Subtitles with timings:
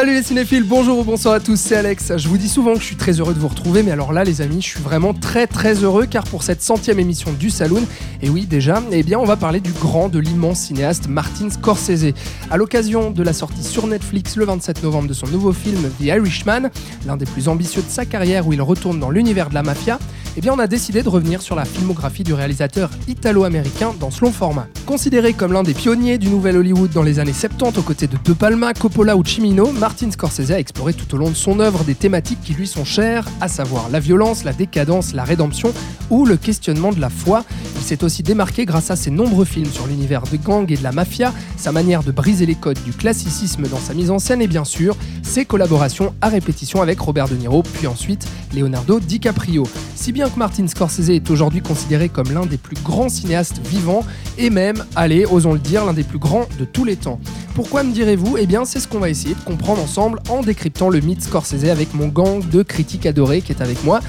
[0.00, 2.16] Salut les cinéphiles, bonjour ou bonsoir à tous, c'est Alex.
[2.16, 4.24] Je vous dis souvent que je suis très heureux de vous retrouver, mais alors là
[4.24, 7.82] les amis, je suis vraiment très très heureux car pour cette centième émission du Saloon,
[8.22, 12.14] et oui déjà, eh bien on va parler du grand, de l'immense cinéaste Martin Scorsese.
[12.50, 16.04] À l'occasion de la sortie sur Netflix le 27 novembre de son nouveau film The
[16.04, 16.70] Irishman,
[17.06, 19.98] l'un des plus ambitieux de sa carrière où il retourne dans l'univers de la mafia,
[20.36, 24.24] eh bien on a décidé de revenir sur la filmographie du réalisateur italo-américain dans ce
[24.24, 24.66] long format.
[24.86, 28.16] Considéré comme l'un des pionniers du nouvel Hollywood dans les années 70 aux côtés de
[28.24, 29.72] De Palma, Coppola ou Cimino,
[30.10, 33.26] Scorsese a exploré tout au long de son œuvre des thématiques qui lui sont chères,
[33.40, 35.72] à savoir la violence, la décadence, la rédemption
[36.10, 37.44] ou le questionnement de la foi.
[37.76, 40.82] Il s'est aussi démarqué grâce à ses nombreux films sur l'univers de gang et de
[40.82, 44.42] la mafia, sa manière de briser les codes du classicisme dans sa mise en scène
[44.42, 49.66] et bien sûr ses collaborations à répétition avec Robert De Niro, puis ensuite Leonardo DiCaprio.
[49.94, 54.04] Si bien que Martin Scorsese est aujourd'hui considéré comme l'un des plus grands cinéastes vivants
[54.38, 57.20] et même, allez, osons le dire, l'un des plus grands de tous les temps.
[57.54, 58.36] Pourquoi me direz-vous?
[58.38, 61.64] Eh bien, c'est ce qu'on va essayer de comprendre ensemble en décryptant le mythe Scorsese
[61.64, 64.00] avec mon gang de critiques adorés qui est avec moi.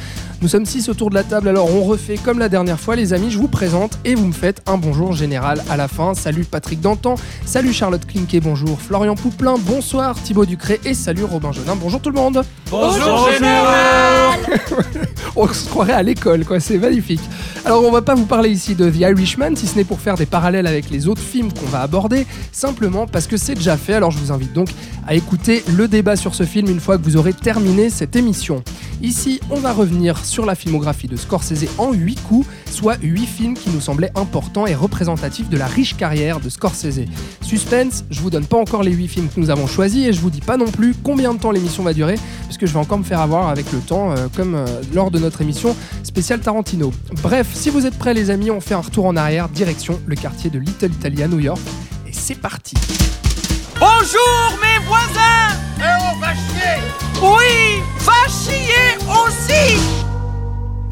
[0.42, 3.14] Nous sommes six autour de la table, alors on refait comme la dernière fois, les
[3.14, 3.30] amis.
[3.30, 6.16] Je vous présente et vous me faites un bonjour général à la fin.
[6.16, 7.14] Salut Patrick Dantan,
[7.46, 11.76] salut Charlotte Klinke, bonjour Florian Pouplin, bonsoir Thibaut Ducré et salut Robin Jeunin.
[11.76, 12.44] Bonjour tout le monde.
[12.72, 14.40] Bonjour, général
[15.36, 17.22] On se croirait à l'école, quoi, c'est magnifique.
[17.64, 20.16] Alors on va pas vous parler ici de The Irishman, si ce n'est pour faire
[20.16, 23.94] des parallèles avec les autres films qu'on va aborder, simplement parce que c'est déjà fait,
[23.94, 24.70] alors je vous invite donc
[25.08, 28.64] à écouter le débat sur ce film une fois que vous aurez terminé cette émission.
[29.02, 33.54] Ici, on va revenir sur la filmographie de Scorsese en 8 coups, soit 8 films
[33.54, 37.02] qui nous semblaient importants et représentatifs de la riche carrière de Scorsese.
[37.42, 40.22] Suspense, je vous donne pas encore les 8 films que nous avons choisis et je
[40.22, 42.16] vous dis pas non plus combien de temps l'émission va durer,
[42.46, 45.20] puisque je vais encore me faire avoir avec le temps, euh, comme euh, lors de
[45.20, 46.94] notre émission spéciale Tarantino.
[47.22, 50.16] Bref, si vous êtes prêts les amis, on fait un retour en arrière, direction le
[50.16, 51.60] quartier de Little Italy à New York,
[52.08, 52.76] et c'est parti.
[53.78, 55.58] Bonjour mes voisins.
[55.78, 56.80] Eh on va chier.
[57.22, 59.78] Oui, va chier aussi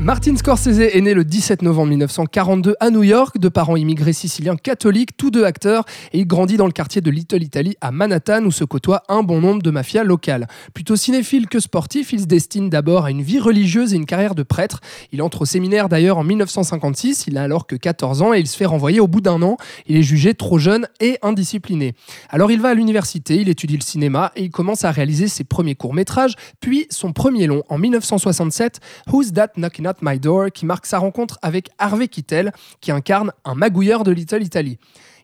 [0.02, 4.56] Martin Scorsese est né le 17 novembre 1942 à New York, de parents immigrés siciliens
[4.56, 5.84] catholiques, tous deux acteurs,
[6.14, 9.24] et il grandit dans le quartier de Little Italy à Manhattan où se côtoient un
[9.24, 10.48] bon nombre de mafias locales.
[10.74, 14.36] Plutôt cinéphile que sportif, il se destine d'abord à une vie religieuse et une carrière
[14.36, 14.80] de prêtre.
[15.12, 18.48] Il entre au séminaire d'ailleurs en 1956, il a alors que 14 ans et il
[18.48, 19.58] se fait renvoyer au bout d'un an.
[19.86, 21.94] Il est jugé trop jeune et indiscipliné.
[22.30, 25.44] Alors il va à l'université, il étudie le cinéma et il commence à réaliser ses
[25.44, 28.80] premiers courts-métrages, puis son premier long en 1967,
[29.12, 32.52] Who's That Knocking My Door, qui marque sa rencontre avec Harvey Keitel,
[32.82, 34.78] qui incarne un magouilleur de Little Italy.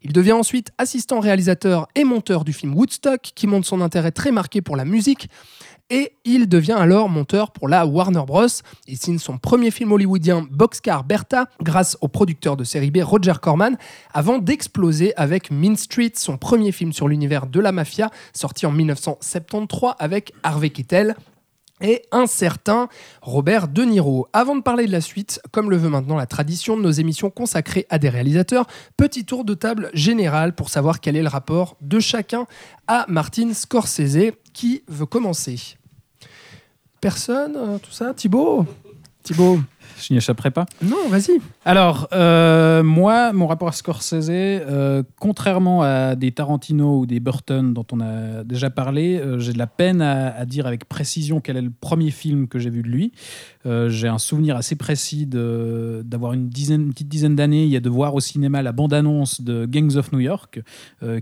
[0.04, 4.32] Il devient ensuite assistant réalisateur et monteur du film Woodstock, qui montre son intérêt très
[4.32, 5.30] marqué pour la musique.
[5.90, 8.48] Et il devient alors monteur pour la Warner Bros.
[8.88, 13.34] Il signe son premier film hollywoodien Boxcar Bertha grâce au producteur de série B Roger
[13.40, 13.78] Corman
[14.14, 18.72] avant d'exploser avec Mean Street, son premier film sur l'univers de la mafia sorti en
[18.72, 21.16] 1973 avec Harvey Keitel
[21.82, 22.88] et un certain
[23.22, 24.28] Robert De Niro.
[24.34, 27.30] Avant de parler de la suite, comme le veut maintenant la tradition de nos émissions
[27.30, 28.66] consacrées à des réalisateurs,
[28.98, 32.48] petit tour de table général pour savoir quel est le rapport de chacun
[32.88, 34.32] à Martin Scorsese.
[34.54, 35.76] Qui veut commencer?
[37.02, 38.14] Personne euh, Tout ça?
[38.14, 38.66] Thibaut?
[39.22, 39.60] Thibaut?
[40.00, 40.66] Je n'y échapperai pas.
[40.82, 41.42] Non, vas-y.
[41.68, 47.74] Alors, euh, moi, mon rapport à Scorsese, euh, contrairement à des Tarantino ou des Burton
[47.74, 51.42] dont on a déjà parlé, euh, j'ai de la peine à, à dire avec précision
[51.42, 53.12] quel est le premier film que j'ai vu de lui.
[53.88, 57.80] J'ai un souvenir assez précis d'avoir une, dizaine, une petite dizaine d'années, il y a
[57.80, 60.62] de voir au cinéma la bande-annonce de Gangs of New York,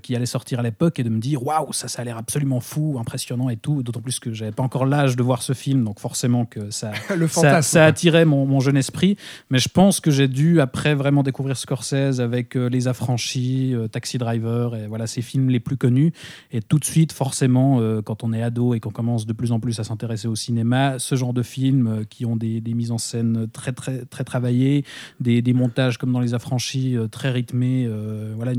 [0.02, 2.60] qui allait sortir à l'époque, et de me dire waouh, ça, ça a l'air absolument
[2.60, 3.82] fou, impressionnant et tout.
[3.82, 6.92] D'autant plus que j'avais pas encore l'âge de voir ce film, donc forcément que ça,
[7.16, 7.62] Le ça, fantasme.
[7.62, 9.16] ça attirait mon, mon jeune esprit.
[9.50, 13.88] Mais je pense que j'ai dû après vraiment découvrir Scorsese avec euh, Les Affranchis, euh,
[13.88, 16.12] Taxi Driver, et voilà ces films les plus connus.
[16.52, 19.54] Et tout de suite, forcément, euh, quand on est ado et qu'on commence de plus
[19.54, 22.92] en plus à s'intéresser au cinéma, ce genre de films qui ont des, des mises
[22.92, 24.84] en scène très très très travaillées,
[25.20, 27.88] des, des montages comme dans Les Affranchis, très rythmés,
[28.36, 28.54] voilà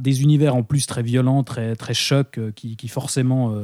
[0.00, 3.54] des univers en plus très violents, très très chocs, qui, qui forcément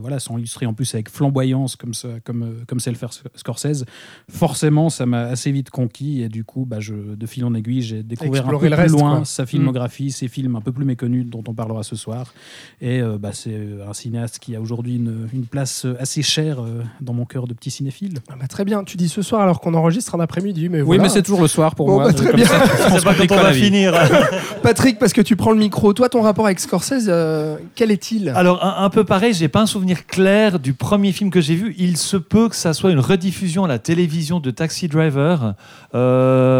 [0.00, 3.84] voilà sont illustrés en plus avec flamboyance comme ça, comme comme le faire Scorsese.
[4.30, 7.82] Forcément, ça m'a assez vite conquis et du coup, bah, je, de fil en aiguille,
[7.82, 9.24] j'ai découvert un peu le plus reste, loin quoi.
[9.24, 12.32] sa filmographie, ses films un peu plus méconnus dont on parlera ce soir.
[12.80, 16.82] Et euh, bah, c'est un cinéaste qui a aujourd'hui une, une place assez chère euh,
[17.00, 18.18] dans mon cœur de petit cinéphile.
[18.30, 18.84] Ah bah, très bien.
[18.84, 21.48] Tu dis ce soir alors qu'on enregistre un après-midi, mais Oui, mais c'est toujours le
[21.48, 22.04] soir pour Bon, moi.
[22.08, 22.44] bah, très bien.
[22.46, 22.62] ça.
[22.94, 23.94] Je sais pas quand on va finir.
[24.62, 28.28] Patrick, parce que tu prends le micro, toi, ton rapport avec Scorsese, euh, quel est-il?
[28.30, 31.54] Alors, un, un peu pareil, j'ai pas un souvenir clair du premier film que j'ai
[31.54, 31.74] vu.
[31.78, 35.54] Il se peut que ça soit une rediffusion à la télévision de Taxi Driver,
[35.94, 36.57] euh,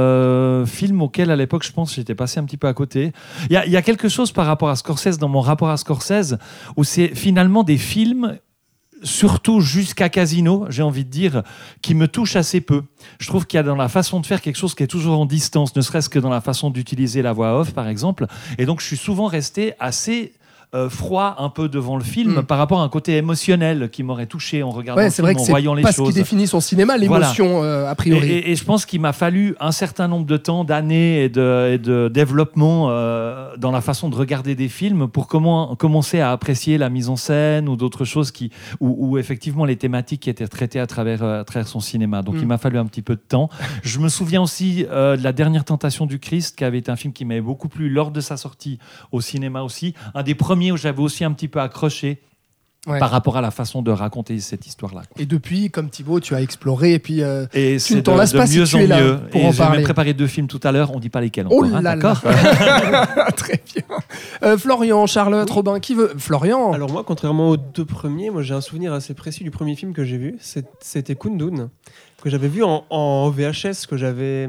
[0.66, 3.12] film auquel à l'époque, je pense, j'étais passé un petit peu à côté.
[3.50, 6.36] Il y, a- quelque chose par rapport à Scorsese, dans mon rapport à Scorsese,
[6.76, 8.38] où c'est finalement des films
[9.02, 11.42] surtout jusqu'à Casino, j'ai envie de dire,
[11.82, 12.82] qui me touchent assez peu.
[13.20, 15.20] Je trouve qu'il y a dans la façon de faire quelque chose qui est toujours
[15.20, 18.26] en distance, ne serait-ce que dans la façon d'utiliser la voix off, par exemple.
[18.58, 20.32] Et donc, je suis souvent resté assez
[20.74, 22.42] euh, froid un peu devant le film Mm.
[22.42, 25.24] par rapport à un côté émotionnel qui m'aurait touché en regardant Ouais, le c'est film,
[25.26, 26.14] vrai que en c'est voyant les pas ce qui choses.
[26.14, 28.28] définit son cinéma, l'émotion, euh, a priori.
[28.30, 31.70] et- et je pense qu'il m'a fallu un certain nombre de temps, d'années et de,
[31.72, 36.32] et de développement euh, dans la façon de regarder des films pour comment, commencer à
[36.32, 38.50] apprécier la mise en scène ou d'autres choses qui,
[38.80, 42.20] où, où effectivement les thématiques qui étaient traitées à travers, à travers son cinéma.
[42.22, 42.40] Donc Mm.
[42.40, 43.48] il m'a fallu un petit peu de temps.
[43.82, 47.14] Je me souviens aussi de La Dernière Tentation du Christ, qui avait été un film
[47.14, 48.78] qui m'avait beaucoup plu lors de sa sortie
[49.12, 49.94] au cinéma aussi.
[50.14, 52.20] Un des premiers où j'avais aussi un petit peu accroché
[52.86, 53.00] Ouais.
[53.00, 55.02] par rapport à la façon de raconter cette histoire-là.
[55.18, 57.22] Et depuis, comme Thibaut, tu as exploré et puis.
[57.22, 59.00] euh, Et Tu c'est ne t'en lasses de pas si mieux tu en es là
[59.02, 59.18] mieux.
[59.30, 59.76] pour et en j'ai parler.
[59.78, 60.94] même préparé deux films tout à l'heure.
[60.94, 61.76] On dit pas lesquels Oh encore.
[61.76, 63.82] hein, là d'accord là Très bien.
[64.44, 65.54] Euh, Florian, Charlotte, Oui.
[65.54, 69.12] Robin, qui veut Florian Alors moi, contrairement aux deux premiers, moi j'ai un souvenir assez
[69.12, 70.38] précis du premier film que j'ai vu.
[70.80, 71.68] C'était Kundun,
[72.22, 74.48] que j'avais vu en, en VHS, que j'avais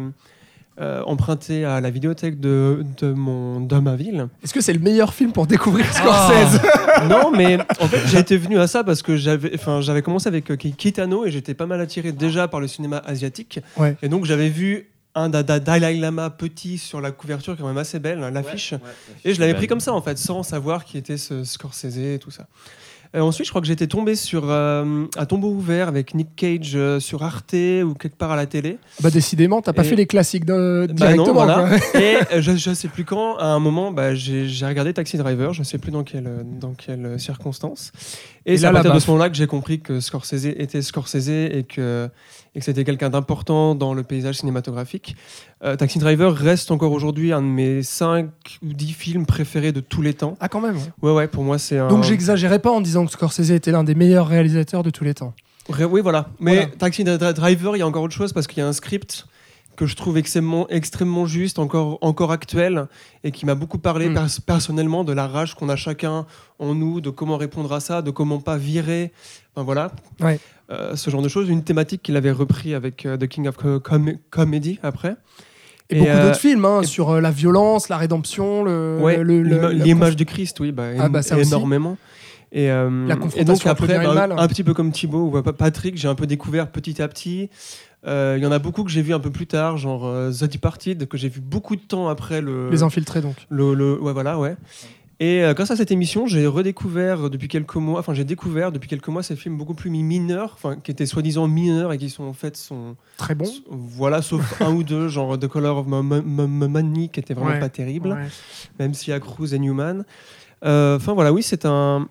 [0.80, 4.28] euh, emprunté à la vidéothèque de, de, mon, de ma ville.
[4.44, 6.62] Est-ce que c'est le meilleur film pour découvrir Scorsese?
[7.10, 10.28] Non, mais en fait j'ai été venu à ça parce que j'avais enfin, j'avais commencé
[10.28, 13.60] avec euh, Kitano et j'étais pas mal attiré déjà par le cinéma asiatique.
[13.78, 13.96] Ouais.
[14.02, 17.64] Et donc j'avais vu un da- da- Dalai Lama petit sur la couverture, qui est
[17.64, 18.74] quand même assez belle, hein, l'affiche.
[19.26, 22.20] Et je l'avais pris comme ça, en fait, sans savoir qui était ce Scorsese et
[22.20, 22.48] tout ça.
[23.16, 26.74] Euh, ensuite, je crois que j'étais tombé sur euh, Un tombeau ouvert avec Nick Cage
[26.76, 28.78] euh, sur Arte ou quelque part à la télé.
[29.02, 31.26] Bah décidément, t'as pas Et- fait les classiques de- Bah directement.
[31.26, 31.70] non, voilà.
[31.96, 35.54] Et euh, je, je sais plus quand, à un moment, bah, j'ai regardé Taxi Driver,
[35.54, 36.30] je sais plus dans quelle,
[36.62, 37.92] dans quelle circonstance.
[38.46, 41.30] Et, Et c'est à partir de ce moment-là que j'ai compris que Scorsese était Scorsese
[41.30, 42.10] et que,
[42.56, 45.16] et que c'était quelqu'un d'important dans le paysage cinématographique.
[45.64, 48.28] Euh, Taxi Driver reste encore aujourd'hui un de mes 5
[48.64, 50.36] ou 10 films préférés de tous les temps.
[50.40, 50.78] Ah quand même.
[51.02, 51.12] ouais.
[51.12, 51.88] Ouais, pour moi c'est un.
[51.88, 55.14] Donc j'exagérais pas en disant que Scorsese était l'un des meilleurs réalisateurs de tous les
[55.14, 55.34] temps.
[55.70, 56.30] Oui, voilà.
[56.40, 56.72] Mais Voilà.
[56.80, 59.28] Taxi Dri- Driver, il y a encore autre chose parce qu'il y a un script
[59.80, 62.88] que je trouve extrêmement, extrêmement juste, encore, encore actuel,
[63.24, 64.14] et qui m'a beaucoup parlé Mm.
[64.14, 66.26] pers- personnellement de la rage qu'on a chacun
[66.60, 69.14] en nous, de comment répondre à ça, de comment pas virer.
[69.56, 69.92] Enfin voilà.
[70.20, 70.38] Ouais.
[70.70, 71.50] Euh, ce genre de choses.
[71.50, 75.16] Une thématique qu'il avait repris avec euh, The King of Co- Com- Comedy après.
[75.90, 79.24] Et, Et, beaucoup euh, d'autres films hein, et- sur la violence, la rédemption, le, Ouais,
[79.24, 81.48] l'image du Christ, oui, bah, Ah, bah, ça aussi.
[81.48, 81.98] énormément.
[82.52, 84.34] Et, euh, La et donc après, et mal.
[84.36, 87.50] un petit peu comme Thibaut ou Pa- Patrick, j'ai un peu découvert petit à petit.
[88.08, 90.32] Euh, Il y en a beaucoup que j'ai vu un peu plus tard, genre euh,
[90.32, 92.70] The Departed, que j'ai vu beaucoup de temps après le.
[92.70, 93.36] Les infiltrés donc.
[93.50, 94.56] le, le- ouais, voilà, ouais.
[95.22, 98.88] Et euh, grâce à cette émission, j'ai redécouvert depuis quelques mois, enfin j'ai découvert depuis
[98.88, 102.10] quelques mois ces films beaucoup plus mi- mineurs, enfin qui étaient soi-disant mineurs et qui
[102.10, 103.44] sont en fait sont Très bon.
[103.70, 107.34] voilà, sauf un ou deux, genre The Color of Mo- Mo- Mo- Money qui était
[107.34, 107.60] vraiment Ouais.
[107.60, 108.28] pas terrible Ouais.
[108.80, 110.06] même s'il y a Cruz et Newman.
[110.64, 112.08] Euh, Enfin voilà, oui, c'est un.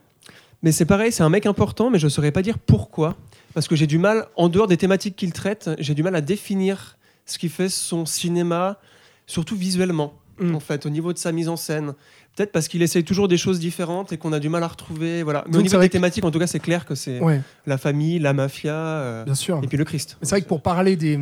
[0.62, 3.16] Mais c'est pareil, c'est un mec important, mais je ne saurais pas dire pourquoi.
[3.58, 6.20] Parce que j'ai du mal, en dehors des thématiques qu'il traite, j'ai du mal à
[6.20, 6.96] définir
[7.26, 8.78] ce qui fait son cinéma,
[9.26, 10.54] surtout visuellement, Mm.
[10.54, 11.94] en fait, au niveau de sa mise en scène.
[12.36, 15.24] Peut-être parce qu'il essaye toujours des choses différentes et qu'on a du mal à retrouver.
[15.24, 15.42] Voilà.
[15.46, 17.40] Mais Donc au niveau des que- thématiques, en tout cas, c'est clair que c'est Ouais,
[17.66, 19.58] la famille, la mafia euh, bien sûr.
[19.60, 20.18] et puis le Christ.
[20.22, 21.18] C'est vrai que pour parler des.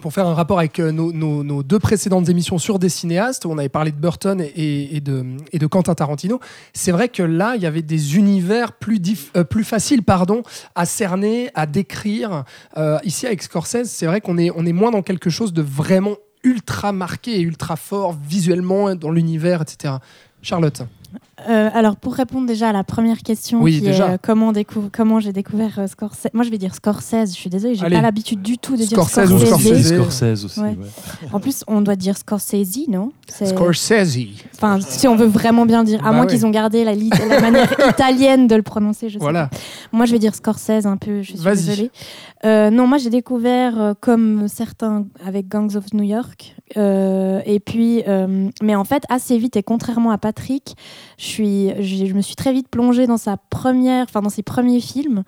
[0.00, 3.58] Pour faire un rapport avec euh, nos, deux précédentes émissions sur des cinéastes, où on
[3.58, 6.38] avait parlé de Burton et, de, Quentin Tarantino,
[6.72, 10.44] c'est vrai que là, il y avait des univers plus, dif- euh, faciles pardon,
[10.76, 12.44] à cerner, à décrire.
[12.76, 16.14] Euh, ici, avec Scorsese, c'est vrai qu'on est, est moins dans quelque chose de vraiment
[16.44, 19.94] ultra marqué et ultra fort visuellement dans l'univers, etc.
[20.42, 20.82] Charlotte.
[21.48, 24.08] Euh, alors, pour répondre déjà à la première question, Oui, qui déjà.
[24.08, 26.28] est euh, comment, j'ai découvert euh, Scorsese.
[26.32, 27.30] Moi, je vais dire Scorsese.
[27.30, 29.64] Je suis désolée, j'ai pas l'habitude du tout de Scorsese dire ou Scorsese.
[29.64, 29.94] Scorsese.
[29.94, 30.60] Scorsese aussi.
[30.60, 30.70] Ouais.
[30.70, 31.28] ouais.
[31.32, 33.12] En plus, on doit dire Scorsese, non?
[33.28, 34.18] Scorsese.
[34.54, 36.26] Enfin, si on veut vraiment bien dire, à Bah moins ouais.
[36.26, 36.94] qu'ils ont gardé la,
[37.40, 39.46] manière italienne de le prononcer, je sais Voilà.
[39.46, 39.56] pas.
[39.92, 41.90] Moi, je vais dire Scorsese un peu, je suis désolée.
[42.44, 46.54] Euh, non, moi, j'ai découvert, euh, comme certains, avec Gangs of New York.
[46.76, 50.76] Euh, et puis, euh, mais en fait, assez vite, et contrairement à Patrick,
[51.18, 51.27] je,
[52.06, 55.22] je me suis très vite plongée dans sa première, enfin, ses premiers films,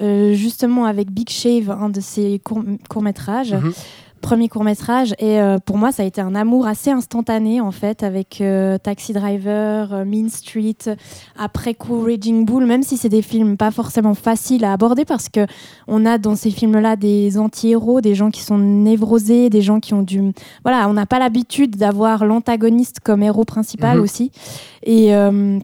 [0.00, 3.52] euh, justement avec Big Shave, un de ses courts- courts-métrages.
[3.54, 3.72] Mhm.
[4.24, 5.14] Premier court métrage.
[5.18, 8.78] Et euh, pour moi, ça a été un amour assez instantané en fait, avec euh,
[8.78, 10.96] Taxi Driver, euh, Mean Street,
[11.38, 12.64] après coup Raging Bull.
[12.66, 15.46] Même si c'est des films pas forcément faciles à aborder, parce que
[15.86, 19.94] on a dans ces films-là des anti-héros, des gens qui sont névrosés, des gens qui
[19.94, 20.32] ont du,
[20.64, 24.02] voilà, on n'a pas l'habitude d'avoir l'antagoniste comme héros principal Mhm.
[24.02, 24.30] aussi.
[24.82, 25.58] Et euh,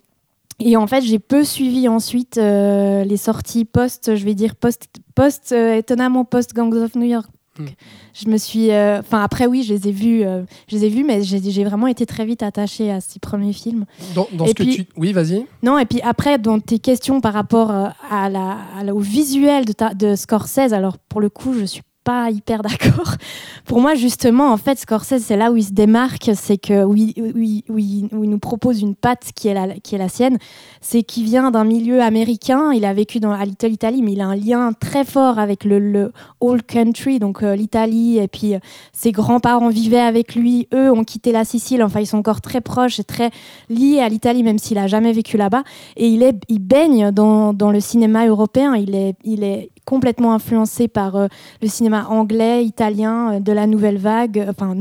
[0.63, 4.89] et en fait, j'ai peu suivi ensuite euh, les sorties post, je vais dire post,
[5.15, 7.27] post euh, étonnamment post Gangs of New York.
[7.61, 7.67] Hmm.
[8.15, 10.89] Je me suis, euh, enfin après oui, je les ai vus, euh, je les ai
[10.89, 13.85] vus, mais j'ai vraiment été très vite attachée à ces premiers films.
[14.15, 14.87] Dans, ce que tu.
[14.97, 15.47] Oui, vas-y.
[15.63, 18.99] Non, et puis après, dans tes questions par rapport euh, à la, à la- au
[19.01, 23.15] visuel de, ta- de Scorsese, alors pour le coup, je suis pas hyper d'accord.
[23.67, 27.15] Pour moi, justement, en fait, Scorsese, c'est là où il se démarque, c'est que il,
[27.35, 30.39] où il- où il- nous propose une patte qui est la, qui est la sienne,
[30.81, 34.21] c'est qu'il vient d'un milieu américain, il a vécu dans, à Little Italy, mais il
[34.21, 38.55] a un lien très fort avec le, le old country, donc euh, l'Italie, et puis
[38.55, 38.59] euh,
[38.93, 42.61] ses grands-parents vivaient avec lui, eux ont quitté la Sicile, enfin ils sont encore très
[42.61, 43.31] proches très
[43.69, 45.63] liés à l'Italie, même s'il a jamais vécu là-bas,
[45.97, 50.33] et il, est, il baigne dans, dans le cinéma européen, il est, il est complètement
[50.33, 51.27] influencé par euh,
[51.61, 54.75] le cinéma anglais, italien, euh, de la nouvelle vague, euh, enfin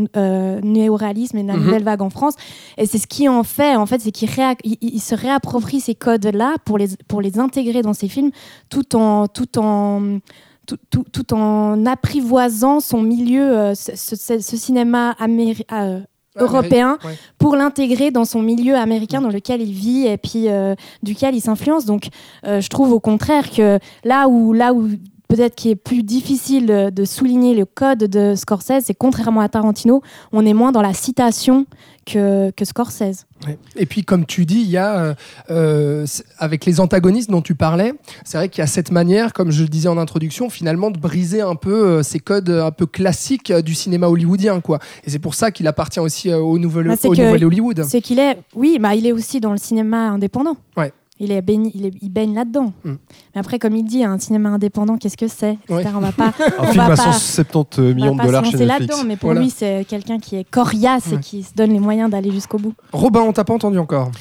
[0.64, 1.64] néo-réalisme et de la Mhm.
[1.66, 2.36] nouvelle vague en France.
[2.78, 5.80] Et c'est ce qui en fait, en fait, c'est qu'il réa- il, il se réapproprie
[5.80, 8.32] ces codes-là pour les, pour les intégrer dans ses films,
[8.70, 10.20] tout en, tout en,
[10.68, 16.00] tout, tout- tout en apprivoisant son milieu, euh, ce, ce- ce cinéma améri- euh,
[16.38, 17.14] européen Ouais.
[17.38, 21.42] pour l'intégrer dans son milieu américain dans lequel il vit et puis euh, duquel il
[21.42, 21.86] s'influence.
[21.86, 22.08] Donc,
[22.46, 24.90] euh, je trouve au contraire que là où, là où
[25.30, 30.02] peut-être qu'il est plus difficile de, souligner le code de Scorsese, c'est contrairement à Tarantino,
[30.34, 31.66] on est moins dans la citation
[32.06, 33.26] que, que Scorsese.
[33.46, 33.58] Ouais.
[33.76, 35.14] Et puis, comme tu dis, il y a, euh,
[35.52, 36.08] euh,
[36.40, 37.94] avec les antagonistes dont tu parlais,
[38.26, 40.98] c'est vrai qu'il y a cette manière, comme je le disais en introduction, finalement, de
[40.98, 44.62] briser un peu euh, ces codes un peu classiques du cinéma hollywoodien.
[44.62, 44.80] Quoi.
[45.04, 47.86] Et c'est pour ça qu'il appartient aussi au, nouvel, Bah, au nouvel Hollywood.
[47.88, 50.58] C'est qu'il est, oui, bah, il est aussi dans le cinéma indépendant.
[50.76, 50.92] Ouais.
[51.20, 52.72] Il, est baigné- il, est- il baigne là-dedans.
[52.86, 52.92] Mm.
[53.36, 55.58] Mais après, comme il dit, un cinéma indépendant, qu'est-ce que c'est.
[55.70, 55.84] Ouais.
[55.96, 56.28] On va pas,
[56.60, 58.80] Un on film va à pas- 170 on va millions de dollars chez Netflix.
[58.80, 59.42] là-dedans, mais pour Voilà.
[59.42, 61.18] lui, c'est quelqu'un qui est coriace Ouais.
[61.18, 62.74] et qui se donne les moyens d'aller jusqu'au bout.
[62.94, 64.12] Robin, on t'a pas entendu encore.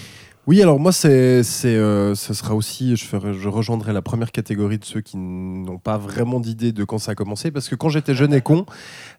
[0.49, 4.33] Oui, alors moi, c'est, c'est, euh, ce sera aussi, je, ferai, je rejoindrai la première
[4.33, 7.75] catégorie de ceux qui n'ont pas vraiment d'idée de quand ça a commencé, parce que
[7.75, 8.64] quand j'étais jeune et con,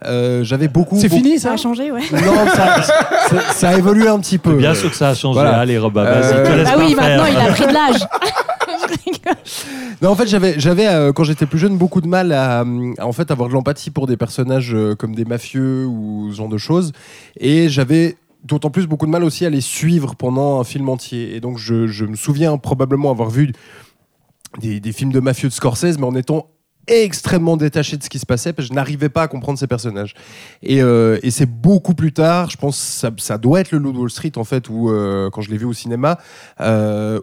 [0.05, 0.97] euh, j'avais beaucoup.
[0.99, 2.01] C'est beaucoup- fini Ça a changé, ouais.
[2.11, 4.55] Non, ça, ça, ça a évolué un petit peu.
[4.55, 5.39] Bien sûr que ça a changé.
[5.39, 5.59] Voilà.
[5.59, 7.21] Allez, Robin, Euh, vas-y, te laisse Ah pas oui, faire.
[7.23, 8.07] maintenant, il a pris de l'âge.
[10.01, 12.93] Non, en fait, j'avais, j'avais euh, quand j'étais plus jeune, beaucoup de mal à, euh,
[12.97, 16.37] à, en fait avoir de l'empathie pour des personnages euh, comme des mafieux ou ce
[16.37, 16.91] genre de choses,
[17.39, 21.35] et j'avais d'autant plus beaucoup de mal aussi à les suivre pendant un film entier.
[21.35, 23.53] Et donc, je, me souviens probablement avoir vu
[24.59, 26.47] des, films de mafieux de Scorsese, mais en étant
[26.87, 29.67] extrêmement détaché de ce qui se passait parce que je n'arrivais pas à comprendre ces
[29.67, 30.15] personnages
[30.63, 33.99] et, euh, c'est beaucoup plus tard je pense ça, ça doit être le Loup de
[33.99, 36.17] Wall Street en fait où euh, quand je l'ai vu au cinéma
[36.61, 37.19] euh,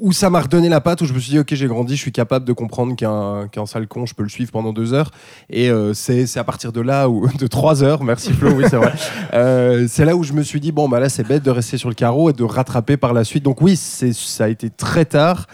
[0.00, 2.00] où ça m'a redonné la patte, où je me suis dit, ok, j'ai grandi, je
[2.00, 5.10] suis capable de comprendre qu'un qu'un sale con, je peux le suivre pendant deux heures.
[5.48, 8.64] Et euh, c'est c'est à partir de là, où, de trois heures, merci Flo, oui,
[8.68, 8.92] c'est vrai.
[9.32, 11.76] Euh, c'est là où je me suis dit, bon, bah là, c'est bête de rester
[11.78, 13.44] sur le carreau et de rattraper par la suite.
[13.44, 15.46] Donc, oui, ça a été très tard.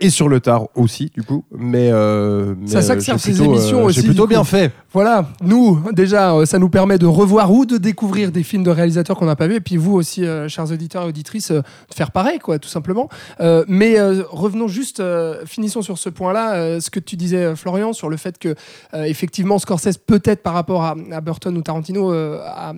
[0.00, 1.44] Et sur le tard aussi, du coup.
[1.50, 1.90] Mais.
[1.92, 4.72] euh, mais, ça que euh, ces émissions aussi, J'ai plutôt bien fait.
[4.94, 8.70] Voilà, nous, déjà, euh, ça nous permet de revoir ou de découvrir des films de
[8.70, 11.60] réalisateurs qu'on n'a pas vus, et puis vous aussi, euh, chers auditeurs et auditrices, euh,
[11.90, 13.10] de faire pareil, quoi, tout simplement.
[13.68, 15.02] Mais revenons juste,
[15.44, 18.54] finissons sur ce point-là, ce que tu disais, Florian, sur le fait que,
[18.94, 22.74] effectivement, Scorsese, peut-être par rapport à, Burton ou Tarantino, a,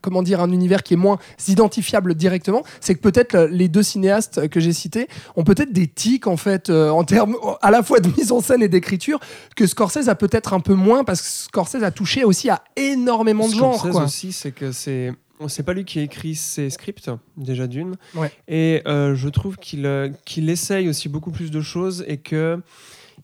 [0.00, 1.18] comment dire, un univers qui est moins
[1.48, 6.26] identifiable directement, c'est que peut-être les deux cinéastes que j'ai cités ont peut-être des tics,
[6.26, 9.20] en fait, en termes à la fois de mise en scène et d'écriture,
[9.56, 13.48] que Scorsese a peut-être un peu moins, parce que Scorsese a touché aussi à énormément
[13.48, 13.78] de genres.
[13.78, 15.12] Scorsese aussi, c'est que c'est.
[15.48, 17.96] C'est pas lui qui a écrit ses scripts, déjà d'une.
[18.14, 18.32] Ouais.
[18.48, 22.60] Et euh, je trouve qu'il euh, qu'il essaye aussi beaucoup plus de choses et que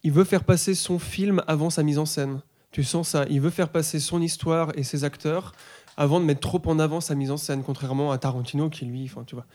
[0.02, 2.40] il veut faire passer son film avant sa mise en scène.
[2.72, 3.24] Tu sens ça.
[3.30, 5.52] Il veut faire passer son histoire et ses acteurs
[5.96, 9.04] avant de mettre trop en avant sa mise en scène, contrairement à Tarantino qui lui,
[9.04, 9.46] enfin tu vois.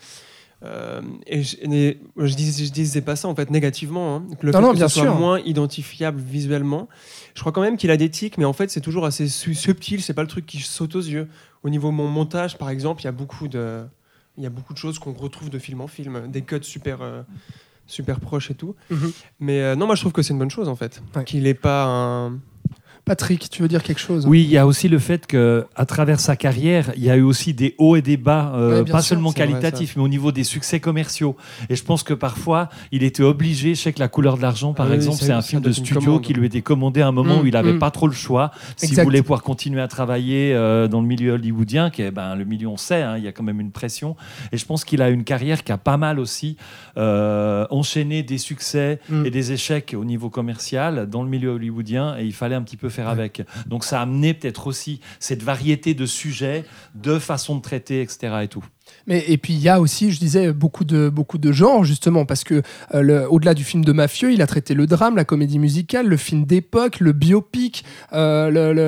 [0.65, 4.45] Euh, et je, et je, disais, je disais pas ça en fait négativement, hein, que
[4.47, 5.15] le Non, fait non, que bien ce soit sûr.
[5.15, 6.87] moins identifiable visuellement.
[7.35, 9.53] Je crois quand même qu'il a des tics, mais en fait c'est toujours assez su-
[9.55, 10.01] subtil.
[10.01, 11.27] C'est pas le truc qui saute aux yeux.
[11.63, 13.83] Au niveau de mon montage, par exemple, il y a beaucoup de,
[14.37, 17.01] il y a beaucoup de choses qu'on retrouve de film en film, des cuts super,
[17.01, 17.21] euh,
[17.87, 18.75] super proches et tout.
[18.89, 19.11] Mhm.
[19.39, 21.23] Mais euh, non, moi je trouve que c'est une bonne chose en fait, Ouais.
[21.23, 22.39] qu'il est pas un.
[23.05, 24.25] Patrick, tu veux dire quelque chose?
[24.25, 27.15] Oui, il y a aussi le fait que à travers sa carrière, il y a
[27.15, 30.01] eu aussi des hauts et des bas, euh, Ouais, pas sûr, seulement vrai, qualitatifs, mais
[30.03, 31.35] au niveau des succès commerciaux.
[31.69, 33.75] Et je pense que parfois, il était obligé.
[33.75, 35.99] Je sais que La couleur de l'argent, par Ah exemple, c'est un film de studio
[36.01, 36.21] commande.
[36.21, 37.79] qui lui était commandé à un moment Mm, où il n'avait mm.
[37.79, 38.51] pas trop le choix.
[38.75, 42.43] S'il voulait pouvoir continuer à travailler euh, dans le milieu hollywoodien, qui est ben, le
[42.45, 44.15] milieu, on sait, hein, il y a quand même une pression.
[44.51, 46.57] Et je pense qu'il a une carrière qui a pas mal aussi
[46.97, 49.25] euh, enchaîné des succès Mm.
[49.25, 52.77] et des échecs au niveau commercial dans le milieu hollywoodien et il fallait un petit
[52.77, 53.41] peu avec.
[53.67, 58.39] Donc ça a amené peut-être aussi cette variété de sujets, de façons de traiter, etc.
[58.43, 58.63] Et tout.
[59.07, 62.25] Mais et puis il y a aussi, je disais, beaucoup de beaucoup de genres justement
[62.25, 62.61] parce que
[62.93, 66.17] euh, au-delà du film de mafieux, il a traité le drame, la comédie musicale, le
[66.17, 67.83] film d'époque, le biopic.
[68.13, 68.81] euh, le- le-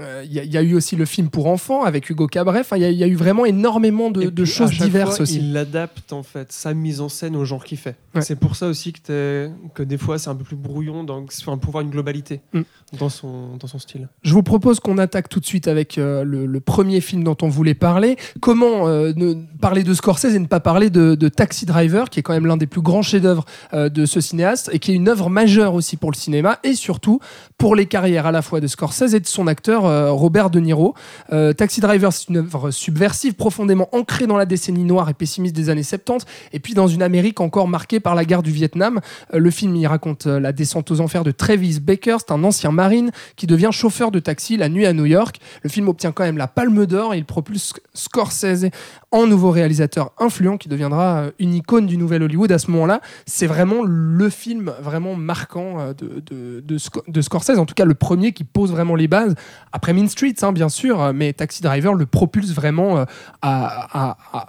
[0.00, 2.26] euh, Il y, a- il y a eu aussi le film pour enfants avec Hugo
[2.26, 2.60] Cabret.
[2.60, 5.38] Enfin, il y, a- il y a eu vraiment énormément de, choses diverses fois, aussi.
[5.38, 7.96] Il adapte en fait sa mise en scène au genre qu'il fait.
[8.14, 8.20] Ouais.
[8.22, 11.72] C'est pour ça aussi que, des fois c'est un peu plus brouillon donc, enfin, pour
[11.72, 12.62] voir une globalité Mm.
[12.98, 14.08] dans, son, dans son style.
[14.22, 17.36] Je vous propose qu'on attaque tout de suite avec euh, le, le premier film dont
[17.42, 18.16] on voulait parler.
[18.40, 22.32] Comment ne, parler de Scorsese et ne pas parler de, Taxi Driver, qui est quand
[22.32, 25.30] même l'un des plus grands chefs-d'œuvre euh, de ce cinéaste et qui est une œuvre
[25.30, 27.20] majeure aussi pour le cinéma et surtout
[27.58, 30.60] pour les carrières à la fois de Scorsese et de son acteur euh, Robert De
[30.60, 30.94] Niro.
[31.32, 35.54] Euh, Taxi Driver, c'est une œuvre subversive, profondément ancrée dans la décennie noire et pessimiste
[35.54, 39.00] des années 70, et puis dans une Amérique encore marquée par la guerre du Vietnam.
[39.32, 43.10] Le film y raconte la descente aux enfers de Travis Baker, c'est un ancien marine
[43.36, 45.38] qui devient chauffeur de taxi la nuit à New York.
[45.62, 48.66] Le film obtient quand même la Palme d'Or et il propulse Scorsese
[49.10, 53.00] en nouveau réalisateur influent qui deviendra euh, une icône du nouvel Hollywood à ce moment-là.
[53.26, 57.74] C'est vraiment le film vraiment marquant euh, de, de, de Sc- de Scorsese, en tout
[57.74, 59.34] cas le premier qui pose vraiment les bases.
[59.72, 63.04] Après Mean Streets, hein, bien sûr, euh, mais Taxi Driver le propulse vraiment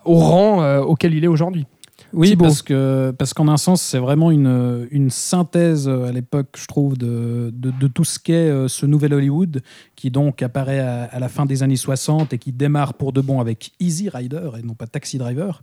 [0.06, 1.66] au rang auquel il est aujourd'hui.
[2.14, 6.56] Oui, parce que parce qu'en un sens, c'est vraiment une, une synthèse euh, à l'époque,
[6.58, 9.62] je trouve, de, de, de tout ce qu'est euh, ce nouvel Hollywood,
[9.96, 13.22] qui donc apparaît à, à la fin des années 60 et qui démarre pour de
[13.22, 15.62] bon avec Easy Rider et non pas Taxi Driver.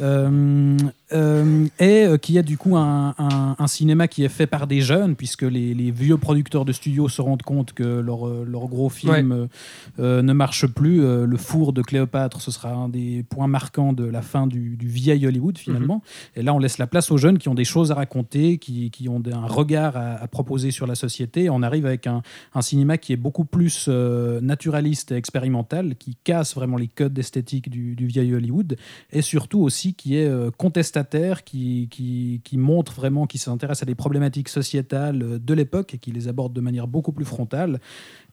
[0.00, 0.76] Euh,
[1.12, 4.66] euh, et euh, qui est du coup un, un- un cinéma qui est fait par
[4.66, 8.44] des jeunes, puisque les, les vieux producteurs de studio se rendent compte que leur, euh,
[8.48, 9.46] leur gros film euh,
[9.98, 11.00] euh, ne marche plus.
[11.02, 14.88] Le four de Cléopâtre, ce sera un des points marquants de la fin du, du
[14.88, 16.02] vieil Hollywood finalement.
[16.36, 18.90] Et là, on laisse la place aux jeunes qui ont des choses à raconter, qui,
[18.90, 21.50] qui ont un regard à, à proposer sur la société.
[21.50, 22.22] On arrive avec un,
[22.54, 23.88] un cinéma qui est beaucoup plus
[24.40, 28.76] naturaliste et expérimental, qui casse vraiment les codes esthétiques du, du vieil Hollywood,
[29.12, 30.50] et surtout aussi qui est euh,
[31.44, 35.98] qui, qui, qui montre vraiment, qui s'intéresse à des problématiques sociétales euh, de l'époque et
[35.98, 37.80] qui les aborde de manière beaucoup plus frontale.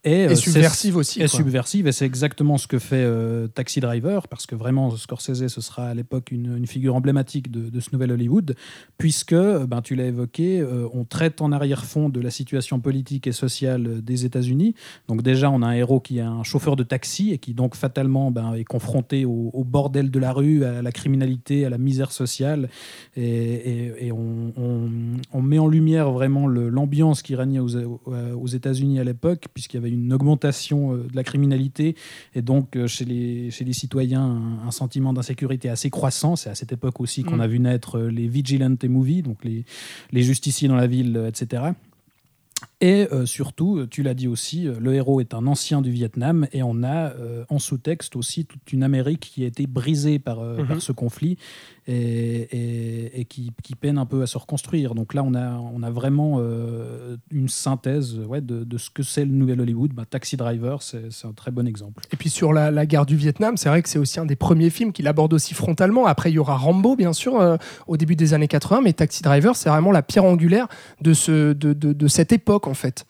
[0.04, 1.38] Et, Et euh, subversive aussi, Et quoi.
[1.38, 5.60] subversive, et c'est exactement ce que fait euh, Taxi Driver, parce que vraiment, Scorsese, ce
[5.60, 8.56] sera à l'époque une, une figure emblématique de, de ce nouvel Hollywood,
[8.98, 13.28] puisque, euh, ben, tu l'as évoqué, euh, on traite en arrière-fond de la situation politique
[13.28, 14.74] et sociale des États-Unis.
[15.06, 17.76] Donc déjà, on a un héros qui est un chauffeur de taxi et qui donc
[17.76, 21.78] fatalement ben, est confronté au, au bordel de la rue, à la criminalité, à la
[21.78, 22.68] misère sociale,
[23.16, 24.90] et, et- et on, on-
[25.32, 29.78] on met en lumière vraiment l'ambiance qui régnait aux, aux États-Unis à l'époque, puisqu'il y
[29.78, 31.94] avait une augmentation euh, de la criminalité
[32.34, 36.36] et donc euh, chez les, chez les citoyens un, un sentiment d'insécurité assez croissant.
[36.36, 37.40] C'est à cette époque aussi qu'on Mm.
[37.40, 39.64] a vu naître euh, les vigilante movies, donc les,
[40.12, 41.72] les justiciers dans la ville, etc.
[42.84, 46.48] Et euh, surtout, tu l'as dit aussi, euh, le héros est un ancien du Vietnam
[46.52, 50.40] et on a euh, en sous-texte aussi toute une Amérique qui a été brisée par,
[50.40, 50.66] euh, Mhm.
[50.66, 51.38] par ce conflit
[51.86, 54.96] et, et- et qui, qui peine un peu à se reconstruire.
[54.96, 56.40] Donc là, on a, on a vraiment
[57.30, 59.92] une synthèse ouais, de, de ce que c'est le nouvel Hollywood.
[59.92, 62.02] Bah, Taxi Driver, c'est un très bon exemple.
[62.12, 64.34] Et puis sur la, la guerre du Vietnam, c'est vrai que c'est aussi un des
[64.36, 66.06] premiers films qu'il aborde aussi frontalement.
[66.06, 69.54] Après, il y aura Rambo, bien sûr, au début des années 80, mais Taxi Driver,
[69.54, 70.66] c'est vraiment la pierre angulaire
[71.00, 73.04] de, ce, de, de- de cette époque, en fait.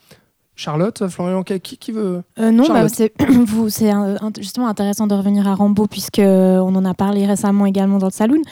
[0.55, 3.15] Charlotte, Florian, qui, qui veut Euh, non, bah, c'est
[4.39, 8.13] justement intéressant de revenir à Rambo puisque on en a parlé récemment également dans le
[8.13, 8.43] saloon.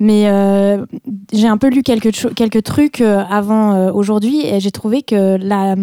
[0.00, 0.84] Mais euh,
[1.34, 5.36] j'ai un peu lu quelques, quelques trucs euh, avant euh, aujourd'hui et j'ai trouvé que
[5.36, 5.76] la-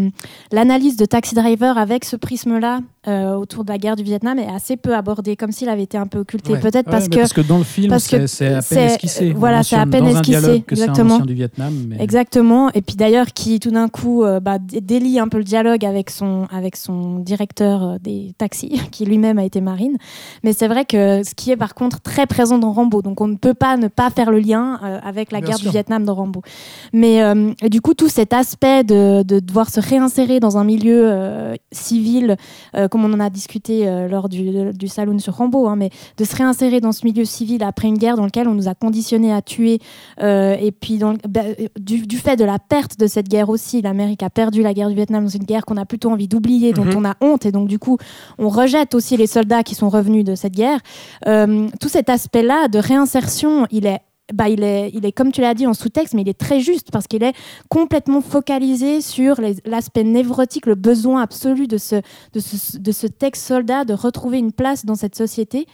[0.51, 4.47] l'analyse de Taxi Driver avec ce prisme-là euh, autour de la guerre du Vietnam est
[4.47, 6.53] assez peu abordée, comme s'il avait été un peu occulté.
[6.53, 6.59] Ouais.
[6.59, 9.33] Peut-être Ouais, parce que parce que dans le film, c'est à peine esquissé.
[9.35, 11.15] On voilà, c'est à peine esquissé, un exactement.
[11.15, 11.73] ancien du Vietnam.
[11.87, 11.97] Mais...
[12.01, 12.69] Exactement.
[12.73, 15.85] Et puis d'ailleurs, qui tout d'un coup euh, bah, dé- délie un peu le dialogue
[15.85, 19.97] avec son, avec son directeur euh, des taxis, qui lui-même a été marine.
[20.43, 23.27] Mais c'est vrai que ce qui est par contre très présent dans Rambo, donc on
[23.27, 25.69] ne peut pas ne pas faire le lien euh, avec la Bien guerre sûr.
[25.69, 26.41] du Vietnam dans Rambo.
[26.93, 31.01] Mais euh, du coup, tout cet aspect de, de devoir se réinsérer dans un milieu
[31.11, 32.35] euh, civil
[32.75, 35.91] euh, comme on en a discuté euh, lors du, du saloon sur Rambo, hein, mais
[36.17, 38.73] de se réinsérer dans ce milieu civil après une guerre dans laquelle on nous a
[38.73, 39.77] conditionnés à tuer,
[40.23, 43.49] euh, et puis dans, bah, euh, du, du fait de la perte de cette guerre
[43.49, 46.27] aussi, l'Amérique a perdu la guerre du Vietnam dans une guerre qu'on a plutôt envie
[46.27, 46.95] d'oublier, dont Mhm.
[46.97, 47.99] on a honte, et donc du coup,
[48.39, 50.79] on rejette aussi les soldats qui sont revenus de cette guerre.
[51.79, 53.99] Tout cet aspect-là de réinsertion, il est
[54.33, 56.59] bah, il, est, il est, comme tu l'as dit, en sous-texte, mais il est très
[56.59, 57.33] juste parce qu'il est
[57.69, 61.95] complètement focalisé sur l'aspect névrotique, le besoin absolu de ce,
[62.33, 65.65] de ce, de ce texte soldat de retrouver une place dans cette société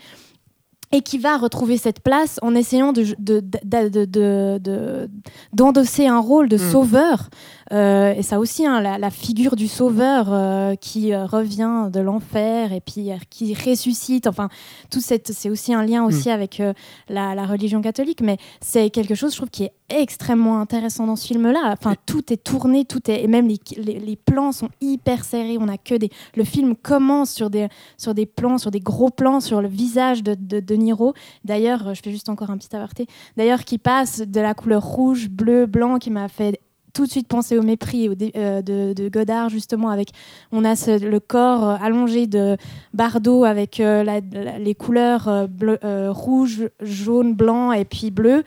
[0.91, 5.09] et qui va retrouver cette place en essayant de- de-
[5.53, 6.71] d'endosser un rôle de Mm.
[6.71, 7.29] sauveur.
[7.71, 11.99] Euh, et ça aussi, hein, la, la figure du sauveur euh, qui euh, revient de
[11.99, 14.27] l'enfer et puis qui ressuscite.
[14.27, 14.49] Enfin,
[14.89, 16.73] tout cette, c'est aussi un lien aussi avec euh,
[17.09, 21.15] la, la religion catholique, mais c'est quelque chose, je trouve, qui est extrêmement intéressant dans
[21.15, 21.75] ce film-là.
[21.79, 25.57] Enfin, tout est tourné, tout est, et même les, les, les plans sont hyper serrés.
[25.59, 29.09] On a que des, le film commence sur des, sur des plans, sur des gros
[29.09, 31.13] plans sur le visage de, de, de Niro.
[31.45, 33.07] D'ailleurs, je fais juste encore un petit aparté.
[33.37, 36.59] D'ailleurs, qui passe de la couleur rouge, bleu, blanc, qui m'a fait
[36.93, 40.09] tout de suite penser au mépris au euh, de, de Godard justement avec
[40.51, 42.55] on a ce- le corps euh, allongé de
[42.93, 45.79] Bardot avec euh, la- la- les couleurs bleu-
[46.09, 48.43] rouge, jaune, blanc et puis bleu.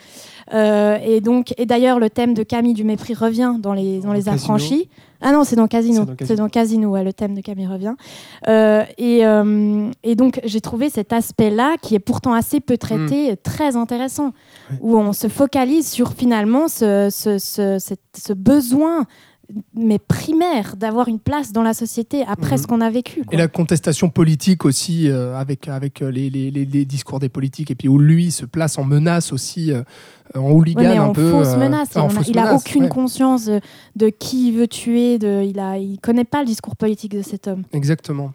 [0.53, 4.29] Et donc et d'ailleurs le thème de Camille du mépris revient dans les dans les
[4.29, 4.89] affranchis
[5.21, 6.01] ah non c'est dans Casino.
[6.01, 6.27] C'est dans Casino.
[6.29, 6.89] c'est dans Casino.
[6.91, 7.95] Ouais, le thème de Camille revient.
[8.49, 12.77] Euh, et, euh, et donc j'ai trouvé cet aspect là qui est pourtant assez peu
[12.77, 14.33] traité très intéressant
[14.81, 19.05] où on se focalise sur finalement ce, ce, ce, cette- ce besoin
[19.75, 22.63] mais primaire d'avoir une place dans la société après Mhm.
[22.63, 23.23] ce qu'on a vécu.
[23.25, 23.33] quoi.
[23.35, 26.51] Et la contestation politique aussi, euh, avec, avec euh, les, les-
[26.85, 29.83] discours des politiques, et puis où lui se place en menace aussi, euh,
[30.35, 31.31] en hooligan Ouais, un en peu.
[31.31, 31.89] fausse euh, menace.
[31.97, 32.89] enfin, en il en a- fausse il a menace, aucune ouais.
[32.89, 33.61] conscience de,
[33.95, 35.19] de qui il veut tuer.
[35.19, 37.63] De, il a, il connaît pas le discours politique de cet homme.
[37.73, 38.33] Exactement.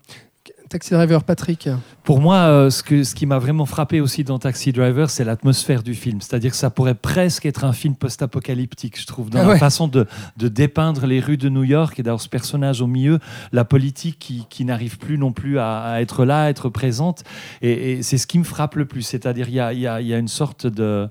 [0.72, 1.68] Taxi Driver, Patrick.
[2.06, 5.26] Pour moi, euh, ce, que, ce qui m'a vraiment frappé aussi dans Taxi Driver, c'est
[5.26, 6.22] l'atmosphère du film.
[6.22, 9.90] C'est-à-dire que ça pourrait presque être un film post-apocalyptique, je trouve, dans Ah la façon
[9.90, 10.08] de,
[10.38, 13.20] de dépeindre les rues de New York et d'avoir ce personnage au milieu,
[13.52, 17.24] la politique qui, qui n'arrive plus non plus à, à être là, à être présente.
[17.62, 19.02] Et, et c'est ce qui me frappe le plus.
[19.02, 21.10] C'est-à-dire il y a, il y a- il y a une sorte de...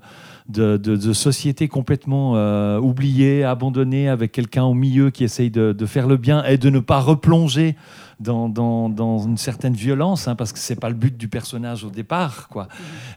[0.49, 5.71] De, de- de société complètement euh, oubliée, abandonnée, avec quelqu'un au milieu qui essaye de,
[5.71, 7.77] de faire le bien et de ne pas replonger
[8.21, 11.83] dans, dans, dans une certaine violence, hein, parce que c'est pas le but du personnage
[11.83, 12.67] au départ, quoi.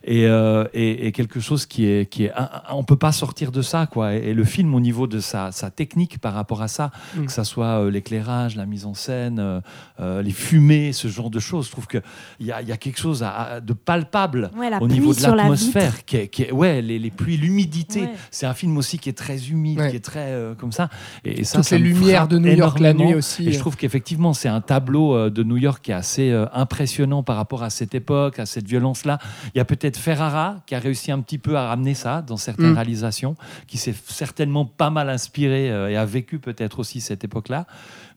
[0.03, 2.33] Et, euh, et, et quelque chose qui est, qui est,
[2.71, 4.15] on peut pas sortir de ça, quoi.
[4.15, 7.27] Et, et le film, au niveau de sa, sa technique par rapport à ça, Mm.
[7.27, 9.61] que ça soit euh, l'éclairage, la mise en scène,
[10.01, 11.99] euh, les fumées, ce genre de choses, je trouve que
[12.41, 15.19] il y a, y a quelque chose à- à- de palpable Ouais, au niveau de
[15.21, 18.03] sur la l'atmosphère, qui est, qui est- ouais, les, les pluies, l'humidité.
[18.03, 18.11] Ouais.
[18.31, 19.91] C'est un film aussi qui est très humide, Ouais.
[19.91, 20.89] qui est très comme ça.
[21.25, 23.47] Et, ça, Toutes ça les lumières de New York la nuit aussi.
[23.49, 26.47] Et je trouve qu'effectivement, c'est un tableau euh, de New York qui est assez euh,
[26.53, 29.19] impressionnant par rapport à cette époque, à cette violence-là.
[29.55, 32.37] Il y a peut-être Ferrara qui a réussi un petit peu à ramener ça dans
[32.37, 32.75] certaines Mm.
[32.77, 37.67] réalisations, qui s'est certainement pas mal inspiré euh, et a vécu peut-être aussi cette époque-là.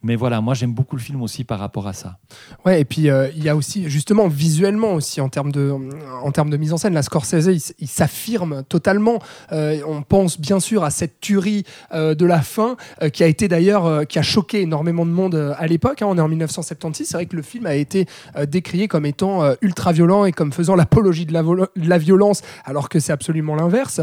[0.04, 2.18] Mais voilà, moi j'aime beaucoup le film aussi par rapport à ça.
[2.66, 5.74] Ouais, et puis euh, il y a aussi, justement, visuellement aussi, en termes de,
[6.24, 9.20] en termes de mise en scène, la Scorsese, il, s'affirme totalement.
[9.52, 12.78] Euh, on pense bien sûr à cette tuerie euh, de la fin,
[13.12, 16.02] qui a été d'ailleurs, qui a choqué énormément de monde à l'époque.
[16.02, 16.08] hein.
[16.08, 17.08] on est en 1976.
[17.08, 18.06] C'est vrai que le film a été
[18.48, 23.00] décrié comme étant ultra violent et comme faisant l'apologie de de la violence, alors que
[23.00, 24.02] c'est absolument l'inverse.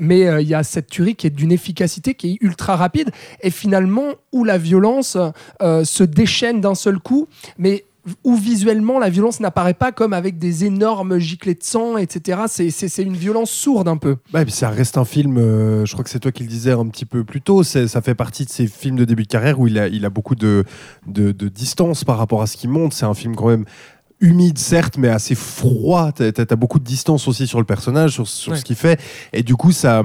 [0.00, 3.50] Mais il y a cette tuerie qui est d'une efficacité qui est ultra rapide et
[3.50, 5.16] finalement où la violence
[5.62, 7.26] euh, se déchaîne d'un seul coup,
[7.58, 7.84] mais
[8.24, 12.40] où visuellement la violence n'apparaît pas comme avec des énormes giclées de sang, etc.
[12.48, 14.16] C'est- une violence sourde un peu.
[14.34, 16.48] Ouais, et puis ça reste un film, euh, je crois que c'est toi qui le
[16.48, 19.28] disais un petit peu plus tôt, ça fait partie de ces films de début de
[19.28, 20.64] carrière où il a, il a beaucoup de,
[21.06, 22.96] de, de distance par rapport à ce qu'il montre.
[22.96, 23.66] C'est un film quand même
[24.20, 28.28] humide certes mais assez froid t'as as, beaucoup de distance aussi sur le personnage sur,
[28.28, 28.58] sur Ouais.
[28.58, 29.00] ce qu'il fait
[29.32, 30.04] et du coup ça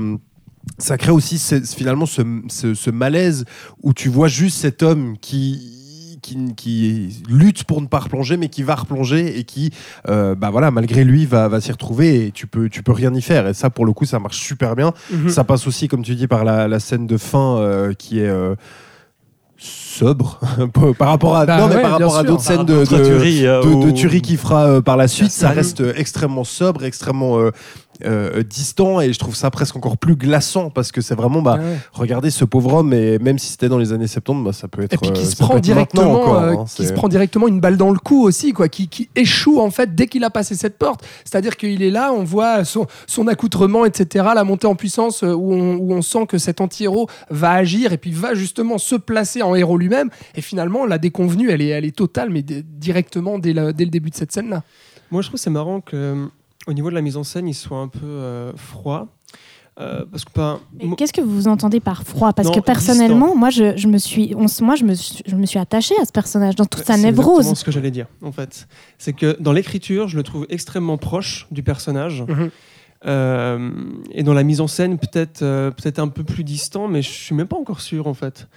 [0.77, 3.45] ça crée aussi ce- finalement ce, ce- ce malaise
[3.83, 5.73] où tu vois juste cet homme qui
[6.23, 9.71] qui, qui lutte pour ne pas replonger mais qui va replonger et qui
[10.09, 13.13] euh, bah voilà malgré lui va, va s'y retrouver et tu peux tu peux rien
[13.13, 13.47] y faire.
[13.47, 14.93] Et ça pour le coup ça marche super bien.
[15.29, 18.27] Ça passe aussi comme tu dis par la, la scène de fin euh, qui est
[18.27, 18.55] euh,
[19.59, 20.39] sobre
[20.99, 23.61] par rapport à Bah non mais ouais, par rapport à d'autres scènes de, tueries, euh,
[23.63, 27.51] de- de qu'il fera euh, par la suite ça reste extrêmement sobre extrêmement euh,
[28.05, 31.57] euh, distant et je trouve ça presque encore plus glaçant parce que c'est vraiment bah
[31.59, 31.77] Ouais.
[31.93, 34.83] regardez ce pauvre homme et même si c'était dans les années 70 bah, ça peut
[34.83, 37.47] être Et puis qui euh, se prend directement, encore, euh, hein, qui se prend directement
[37.47, 40.29] une balle dans le cou aussi, quoi, qui, qui échoue en fait dès qu'il a
[40.29, 41.03] passé cette porte.
[41.25, 45.53] C'est-à-dire qu'il est là, on voit son, son accoutrement, etc., la montée en puissance où
[45.53, 49.41] on, où on sent que cet anti-héros va agir et puis va justement se placer
[49.41, 50.09] en héros lui-même.
[50.35, 53.91] Et finalement, la déconvenue, elle est, elle est totale, mais directement dès, la- dès le
[53.91, 54.63] début de cette scène-là.
[55.11, 56.27] Moi, je trouve que c'est marrant que,
[56.67, 59.07] au niveau de la mise en scène, il soit un peu euh, froid.
[59.79, 60.59] Euh, parce que pas.
[60.83, 62.33] Mais Qu'est-ce que vous entendez par froid?
[62.33, 65.45] Parce Non, que personnellement, moi, je, je me suis, on moi, je me, je me
[65.45, 67.53] suis attachée à ce personnage dans toute sa C'est exactement névrose.
[67.59, 68.67] ce que j'allais dire, en fait.
[68.97, 72.23] C'est que dans l'écriture, je le trouve extrêmement proche du personnage.
[72.27, 72.49] Mhm.
[73.05, 73.69] Euh,
[74.11, 77.09] et dans la mise en scène, peut-être euh, peut-être un peu plus distant, mais je
[77.11, 78.47] suis même pas encore sûr, en fait.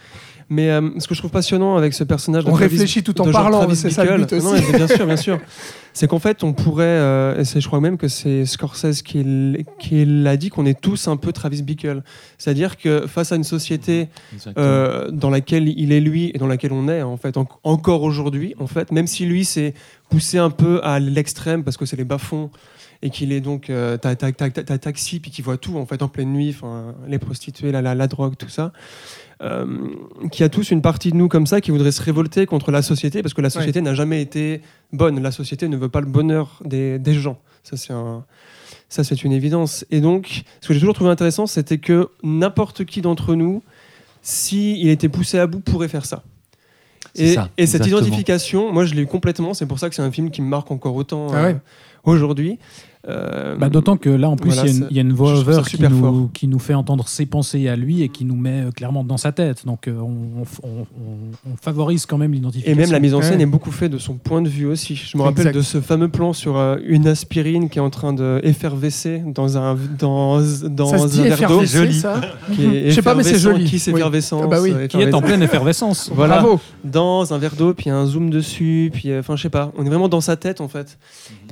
[0.49, 2.45] Mais euh, ce que je trouve passionnant avec ce personnage...
[2.45, 4.63] de On Travis- réfléchit tout en de parlant, Travis c'est ça le but Non, aussi.
[4.71, 5.39] mais bien sûr, bien sûr.
[5.93, 9.25] C'est qu'en fait, on pourrait, euh, et c'est- je crois même que c'est Scorsese qui,
[9.79, 12.01] qui l'a dit, qu'on est tous un peu Travis Bickle.
[12.37, 14.07] C'est-à-dire que face à une société
[14.57, 18.03] euh, dans laquelle il est lui et dans laquelle on est en fait en- encore
[18.03, 19.73] aujourd'hui en fait même si lui s'est
[20.09, 22.49] poussé un peu à l'extrême parce que c'est les bas-fonds
[23.03, 26.31] et qu'il est donc euh, t'as, taxi puis qu'il voit tout en fait en pleine
[26.31, 26.55] nuit
[27.07, 28.71] les prostituées la, la, la drogue tout ça
[29.41, 29.65] euh,
[30.31, 32.81] qui a tous une partie de nous comme ça qui voudrait se révolter contre la
[32.81, 34.61] société parce que la société n'a jamais été
[34.93, 38.23] bonne la société ne veut pas le bonheur des, des gens ça c'est un
[38.91, 39.85] ça, c'est une évidence.
[39.89, 43.63] Et donc, ce que j'ai toujours trouvé intéressant, c'était que n'importe qui d'entre nous,
[44.21, 46.23] s'il était poussé à bout, pourrait faire ça.
[47.15, 49.53] Et, ça, et cette identification, moi, je l'ai eu complètement.
[49.53, 51.53] C'est pour ça que c'est un film qui me marque encore autant Ah euh,
[52.03, 52.59] aujourd'hui.
[53.09, 55.61] Euh, Bah, D'autant que là, en plus, voilà, il y a une- y, a voix-over
[55.67, 58.71] qui, nous, qui nous fait entendre ses pensées à lui et qui nous met euh,
[58.71, 59.65] clairement dans sa tête.
[59.65, 62.79] Donc, euh, on, on- on- on favorise quand même Et l'identification.
[62.79, 63.43] même la mise en scène Ouais.
[63.43, 64.95] est beaucoup faite de son point de vue aussi.
[64.95, 65.55] Je me rappelle Exact.
[65.57, 69.57] de ce fameux plan sur euh, une aspirine qui est en train de effervescer dans
[69.57, 71.61] un, dans, dans un verre d'eau.
[72.53, 73.65] qui est Je sais pas, mais c'est joli.
[73.65, 73.93] Kiss Oui.
[73.95, 74.69] effervescence, Ah bah oui.
[74.69, 75.21] Qui est en effervescence.
[75.23, 76.11] pleine effervescence.
[76.13, 76.39] Voilà.
[76.41, 76.59] Bravo.
[76.83, 79.85] dans un verre d'eau, puis un zoom dessus, puis euh, enfin je sais pas, on
[79.85, 80.97] est vraiment dans sa tête en fait.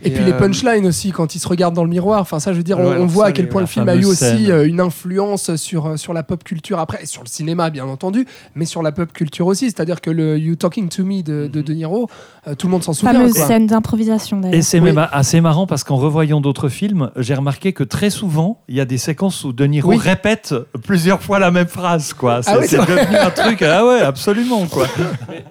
[0.03, 2.21] Et, puis les punchlines aussi, quand il se regarde dans le miroir.
[2.21, 4.05] Enfin, ça, je veux dire, on, voit ça, à quel point le film a eu
[4.05, 4.51] aussi scène.
[4.51, 7.85] euh, une influence sur, euh, sur la pop culture après, et sur le cinéma, bien
[7.87, 8.25] entendu,
[8.55, 9.65] mais sur la pop culture aussi.
[9.65, 12.09] C'est-à-dire que le You Talking to Me de, de De Niro,
[12.47, 13.13] euh, tout le monde s'en souvient.
[13.13, 13.47] Fameuse quoi.
[13.47, 14.57] scène d'improvisation d'ailleurs.
[14.57, 14.91] Et c'est Oui.
[14.93, 18.81] même assez marrant parce qu'en revoyant d'autres films, j'ai remarqué que très souvent, il y
[18.81, 19.97] a des séquences où De Niro Oui.
[19.97, 22.13] répète plusieurs fois la même phrase.
[22.13, 22.41] Quoi.
[22.43, 23.03] C'est Ah oui, c'est vrai.
[23.05, 23.61] devenu un truc.
[23.61, 24.65] Ah ouais, absolument.
[24.67, 24.85] Quoi.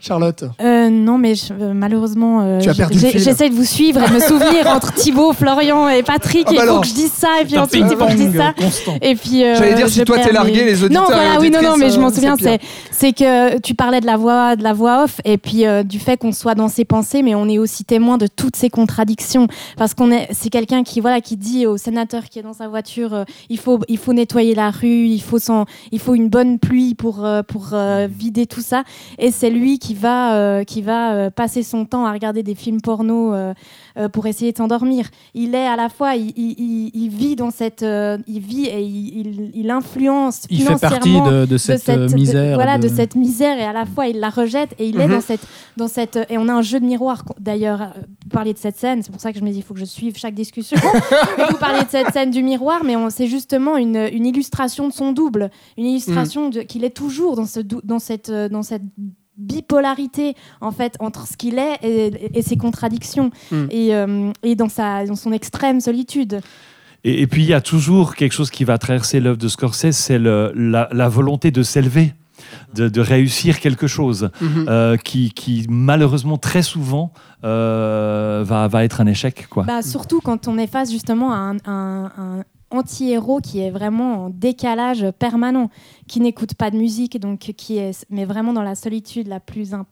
[0.00, 0.44] Charlotte.
[0.62, 2.60] Euh, non, mais je- euh, malheureusement, euh,
[3.18, 6.46] j'essaie de vous suivre et de me souvenir entre Thibaut, Florian et Patrick.
[6.48, 8.16] Ah bah il faut que je dise ça, et puis ensuite il faut que je
[8.16, 8.52] dise ça.
[8.58, 8.94] constant.
[9.02, 11.62] Et puis, euh, J'allais dire, si toi, t'es largué, les auditeurs Non, voilà, oui, non,
[11.62, 12.36] non, mais je m'en souviens.
[12.90, 15.98] C'est, que tu parlais de la voix, de la voix off, et puis euh, du
[15.98, 19.48] fait qu'on soit dans ses pensées, mais on est aussi témoin de toutes ces contradictions,
[19.76, 22.68] parce qu'on est, c'est quelqu'un qui, voilà, qui dit au sénateur qui est dans sa
[22.68, 26.28] voiture, euh, il faut, il faut nettoyer la rue, il faut s'en- il faut une
[26.28, 28.82] bonne pluie pour, euh, pour euh, vider tout ça,
[29.18, 32.54] et c'est lui qui va, euh, qui va euh, passer son temps à regarder des
[32.54, 33.54] films porno euh,
[33.96, 35.08] euh, pour essayer de s'endormir.
[35.34, 39.18] Il est à la fois, il, il- vit dans cette, euh, il vit et il,
[39.26, 42.54] il- il influence Il fait partie financièrement de, de cette, euh, de- misère.
[42.54, 42.88] voilà, de...
[42.88, 45.14] de- cette misère et à la fois il la rejette et il est Mhm.
[45.14, 45.40] dans cette,
[45.76, 47.94] dans cette et on a un jeu de miroir d'ailleurs.
[48.24, 49.80] Vous parliez de cette scène, c'est pour ça que je me dis il faut que
[49.80, 50.76] je suive chaque discussion.
[51.50, 54.92] Vous parliez de cette scène du miroir, mais on- c'est justement une, une illustration de
[54.92, 58.82] son double, une illustration de- qu'il est toujours dans ce dans cette dans cette
[59.40, 63.64] bipolarité en fait entre ce qu'il est et, et ses contradictions Mhm.
[63.64, 63.68] Mm.
[63.70, 66.40] et, euh, et dans sa dans son extrême solitude.
[67.04, 69.92] Et, et puis il y a toujours quelque chose qui va traverser l'œuvre de Scorsese,
[69.96, 72.12] c'est le- la, la volonté de s'élever.
[72.74, 74.64] De, de réussir quelque chose Mhm.
[74.68, 77.12] euh, qui, qui, malheureusement très souvent
[77.44, 79.64] euh, va, va être un échec quoi.
[79.64, 84.24] Bah, surtout quand on est face justement à un, un- un anti-héros qui est vraiment
[84.26, 85.70] en décalage permanent,
[86.10, 89.74] qui n'écoute pas de musique, donc qui est mais vraiment dans la solitude la plus
[89.74, 89.86] imp-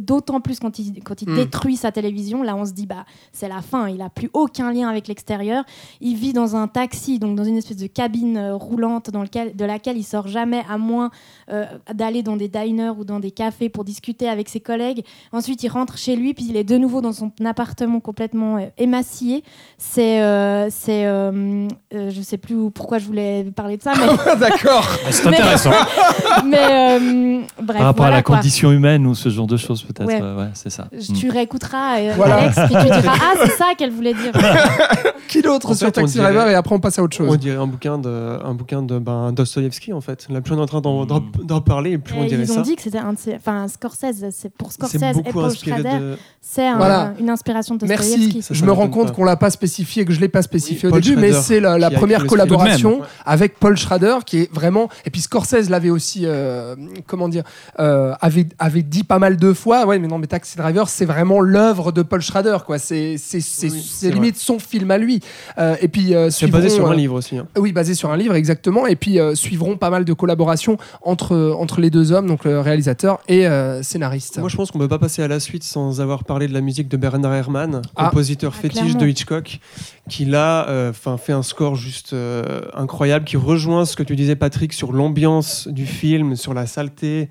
[0.00, 1.36] d'autant plus quand il quand il Mm.
[1.36, 4.70] détruit sa télévision, là on se dit bah c'est la fin, il a plus aucun
[4.72, 5.64] lien avec l'extérieur,
[6.02, 9.56] il vit dans un taxi donc dans une espèce de cabine euh, roulante dans lequel
[9.56, 11.10] de laquelle il sort jamais à moins
[11.50, 15.04] euh, d'aller dans des diners ou dans des cafés pour discuter avec ses collègues.
[15.32, 18.66] Ensuite, il rentre chez lui, puis il est de nouveau dans son appartement complètement euh,
[18.76, 19.42] émacié.
[19.78, 24.36] C'est, euh, c'est, euh, euh, je sais plus pourquoi je voulais parler de ça, mais,
[24.36, 24.86] D'accord.
[25.30, 25.70] C'est intéressant.
[26.46, 27.78] mais euh, bref.
[27.78, 28.36] Par rapport à la quoi.
[28.36, 30.06] condition humaine ou ce genre de choses, peut-être.
[30.06, 30.20] Ouais.
[30.22, 30.88] euh, ouais, c'est ça.
[30.92, 31.12] Mm.
[31.14, 32.36] Tu réécouteras, euh, Voilà.
[32.36, 34.32] Alex, puis tu diras Ah, c'est ça qu'elle voulait dire.
[35.28, 37.28] Qui d'autre sur fait, on Taxi dirait- Driver et après on passe à autre On
[37.28, 37.38] chose.
[37.38, 40.26] dirait un bouquin de, un bouquin de ben, Dostoïevski en fait.
[40.28, 42.42] Là, plus on est en train d'en, d'en- d'en parler, et plus on Et dirait
[42.42, 42.60] ils ont ça.
[42.62, 43.36] dit que c'était un de ses.
[43.36, 46.16] Enfin, Scorsese, c'est pour Scorsese C'est et beaucoup Paul inspiré Schrader, de.
[46.40, 47.12] c'est un- Voilà.
[47.20, 48.42] une inspiration de Merci.
[48.42, 50.88] Ça, Je ça me rends compte qu'on l'a pas spécifié, que je l'ai pas spécifié
[50.88, 54.88] au début, mais c'est la, première collaboration avec Paul Schrader, qui est vraiment.
[55.04, 56.74] Et puis Scorsese l'avait aussi, euh,
[57.06, 57.44] comment dire,
[57.78, 59.86] euh, avait, avait dit pas mal de fois.
[59.86, 62.78] Ouais, mais non, mais Taxi Driver, c'est vraiment l'œuvre de Paul Schrader, quoi.
[62.78, 63.68] C'est c'est c'est
[64.08, 65.20] Oui, limite son film à lui.
[65.58, 67.36] Euh, et puis euh, C'est basé sur un euh, livre aussi.
[67.38, 67.46] hein.
[67.56, 68.86] Oui, basé sur un livre, exactement.
[68.86, 72.60] Et puis euh, suivront pas mal de collaborations entre, entre les deux hommes, donc le
[72.60, 74.38] réalisateur et euh, scénariste.
[74.38, 76.52] Moi, je pense qu'on ne peut pas passer à la suite sans avoir parlé de
[76.54, 78.04] la musique de Bernard Herrmann, Ah.
[78.06, 79.00] compositeur Ah, fétiche clairement.
[79.00, 79.60] de Hitchcock,
[80.08, 84.16] qui là euh, 'fin, fait un score juste euh, incroyable, qui rejoint ce que tu
[84.16, 87.28] disais, Patrick, sur l'ambiance du film, sur la saleté.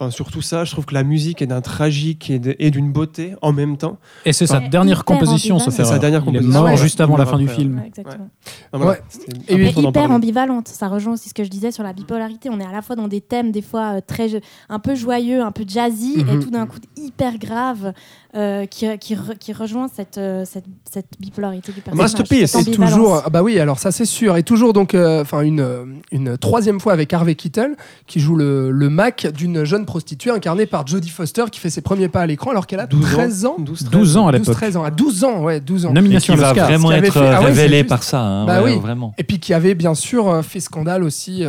[0.00, 3.36] Enfin, sur tout ça, je trouve que la musique est d'un tragique et d'une beauté
[3.42, 3.98] en même temps.
[4.24, 6.60] Et c'est sa dernière composition, sauf C'est sa dernière Il est composition.
[6.62, 6.76] mort Ouais.
[6.76, 7.78] juste avant la fin du film.
[7.78, 8.28] Ouais, exactement.
[8.72, 8.98] Voilà,
[9.46, 10.66] Et hyper ambivalente.
[10.66, 12.50] Ça rejoint aussi ce que je disais sur la bipolarité.
[12.50, 15.40] On est à la fois dans des thèmes des fois euh, très un peu joyeux,
[15.42, 16.28] un peu jazzy, Mhm.
[16.28, 17.92] et tout d'un coup hyper grave
[18.34, 22.02] euh, qui, qui, re- qui rejoint cette, euh, cette, cette bipolarité du personnage.
[22.12, 25.42] Masterpiece, C'est toujours, ah bah oui, alors ça c'est sûr, et toujours donc, euh, enfin
[25.42, 29.86] une, euh, une troisième fois avec Harvey Keitel qui joue le, le Mac d'une jeune
[29.86, 32.86] prostituée incarnée par Jodie Foster qui fait ses premiers pas à l'écran alors qu'elle a
[32.86, 33.16] 12 ans.
[33.16, 33.56] 13 ans.
[33.58, 34.54] 12, 12 ans à 12, l'époque.
[34.56, 35.90] 13 ans, à 12 ans, ouais, 12 ans.
[35.90, 36.68] Et Nomination qui à va l'Oscar.
[36.68, 38.20] vraiment qui avait être fait- ah ouais, révélé c'est juste- par ça.
[38.20, 38.80] hein, Bah ouais, oui.
[38.80, 39.14] Vraiment.
[39.18, 41.44] Et puis qui avait bien sûr fait scandale aussi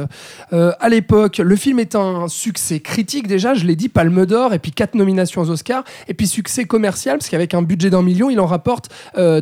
[0.54, 1.40] euh, à l'époque.
[1.40, 4.96] Le film est un succès critique déjà, je l'ai dit, Palme d'Or, et puis quatre
[4.96, 6.66] nominations aux Oscars, et puis succès
[7.18, 9.42] parce qu'avec un budget d'un million, il en rapporte euh,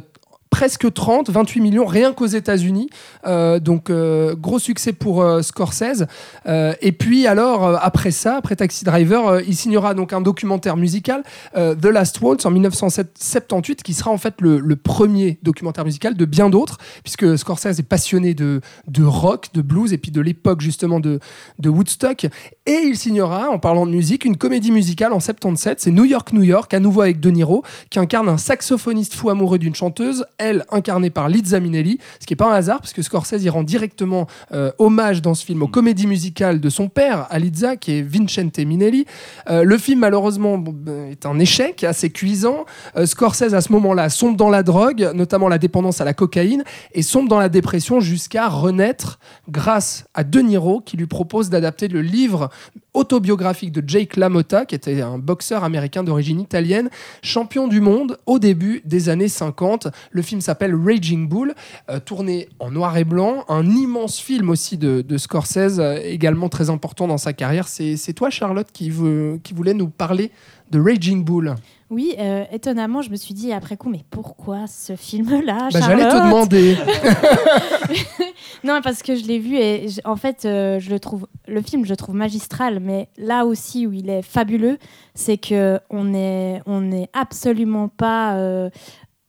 [0.54, 2.88] presque 30, 28 millions rien qu'aux États-Unis.
[3.26, 6.06] Euh, donc euh, gros succès pour euh, Scorsese.
[6.46, 11.24] Et puis alors après ça, après Taxi Driver, il signera donc un documentaire musical,
[11.56, 16.50] The Last Waltz en 1978, qui sera en fait le, premier documentaire musical de bien
[16.50, 18.62] d'autres, puisque Scorsese est passionné de,
[19.04, 21.20] rock, de blues et puis de l'époque justement de,
[21.58, 22.28] de Woodstock.
[22.66, 25.80] Et il signera, en parlant de musique, une comédie musicale en 77.
[25.80, 29.30] C'est New York, New York, à nouveau avec De Niro, qui incarne un saxophoniste fou
[29.30, 32.94] amoureux d'une chanteuse, elle incarnée par Liza Minnelli, ce qui n'est pas un hasard, parce
[32.94, 36.90] que Scorsese y rend directement euh, hommage dans ce film aux comédies musicales de son
[36.90, 39.06] père, à Liza, qui est Vincente Minnelli.
[39.50, 42.66] Euh, le film, malheureusement, ben, est un échec assez cuisant.
[42.98, 46.64] Euh, Scorsese, à ce moment-là, sombre dans la drogue, notamment la dépendance à la cocaïne,
[46.94, 51.88] et sombre dans la dépression jusqu'à renaître grâce à De Niro, qui lui propose d'adapter
[51.88, 52.50] le livre
[52.94, 56.90] autobiographique de Jake LaMotta, qui était un boxeur américain d'origine italienne,
[57.22, 59.88] champion du monde au début des années 50.
[60.12, 61.54] Le film s'appelle Raging Bull,
[61.90, 66.50] euh, tourné en noir et blanc, un immense film aussi de, de Scorsese, euh, également
[66.50, 67.68] très important dans sa carrière.
[67.68, 70.32] C'est toi, Charlotte, qui, veut, qui voulait nous parler
[70.72, 71.56] de Raging Bull.
[71.90, 76.08] Oui, euh, étonnamment, je me suis dit après coup, mais pourquoi ce film-là Bah, J'allais
[76.10, 76.78] te demander.
[78.64, 81.84] Non, parce que je l'ai vu et en fait, euh, je le trouve, le film,
[81.84, 82.80] je le trouve magistral.
[82.80, 84.78] Mais là aussi où il est fabuleux,
[85.16, 88.70] c'est que on est, on est absolument pas euh,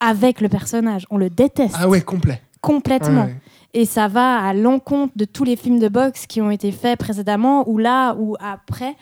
[0.07, 1.07] avec le personnage.
[1.11, 2.41] On le déteste Ah ouais, complet.
[2.61, 3.25] complètement.
[3.25, 3.37] Ouais.
[3.77, 6.97] Et ça va à l'encontre de tous les films de boxe qui ont été faits
[6.97, 8.95] précédemment, ou là, ou après,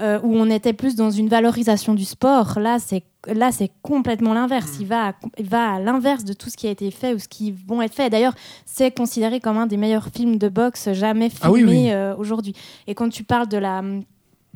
[0.00, 2.60] euh, où on était plus dans une valorisation du sport.
[2.60, 4.76] Là, c'est là, c'est complètement l'inverse.
[4.80, 7.18] Il va, à, il va à l'inverse de tout ce qui a été fait ou
[7.18, 8.10] ce qui vont être fait.
[8.10, 8.34] D'ailleurs,
[8.64, 11.90] c'est considéré comme un des meilleurs films de boxe jamais filmés Ah oui, oui.
[11.92, 12.54] euh, aujourd'hui.
[12.86, 13.82] Et quand tu parles de la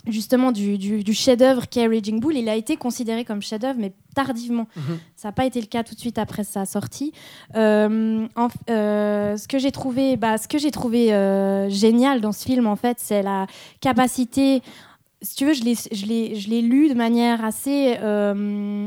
[0.07, 3.93] justement du, du, du chef-d'œuvre qu'est Raging Bull, il a été considéré comme chef-d'œuvre, mais
[4.15, 4.69] tardivement.
[4.77, 4.99] Mhm.
[5.17, 7.13] Ça n'a pas été le cas tout de suite après sa sortie.
[7.57, 12.33] Euh, en- euh, ce que j'ai trouvé, bah, ce que j'ai trouvé euh, génial dans
[12.33, 13.47] ce film, en fait, c'est la
[13.81, 14.63] capacité.
[15.23, 18.87] Si tu veux, je l'ai, je l'ai, je l'ai lu de manière assez, euh,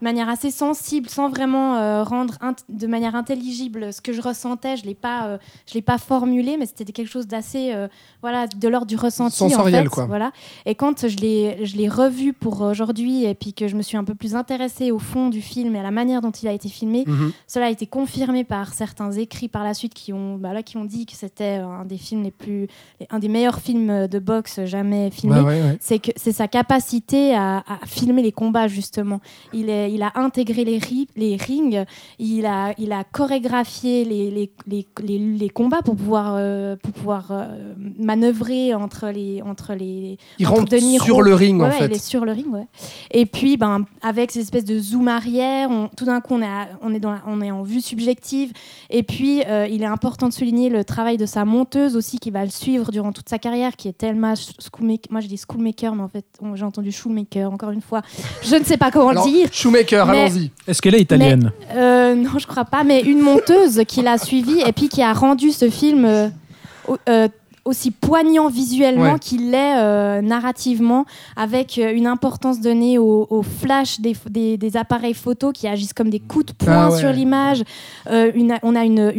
[0.00, 2.34] de manière assez sensible, sans vraiment euh, rendre
[2.68, 4.76] de manière intelligible ce que je ressentais.
[4.76, 7.86] Je l'ai pas, euh, je l'ai pas formulé, mais c'était quelque chose d'assez, euh,
[8.22, 9.36] voilà, de l'ordre du ressenti.
[9.36, 10.06] Sensoriel, en fait, quoi.
[10.06, 10.32] Voilà.
[10.66, 13.96] Et quand je l'ai, je l'ai revu pour aujourd'hui, et puis que je me suis
[13.96, 16.52] un peu plus intéressée au fond du film et à la manière dont il a
[16.52, 17.32] été filmé, Mhm.
[17.46, 20.76] cela a été confirmé par certains écrits par la suite qui ont, bah là, qui
[20.76, 22.68] ont dit que c'était un des films les plus,
[23.10, 25.34] un des meilleurs films de boxe jamais jamais filmé.
[25.34, 25.76] Bah ouais, ouais.
[25.80, 29.20] C'est que c'est sa capacité à, à filmer les combats justement.
[29.52, 31.84] Il, est, il a intégré les, ri- les rings,
[32.18, 37.26] il a, il a chorégraphié les, les, les, les, combats pour pouvoir, euh, pour pouvoir
[37.30, 40.18] euh, manœuvrer entre les, entre les.
[40.38, 41.86] Il entre rentre sur le ring, en Ouais, fait.
[41.86, 42.66] Il est sur le ring, ouais.
[43.10, 46.46] Et puis, ben, avec ces espèces de zoom arrière, on- tout d'un coup, on est,
[46.46, 48.52] à- on, est dans la- on est en vue subjective.
[48.90, 52.30] Et puis, euh, il est important de souligner le travail de sa monteuse aussi, qui
[52.30, 55.10] va le suivre durant toute sa carrière, qui est Thelma Schoolmaker.
[55.10, 56.24] Moi, je dis Schoolmaker, mais en fait,
[56.54, 58.02] j'ai entendu Shoemaker, encore une fois.
[58.42, 59.48] Je ne sais pas comment Alors, le dire.
[59.52, 60.50] Shoemaker, Mais- allons-y.
[60.66, 64.60] Est-ce qu'elle est italienne Euh, non, je crois pas, mais une monteuse qui l'a suivi
[64.66, 66.28] et puis qui a rendu ce film euh,
[66.86, 67.28] au- euh,
[67.64, 69.18] aussi poignant visuellement Ouais.
[69.18, 71.04] qu'il l'est euh, narrativement,
[71.36, 75.92] avec euh, une importance donnée au, au flash des, des- des appareils photo qui agissent
[75.92, 76.98] comme des coups de poing Ah ouais.
[76.98, 77.62] sur l'image.
[78.10, 79.12] Euh, on a une,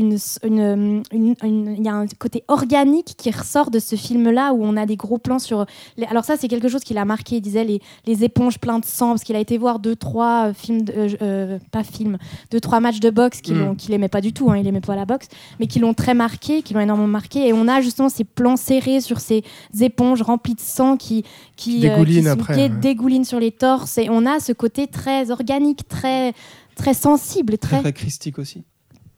[0.43, 4.95] une, y a un côté organique qui ressort de ce film-là où on a des
[4.95, 5.65] gros plans sur.
[5.97, 7.37] les- alors ça, c'est quelque chose qui l'a marqué.
[7.37, 10.47] Il disait les, les éponges pleines de sang parce qu'il a été voir deux trois
[10.49, 12.17] euh, films, de- euh, pas films,
[12.51, 13.75] deux trois matchs de boxe qu'il Mm.
[13.75, 14.49] qu'il aimait pas du tout.
[14.51, 15.27] Hein, il aimait pas la boxe,
[15.59, 17.47] mais qui l'ont très marqué, qui l'ont énormément marqué.
[17.47, 19.43] Et on a justement ces plans serrés sur ces
[19.81, 21.23] éponges remplies de sang qui
[21.57, 22.69] qui, euh, Dégoulinent qui après, ouais.
[22.69, 23.97] dégoulinent sur les torses.
[23.97, 26.33] Et on a ce côté très organique, très
[26.75, 28.63] très sensible, Très, très christique aussi.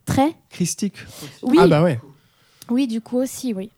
[0.05, 0.33] très.
[0.49, 0.95] Christique.
[1.43, 1.99] Oui, Ah bah ouais.
[2.71, 3.69] oui, du coup aussi, oui.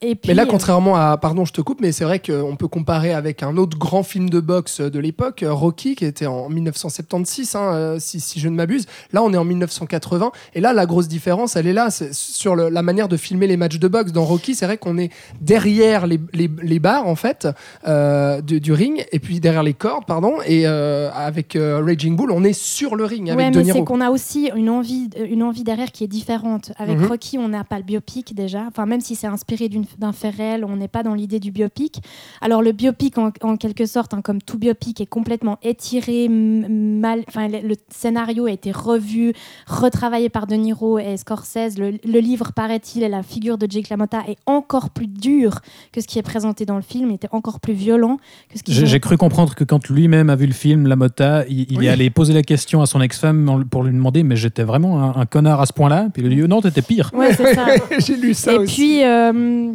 [0.00, 2.54] Et puis, Mais là, euh, contrairement à, pardon, je te coupe, mais c'est vrai qu'on
[2.54, 6.26] peut comparer avec un autre grand film de boxe de l'époque, euh, Rocky, qui était
[6.26, 8.86] en 1976, hein, euh, si, si je ne m'abuse.
[9.12, 12.54] Là, on est en 1980, et là, la grosse différence, elle est là, c'est sur
[12.54, 14.12] le- la manière de filmer les matchs de boxe.
[14.12, 17.48] Dans Rocky, c'est vrai qu'on est derrière les, les, les barres, en fait,
[17.88, 22.14] euh, du, du ring, et puis derrière les cordes, pardon, et euh, avec euh, Raging
[22.14, 24.70] Bull, on est sur le ring avec ouais, De mais c'est qu'on a aussi une
[24.70, 26.70] envie, une envie derrière qui est différente.
[26.78, 27.06] Avec Mhm.
[27.06, 28.62] Rocky, on n'a pas le biopic déjà.
[28.68, 31.50] Enfin, même si c'est inspiré d'une- d'un fait réel, on n'est pas dans l'idée du
[31.50, 32.00] biopic.
[32.40, 37.24] Alors le biopic, en, en quelque sorte, hein, comme tout biopic, est complètement étiré, mal.
[37.28, 39.32] Enfin, le, le scénario a été revu,
[39.66, 41.78] retravaillé par De Niro et Scorsese.
[41.78, 45.60] Le, le livre, paraît-il, et la figure de Jake LaMotta est encore plus dur
[45.92, 47.10] que ce qui est présenté dans le film.
[47.10, 48.18] Il était encore plus violent
[48.50, 51.44] que ce qu'ils J'ai cru comprendre que quand lui-même a vu le film, La Motta,
[51.48, 51.86] il, il Oui.
[51.86, 55.20] est allé poser la question à son ex-femme pour lui demander Mais j'étais vraiment un,
[55.20, 56.08] un connard à ce point-là?
[56.12, 57.10] Puis il lui a dit Non, t'étais pire.
[57.14, 57.66] Ouais, c'est ça.
[57.98, 58.74] J'ai lu ça et aussi.
[58.74, 59.72] puis euh,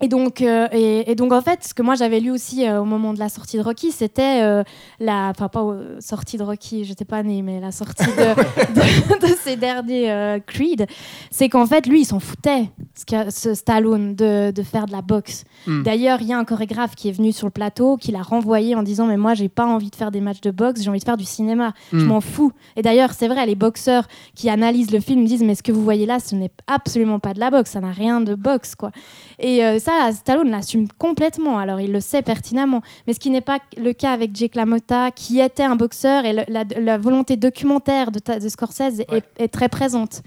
[0.00, 2.80] et donc euh, et, et donc en fait ce que moi j'avais lu aussi euh,
[2.80, 4.62] au moment de la sortie de Rocky c'était euh,
[4.98, 5.64] la enfin pas
[6.00, 8.10] sortie de Rocky j'étais pas née mais la sortie de,
[8.74, 10.86] de, de ces derniers Creed
[11.30, 15.02] c'est qu'en fait lui il s'en foutait ce, ce Stallone de, de faire de la
[15.02, 15.82] boxe Hmm.
[15.82, 18.74] d'ailleurs il y a un chorégraphe qui est venu sur le plateau qui l'a renvoyé
[18.74, 20.98] en disant mais moi j'ai pas envie de faire des matchs de boxe j'ai envie
[21.00, 21.72] de faire du cinéma.
[21.92, 22.04] Je Hmm.
[22.08, 22.52] m'en fous.
[22.76, 25.82] Et d'ailleurs c'est vrai les boxeurs qui analysent le film disent mais ce que vous
[25.84, 28.90] voyez là ce n'est absolument pas de la boxe ça n'a rien de boxe quoi.
[29.38, 32.80] Et euh, ça Stallone l'assume complètement alors il le sait pertinemment.
[33.06, 36.32] Mais ce qui n'est pas le cas avec Jake LaMotta qui était un boxeur et
[36.32, 40.22] le- la, la volonté documentaire de, ta- de Scorsese est, est très présente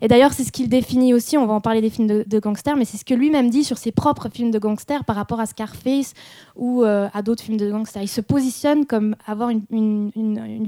[0.00, 2.76] et d'ailleurs, c'est ce qu'il définit aussi, on va en parler des films de, gangsters,
[2.76, 5.46] mais c'est ce que lui-même dit sur ses propres films de gangsters par rapport à
[5.46, 6.14] Scarface
[6.56, 8.02] ou euh, à d'autres films de gangsters.
[8.02, 10.10] Il se positionne comme avoir une,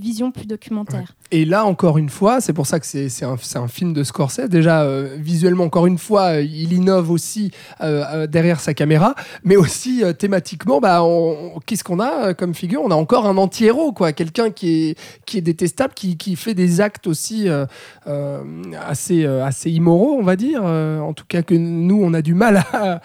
[0.01, 1.15] vision plus documentaire.
[1.31, 4.49] Et là, encore une fois, c'est pour ça que c'est un, film de Scorsese.
[4.49, 7.53] Déjà, euh, visuellement, encore une fois, euh, il innove aussi
[8.29, 9.15] derrière sa caméra,
[9.45, 11.03] mais aussi thématiquement, bah,
[11.67, 12.83] qu'est-ce qu'on a comme figure?
[12.83, 14.13] On a encore un anti-héros, quoi.
[14.13, 14.97] Quelqu'un qui
[15.35, 17.49] est, détestable, qui, fait des actes aussi
[18.07, 18.43] euh,
[19.21, 20.63] assez, euh, assez immoraux, on va dire.
[20.65, 23.01] euh, en tout cas, que nous, on a du mal à,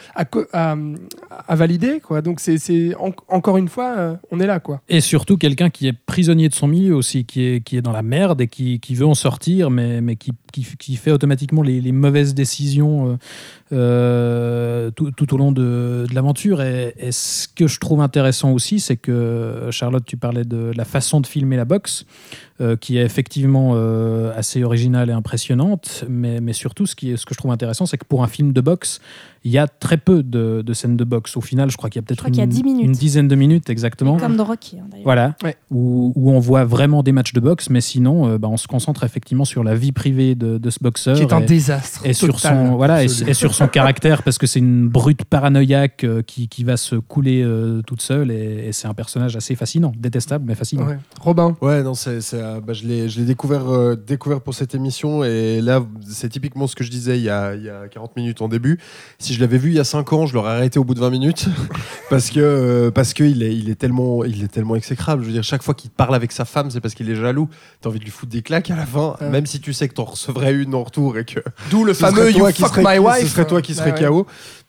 [1.56, 2.22] valider, quoi.
[2.22, 4.82] Donc, c'est c'est en- encore une fois, euh, on est là, quoi.
[4.90, 8.42] Et surtout quelqu'un qui est prisonnier de son milieu aussi, qui est, dans la merde
[8.42, 10.34] et qui, veut en sortir, mais, qui,
[10.96, 13.18] fait automatiquement les, mauvaises décisions
[13.70, 16.62] tout, au long de, de l'aventure.
[16.62, 20.86] Et, et ce que je trouve intéressant aussi, c'est que, Charlotte, tu parlais de la
[20.86, 22.06] façon de filmer la boxe,
[22.62, 27.18] euh, qui est effectivement euh, assez originale et impressionnante, mais, mais surtout, ce, qui est,
[27.18, 29.02] ce que je trouve intéressant, c'est que pour un film de boxe,
[29.46, 31.38] il y a très peu de, de scènes de boxe.
[31.38, 32.84] Au final, je crois qu'il y a peut-être une, 10 minutes.
[32.86, 34.18] une dizaine de minutes exactement.
[34.18, 35.04] Comme dans Rocky, hein, d'ailleurs.
[35.06, 35.56] Voilà, Ouais.
[35.72, 38.68] où, où on voit vraiment des matchs de boxe, mais sinon, euh, bah, on se
[38.68, 41.16] concentre effectivement sur la vie privée de, de ce boxeur.
[41.16, 42.02] Qui est un et, désastre.
[42.06, 46.04] et sur son voilà et, et sur son caractère parce que c'est une brute paranoïaque
[46.04, 49.56] euh, qui, qui va se couler euh, toute seule et, et c'est un personnage assez
[49.56, 50.98] fascinant détestable mais fascinant Ouais.
[51.22, 51.56] Robin.
[51.62, 54.74] Ouais, non, c'est, c'est, euh, bah, je l'ai, je l'ai découvert, euh, découvert pour cette
[54.74, 57.88] émission et là, c'est typiquement ce que je disais il y a, il y a
[57.88, 58.80] 40 minutes en début.
[59.20, 61.00] Si je l'avais vu il y a 5 ans, je l'aurais arrêté au bout de
[61.00, 61.46] 20 minutes
[62.10, 65.22] parce que euh, parce que il est, il est tellement, il est tellement exécrable.
[65.24, 67.50] Je veux dire, chaque fois qu'il parle avec sa femme, c'est parce qu'il est jaloux.
[67.82, 69.30] T'as envie de lui foutre des claques à la fin, Ouais.
[69.30, 72.32] même si tu sais que t'en recevrais une en retour et que D'où le fameux
[72.32, 73.22] You toi qui fuck serais- my wife.
[73.22, 74.08] Ce serait toi qui serais Ouais, ouais.
[74.08, 74.28] KO.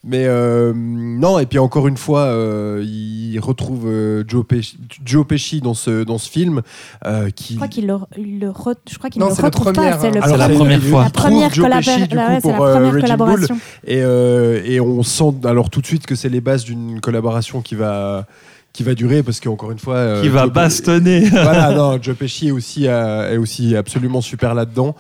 [0.09, 5.27] Mais euh, non, et puis encore une fois, euh, il retrouve euh, Joe, Pesci, Joe
[5.27, 6.63] Pesci dans ce, dans ce film.
[7.07, 7.55] euh, qui...
[7.55, 9.97] Je crois qu'il le, le re- je crois qu'il Non, ne le c'est retrouve première,
[9.97, 10.03] pas.
[10.03, 10.13] C'est hein.
[10.15, 11.05] le Alors, la première fois.
[11.05, 11.67] la première, Pesci, coup,
[12.07, 13.59] c'est la euh, collaboration.
[13.85, 13.97] Et,
[14.57, 17.75] euh, et on sent alors tout de suite que c'est les bases d'une collaboration qui
[17.75, 18.27] va,
[18.73, 19.97] qui va durer parce qu'encore une fois.
[19.97, 21.21] euh, Qui va Joe Pe- bastonner.
[21.31, 24.95] voilà, non, Joe Pesci est aussi, euh, est aussi absolument super là-dedans.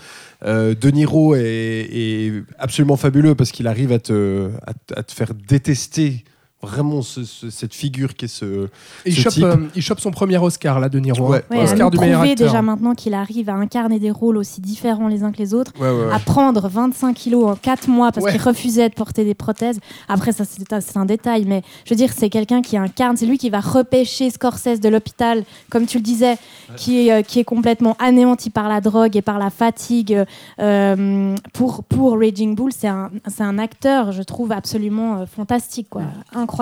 [0.45, 5.03] Euh, de Niro est, est absolument fabuleux parce qu'il arrive à te, à, te- à
[5.03, 6.25] te faire détester
[6.67, 8.64] vraiment ce- ce- cette figure qui est ce.
[9.05, 9.45] Et il, ce chope, type.
[9.45, 11.29] euh, il chope son premier Oscar, là, de Niro.
[11.31, 11.45] Ouais.
[11.51, 11.57] hein.
[11.57, 12.47] Ouais, Oscar du meilleur acteur.
[12.47, 15.73] déjà maintenant qu'il arrive à incarner des rôles aussi différents les uns que les autres,
[15.81, 16.12] Ouais, ouais, ouais.
[16.12, 18.33] à prendre 25 kilos en 4 mois parce Ouais.
[18.33, 19.79] qu'il refusait de porter des prothèses.
[20.09, 23.39] Après, ça, c'est un, détail, mais je veux dire, c'est quelqu'un qui incarne, c'est lui
[23.39, 26.37] qui va repêcher Scorsese de l'hôpital, comme tu le disais,
[26.77, 30.25] qui, est, euh, qui est complètement anéanti par la drogue et par la fatigue.
[30.61, 35.89] Euh, pour, pour Raging Bull, c'est un, c'est un acteur, je trouve, absolument euh, fantastique,
[35.91, 36.03] quoi.
[36.35, 36.56] incroyable.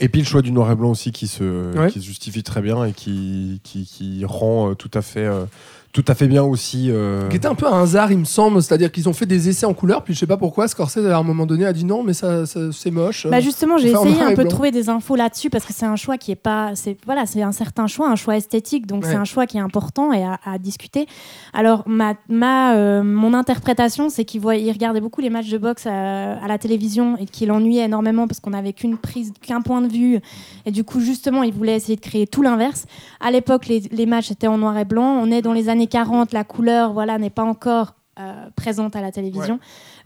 [0.00, 1.90] Et puis le choix du noir et blanc aussi qui se, Ouais.
[1.90, 5.44] qui se justifie très bien et qui, qui, qui rend euh, tout à fait, euh,
[5.92, 6.86] tout à fait bien aussi.
[6.90, 8.62] euh, Qui était un peu un hasard, il me semble.
[8.62, 11.16] C'est-à-dire qu'ils ont fait des essais en couleur, puis je sais pas pourquoi, Scorsese, à
[11.18, 13.26] un moment donné, a dit non, mais ça, ça- c'est moche.
[13.26, 15.96] Bah justement, j'ai essayé un peu de trouver des infos là-dessus parce que c'est un
[15.96, 19.10] choix qui est pas, c'est voilà, c'est un certain choix, un choix esthétique, donc Ouais.
[19.10, 21.06] c'est un choix qui est important et à, à discuter.
[21.52, 25.86] Alors ma, ma euh, mon interprétation, c'est qu'il il regardait beaucoup les matchs de boxe
[25.86, 29.80] à, à la télévision et qu'il ennuyait énormément parce qu'on avait qu'une prise, qu'un point
[29.82, 30.20] de vue
[30.66, 32.86] et du coup justement, il voulait essayer de créer tout l'inverse.
[33.20, 35.18] À l'époque, les, les matchs étaient en noir et blanc.
[35.22, 39.00] On est dans les années 40, la couleur, voilà, n'est pas encore euh, présente à
[39.00, 39.58] la télévision.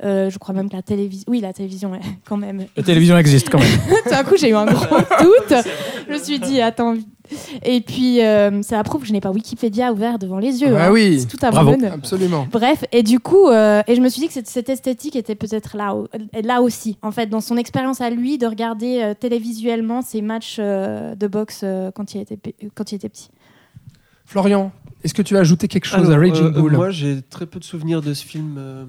[0.05, 2.67] Euh, je crois même que la télévision, oui, la télévision, est quand même.
[2.77, 3.79] La télévision existe quand même.
[4.05, 5.55] Tout d'un coup, j'ai eu un gros doute.
[6.07, 6.95] Je me suis dit, attends.
[7.65, 10.77] Et puis, euh, ça prouve que je n'ai pas Wikipédia ouvert devant les yeux.
[10.77, 10.91] Ah hein.
[10.93, 11.21] oui.
[11.21, 11.75] C'est tout à Bravo.
[11.91, 12.47] Absolument.
[12.51, 15.35] Bref, et du coup, euh, et je me suis dit que cette, cette esthétique était
[15.35, 15.95] peut-être là,
[16.43, 20.57] là aussi, en fait, dans son expérience à lui de regarder euh, télévisuellement ses matchs
[20.59, 22.39] euh, de boxe euh, quand, il était,
[22.75, 23.31] quand il était petit.
[24.27, 24.73] Florian,
[25.05, 27.59] est-ce que tu as ajouté quelque chose à Raging euh, Bull Moi, j'ai très peu
[27.59, 28.57] de souvenirs de ce film.
[28.59, 28.85] euh,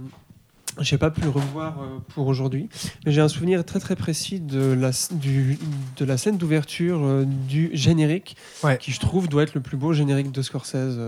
[0.81, 2.67] j'ai pas pu le revoir euh, pour aujourd'hui,
[3.05, 5.57] mais j'ai un souvenir très très précis de la, s- du,
[5.95, 8.77] de la scène d'ouverture du générique, Ouais.
[8.77, 10.99] qui je trouve doit être le plus beau générique de Scorsese,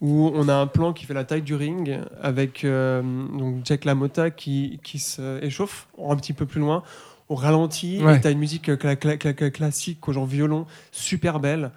[0.00, 3.02] où on a un plan qui fait la taille du ring avec euh,
[3.38, 6.82] donc Jack LaMotta qui, qui se échauffe un petit peu plus loin
[7.28, 8.02] au ralenti.
[8.02, 8.16] Ouais.
[8.16, 11.72] Et t'as une musique cla- cla- cla- cla- classique, genre violon, super belle.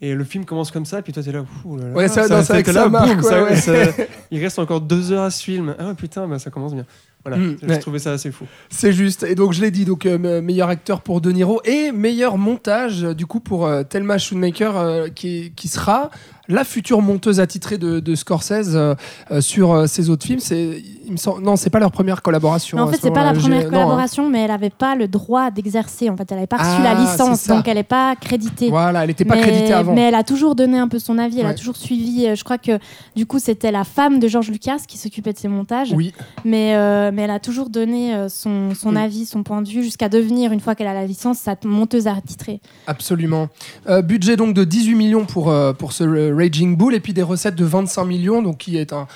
[0.00, 2.22] Et le film commence comme ça, puis toi t'es là, ouh là là, Ouais, ça-
[2.44, 3.56] t'es que ça marque, boum, ouais, ouais.
[3.56, 3.72] ça-
[4.30, 5.74] il reste encore deux heures à ce film.
[5.78, 6.86] Ah putain, bah, ça commence bien.
[7.24, 7.78] Voilà, Mm, j'ai ouais.
[7.80, 8.44] trouvé ça assez fou.
[8.70, 9.24] C'est juste.
[9.24, 12.38] Et donc, je l'ai dit, donc euh, me- meilleur acteur pour De Niro et meilleur
[12.38, 16.10] montage, du coup, pour euh, Thelma Schoonmaker, euh, qui, qui sera
[16.48, 18.94] la future monteuse attitrée de, de Scorsese euh,
[19.30, 20.40] euh, sur euh, ses autres films.
[20.40, 22.76] C'est, il me semble, non, c'est pas leur première collaboration.
[22.78, 23.70] Mais en fait, ce c'est pas la première non, hein.
[23.70, 26.08] collaboration, mais elle n'avait pas le droit d'exercer.
[26.10, 27.56] En fait, elle n'avait pas reçu Ah, la licence, c'est ça.
[27.56, 28.68] donc elle n'est pas créditée.
[28.70, 29.94] Voilà, elle n'était pas mais, créditée avant.
[29.94, 31.52] mais elle a toujours donné un peu son avis, elle Ouais.
[31.52, 32.34] a toujours suivi.
[32.34, 32.78] Je crois que
[33.14, 35.92] du coup, c'était la femme de George Lucas qui s'occupait de ses montages.
[35.92, 36.12] Oui,
[36.44, 38.96] Mais, euh, mais elle a toujours donné son, son Mm.
[38.96, 42.06] avis, son point de vue, jusqu'à devenir, une fois qu'elle a la licence, sa monteuse
[42.06, 42.60] attitrée.
[42.86, 43.48] absolument.
[43.88, 46.04] Euh, budget donc de 18 millions pour, pour ce
[46.38, 49.06] Raging Bull et puis des recettes de 25 millions, donc qui est un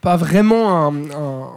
[0.00, 0.92] pas vraiment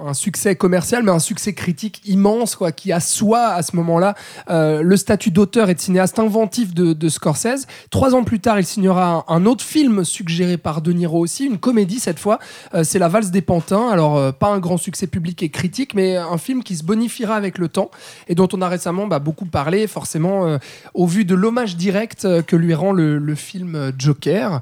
[0.07, 4.15] un, succès commercial, mais un succès critique immense, quoi, qui assoit à ce moment-là
[4.49, 7.67] euh, le statut d'auteur et de cinéaste inventif de, Scorsese.
[7.91, 11.57] Trois ans plus tard, il signera un, autre film suggéré par De Niro aussi, une
[11.57, 12.39] comédie cette fois.
[12.73, 13.89] Euh, c'est La Valse des Pantins.
[13.89, 17.35] Alors, euh, pas un grand succès public et critique, mais un film qui se bonifiera
[17.35, 17.91] avec le temps
[18.27, 20.57] et dont on a récemment bah, beaucoup parlé, forcément,
[20.93, 24.61] au vu de l'hommage direct que lui rend le, film Joker.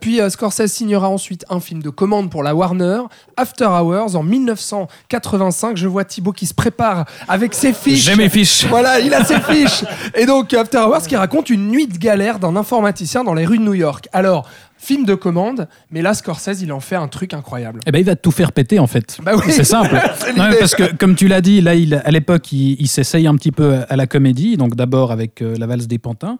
[0.00, 3.03] Puis Scorsese signera ensuite un film de commande pour la Warner,
[3.36, 5.76] After Hours, en 1985.
[5.76, 8.04] Je vois Thibaut qui se prépare avec ses fiches.
[8.04, 8.66] J'ai mes fiches.
[8.66, 9.84] Voilà, il a ses fiches.
[10.14, 13.58] Et donc, After Hours qui raconte une nuit de galère d'un informaticien dans les rues
[13.58, 14.08] de New York.
[14.12, 14.48] Alors,
[14.78, 17.80] film de commande, mais là, Scorsese, il en fait un truc incroyable.
[17.86, 19.18] Eh ben, il va tout faire péter en fait.
[19.22, 19.44] Bah oui.
[19.50, 19.94] C'est simple.
[20.36, 23.36] Non, parce que comme tu l'as dit, là, il, à l'époque, il, il s'essaye un
[23.36, 24.56] petit peu à la comédie.
[24.56, 26.38] Donc d'abord avec euh, la valse des pantins.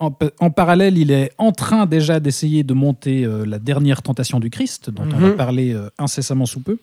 [0.00, 4.02] En, pa- en parallèle, il est en train déjà d'essayer de monter euh, la dernière
[4.02, 5.36] tentation du Christ, dont on va Mhm.
[5.36, 6.78] parler euh, incessamment sous peu.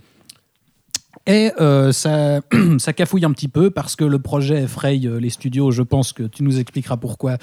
[1.25, 2.41] Et euh, ça,
[2.79, 5.71] ça cafouille un petit peu parce que le projet effraie euh, les studios.
[5.71, 7.37] Je pense que tu nous expliqueras pourquoi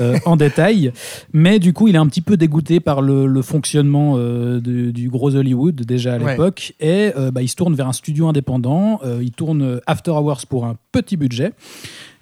[0.00, 0.92] euh, en détail.
[1.32, 5.08] Mais du coup, il est un petit peu dégoûté par le, le fonctionnement euh, du
[5.10, 6.30] gros Hollywood déjà à Ouais.
[6.32, 6.74] l'époque.
[6.80, 9.00] Et bah, il se tourne vers un studio indépendant.
[9.20, 11.52] Il tourne After Hours pour un petit budget.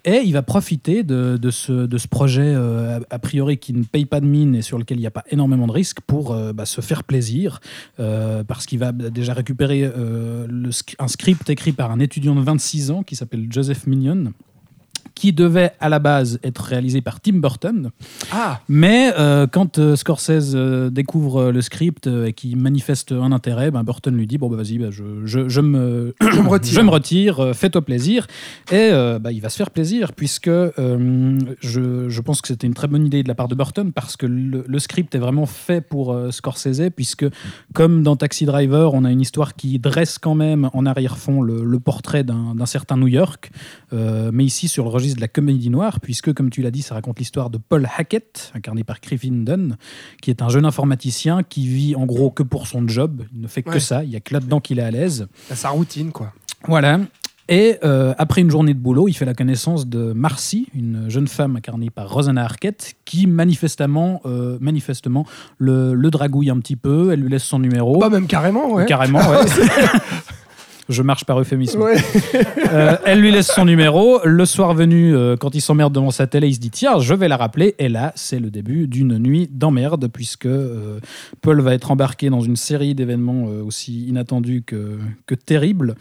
[0.05, 4.27] Et il va profiter de, ce, projet, euh, a, priori, qui ne paye pas de
[4.27, 6.81] mine et sur lequel il n'y a pas énormément de risques, pour euh, bah, se
[6.81, 7.61] faire plaisir,
[8.01, 9.85] euh, parce qu'il va déjà récupérer
[10.99, 14.33] un script écrit par un étudiant de 26 ans qui s'appelle Joseph Minion
[15.15, 17.91] qui devait à la base être réalisé par Tim Burton.
[18.33, 23.71] Ah, Mais euh, quand euh, Scorsese euh, découvre le script et qu'il manifeste un intérêt,
[23.71, 26.75] ben, Burton lui dit Bon, bah, vas-y, bah, je, je, je me, je me retire.
[26.75, 28.27] je me retire, fais-toi plaisir.
[28.71, 28.91] Et
[29.21, 33.23] bah, il va se faire plaisir, puisque je, pense que c'était une très bonne idée
[33.23, 36.91] de la part de Burton, parce que le, le script est vraiment fait pour Scorsese,
[36.95, 37.27] puisque
[37.75, 41.65] comme dans Taxi Driver, on a une histoire qui dresse quand même en arrière-fond le,
[41.65, 43.51] le portrait d'un certain New York,
[43.93, 46.95] mais ici sur le registre de la comédie noire, puisque, comme tu l'as dit, ça
[46.95, 49.76] raconte l'histoire de Paul Hackett, incarné par Griffin Dunn,
[50.20, 53.22] qui est un jeune informaticien qui vit en gros que pour son job.
[53.34, 53.80] Il ne fait que Ouais.
[53.80, 55.26] ça, il n'y a que là-dedans qu'il est à l'aise.
[55.53, 56.32] Sa routine, quoi.
[56.68, 57.01] Voilà.
[57.49, 61.26] Et euh, après une journée de boulot, il fait la connaissance de Marcy, une jeune
[61.26, 65.26] femme incarnée par Rosanna Arquette, qui manifestement, euh, manifestement
[65.59, 67.11] le, le dragouille un petit peu.
[67.12, 67.99] Elle lui laisse son numéro.
[67.99, 68.86] Bah, même carrément, ouais.
[68.86, 69.38] Carrément, ouais.
[70.89, 71.80] Je marche par euphémisme.
[71.80, 71.97] Ouais.
[72.72, 74.20] Euh, elle lui laisse son numéro.
[74.24, 77.12] Le soir venu, euh, quand il s'emmerde devant sa télé, il se dit Tiens, je
[77.12, 77.74] vais la rappeler.
[77.78, 80.99] Et là, c'est le début d'une nuit d'emmerde, puisque euh,
[81.43, 85.97] Paul va être embarqué dans une série d'événements aussi inattendus que, que terribles.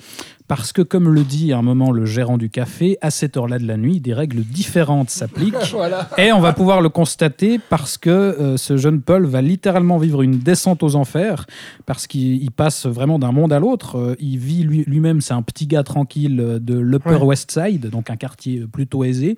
[0.54, 3.58] Parce que, comme le dit à un moment le gérant du café, à cette heure-là
[3.58, 5.56] de la nuit, des règles différentes s'appliquent.
[5.72, 6.10] Voilà.
[6.18, 10.22] Et on va pouvoir le constater parce que euh, ce jeune Paul va littéralement vivre
[10.24, 11.45] une descente aux enfers,
[11.86, 13.97] parce qu'il il passe vraiment d'un monde à l'autre.
[13.97, 17.24] Euh, il vit lui- lui-même, c'est un petit gars tranquille euh, de l'Upper Ouais.
[17.24, 19.38] West Side, donc un quartier plutôt aisé.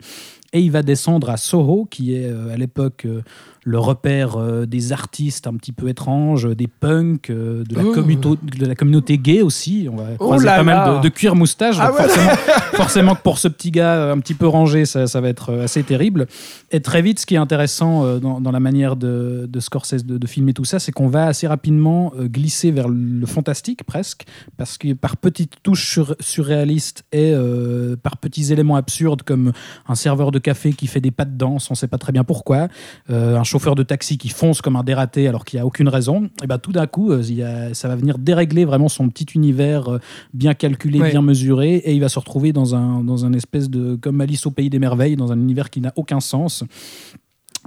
[0.53, 3.21] Et il va descendre à Soho, qui est euh, à l'époque euh,
[3.65, 7.91] le repère euh, des artistes un petit peu étranges, des punks, de, la Oh.
[7.91, 9.87] communauté, de la communauté gay aussi.
[9.91, 10.63] On va Oh croiser pas là.
[10.63, 11.77] mal de, de cuir moustache.
[11.79, 11.97] Ah ouais.
[12.03, 12.31] forcément,
[12.73, 15.81] forcément que pour ce petit gars un petit peu rangé, ça, ça va être assez
[15.81, 16.27] terrible.
[16.71, 20.17] Et très vite, ce qui est intéressant dans, dans la manière de, de Scorsese de,
[20.17, 24.23] de filmer tout ça, c'est qu'on va assez rapidement glisser vers le fantastique presque,
[24.57, 29.51] parce que par petites touches sur- surréalistes et euh, par petits éléments absurdes comme
[29.87, 32.11] un serveur de café qui fait des pas de danse, on ne sait pas très
[32.11, 32.67] bien pourquoi,
[33.09, 35.87] euh, un chauffeur de taxi qui fonce comme un dératé alors qu'il n'y a aucune
[35.89, 38.89] raison, et ben tout d'un coup, euh, il y a- ça va venir dérégler vraiment
[38.89, 39.99] son petit univers euh,
[40.33, 41.09] bien calculé, Ouais.
[41.09, 44.45] bien mesuré, et il va se retrouver dans un, dans un espèce de, comme Alice
[44.45, 46.63] au pays des merveilles, dans un univers qui n'a aucun sens.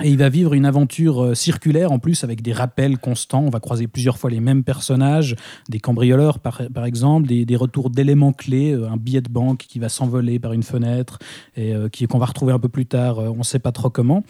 [0.03, 3.43] Et il va vivre une aventure euh, circulaire en plus avec des rappels constants.
[3.43, 5.37] On va croiser plusieurs fois les mêmes personnages,
[5.71, 9.89] des cambrioleurs par, exemple, des, retours d'éléments clés, euh, un billet de banque qui va
[9.89, 11.19] s'envoler par une fenêtre
[11.57, 14.23] et euh, qu'on va retrouver un peu plus tard, on ne sait pas trop comment.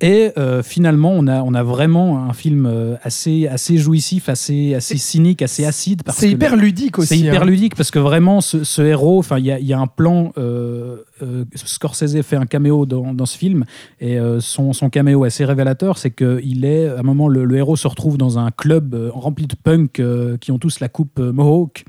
[0.00, 4.74] Et euh, finalement, on a, on a vraiment un film euh, assez, assez jouissif, assez,
[4.74, 6.02] assez cynique, assez acide.
[6.08, 7.08] C'est hyper le- ludique aussi.
[7.08, 7.46] c'est hyper hein.
[7.46, 10.32] ludique parce que vraiment, ce, ce héros, il y a, y a un plan.
[10.38, 13.64] Euh, euh, Scorsese fait un caméo dans, dans ce film
[14.00, 17.56] et son, son caméo assez révélateur, c'est que il est à un moment le, le
[17.56, 20.00] héros se retrouve dans un club rempli de punks
[20.40, 21.84] qui ont tous la coupe mohawk.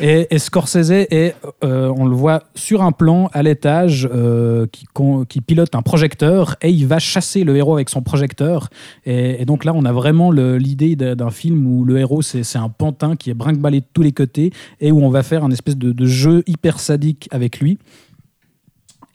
[0.00, 1.34] Et, Scorsese est,
[1.64, 4.66] euh, on le voit sur un plan à l'étage euh,
[5.28, 8.68] qui, pilote un projecteur et il va chasser le héros avec son projecteur.
[9.04, 13.16] Et, donc là, on a vraiment l'idée d'un film où le héros, c'est un pantin
[13.16, 16.06] qui est brinque-ballé de tous les côtés et où on va faire un espèce de
[16.06, 17.78] jeu hyper sadique avec lui.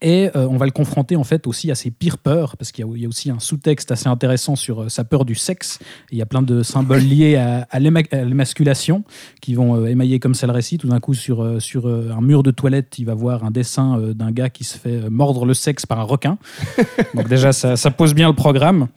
[0.01, 2.85] Et euh, on va le confronter en fait aussi à ses pires peurs, parce qu'il
[2.85, 5.35] y, a- il y a aussi un sous-texte assez intéressant sur euh, sa peur du
[5.35, 5.79] sexe.
[6.11, 9.03] Et il y a plein de symboles liés à, à l'éma- à l'émasculation
[9.41, 10.77] qui vont euh, émailler comme ça le récit.
[10.77, 14.31] Tout d'un coup, sur, sur un mur de toilette, il va voir un dessin d'un
[14.31, 16.37] gars qui se fait mordre le sexe par un requin.
[17.15, 18.87] Donc déjà, ça, ça pose bien le programme.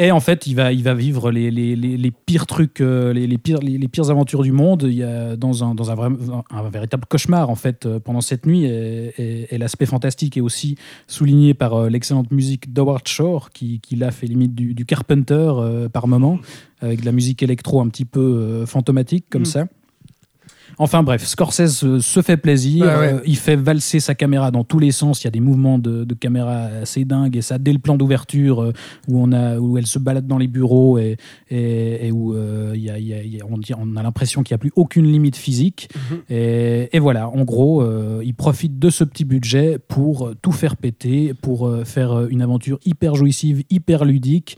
[0.00, 3.12] Et en fait, il va, il va vivre les, les, les, les pires trucs, euh,
[3.12, 4.84] les, les pires, les, pires aventures du monde.
[4.86, 6.08] Il y a dans un, dans un, vrai-
[6.50, 8.64] un véritable cauchemar en fait euh, pendant cette nuit.
[8.64, 10.76] Et, et- et l'aspect fantastique est aussi
[11.08, 15.50] souligné par euh, l'excellente musique d'Howard Shore, qui, qui là fait limite du, du Carpenter
[15.56, 16.38] euh, par moment,
[16.80, 19.46] avec de la musique électro un petit peu euh, fantomatique comme Mm.
[19.46, 19.66] ça.
[20.78, 23.14] Enfin bref, Scorsese se fait plaisir, ouais.
[23.14, 25.78] euh, il fait valser sa caméra dans tous les sens, il y a des mouvements
[25.78, 28.72] de, de caméra assez dingues et ça dès le plan d'ouverture euh,
[29.08, 31.16] où, on a, où elle se balade dans les bureaux et,
[31.50, 33.44] et, et où euh, il y a- il y a- il y a-
[33.78, 35.88] on, a l'impression qu'il n'y a plus aucune limite physique.
[36.10, 36.18] Mhm.
[36.30, 40.76] Et, et voilà, en gros, euh, il profite de ce petit budget pour tout faire
[40.76, 44.56] péter, pour faire une aventure hyper jouissive, hyper ludique,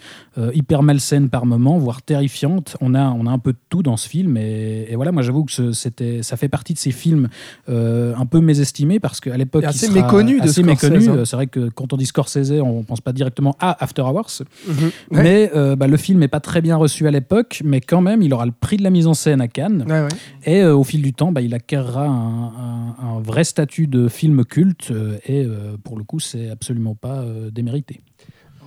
[0.54, 2.76] hyper malsaine par moments, voire terrifiante.
[2.80, 4.36] On a, on a un peu de tout dans ce film.
[4.36, 7.28] Et, voilà, moi j'avoue que c'était c'est, ça fait partie de ces films
[7.68, 11.08] euh, un peu mésestimés parce qu'à l'époque, il assez sera méconnu de assez Scorsese, méconnu.
[11.20, 11.24] hein.
[11.24, 14.42] C'est vrai que quand on dit Scorsese, on pense pas directement à After Hours.
[14.66, 14.74] Mhm.
[14.84, 14.90] Ouais.
[15.22, 18.22] Mais euh, bah, le film n'est pas très bien reçu à l'époque, mais quand même,
[18.22, 19.84] il aura le prix de la mise en scène à Cannes.
[19.88, 20.08] Ouais, ouais.
[20.44, 24.08] Et euh, au fil du temps, bah, il acquérera un, un- un vrai statut de
[24.08, 24.90] film culte.
[24.90, 28.00] euh, et euh, pour le coup, c'est absolument pas euh, démérité.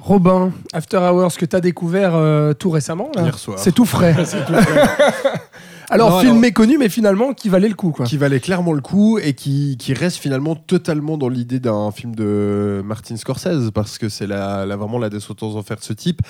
[0.02, 3.10] Robin, After Hours, que tu as découvert euh, tout récemment.
[3.16, 3.24] là.
[3.24, 3.58] Hier soir.
[3.58, 4.14] C'est tout frais.
[5.90, 7.92] alors, Non, film alors- méconnu, mais finalement qui valait le coup.
[7.92, 8.06] Quoi.
[8.06, 12.16] qui valait clairement le coup et qui, qui reste finalement totalement dans l'idée d'un film
[12.16, 15.94] de Martin Scorsese parce que c'est la, la- vraiment la descendance en faire de ce
[15.94, 16.22] type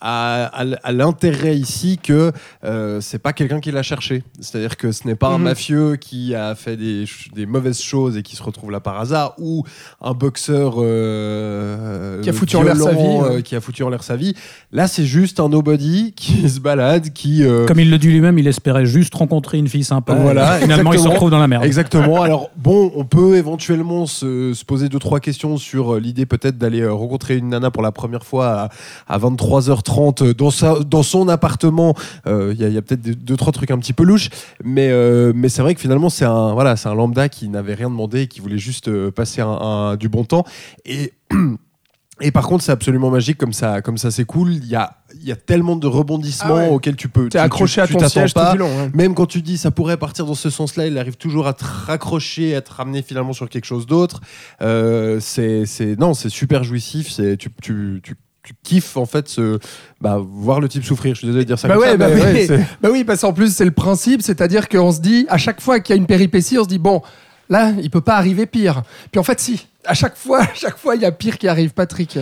[0.00, 2.32] à, à l- à l'intérêt ici que
[2.64, 5.44] euh, c'est pas quelqu'un qui l'a cherché c'est-à-dire que ce n'est pas un Mhm.
[5.44, 7.04] mafieux qui a fait des,
[7.34, 9.64] des mauvaises choses et qui se retrouve là par hasard ou
[10.00, 13.36] un boxeur euh, Qui a foutu en l'air sa vie, ouais.
[13.36, 14.34] euh, qui a foutu en l'air sa vie
[14.72, 18.38] là c'est juste un nobody qui se balade qui euh, Comme il le dit lui-même,
[18.38, 20.14] il espérait juste rencontrer une fille sympa.
[20.14, 21.12] Voilà, Et finalement, il se exactement.
[21.14, 21.64] retrouve dans la merde.
[21.64, 22.22] Exactement.
[22.22, 26.58] Alors bon, on peut éventuellement se, se poser deux trois questions sur euh, l'idée peut-être
[26.58, 28.70] d'aller euh, rencontrer une nana pour la première fois
[29.08, 31.94] à, à 23h30 dans sa dans son appartement.
[32.26, 34.30] Euh, Il y a, il y a peut-être deux, trois trucs un petit peu louches,
[34.64, 37.74] mais euh, mais c'est vrai que finalement c'est un voilà c'est un lambda qui n'avait
[37.74, 40.44] rien demandé et qui voulait juste euh, passer un, un- du bon temps
[40.84, 41.12] et
[42.22, 44.52] et par contre, c'est absolument magique comme ça, comme ça c'est cool.
[44.54, 46.68] Il y a, il y a tellement de rebondissements Ah ouais.
[46.68, 47.28] auxquels tu peux.
[47.28, 48.46] T'es accroché tu- à ton siège pas.
[48.46, 48.70] tout du long.
[48.78, 48.90] hein.
[48.94, 51.64] Même quand tu dis ça pourrait partir dans ce sens-là, il arrive toujours à te
[51.64, 54.20] raccrocher, à te ramener finalement sur quelque chose d'autre.
[54.62, 55.64] Euh, c'est,
[55.98, 57.10] non, c'est super jouissif.
[57.10, 59.58] C'est, tu, tu, tu, tu kiffes en fait ce,
[60.00, 61.14] bah, voir le type souffrir.
[61.14, 61.96] Je suis désolé de dire ça Bah comme ouais, ça.
[61.96, 62.48] bah mais oui.
[62.50, 65.60] ouais, Bah oui, parce qu'en plus, c'est le principe, c'est-à-dire qu'on se dit, à chaque
[65.60, 67.02] fois qu'il y a une péripétie, on se dit, bon,
[67.48, 68.82] là, il peut pas arriver pire.
[69.10, 69.66] Puis en fait, si.
[69.84, 72.16] À chaque fois, à chaque fois, il y a pire qui arrive, Patrick.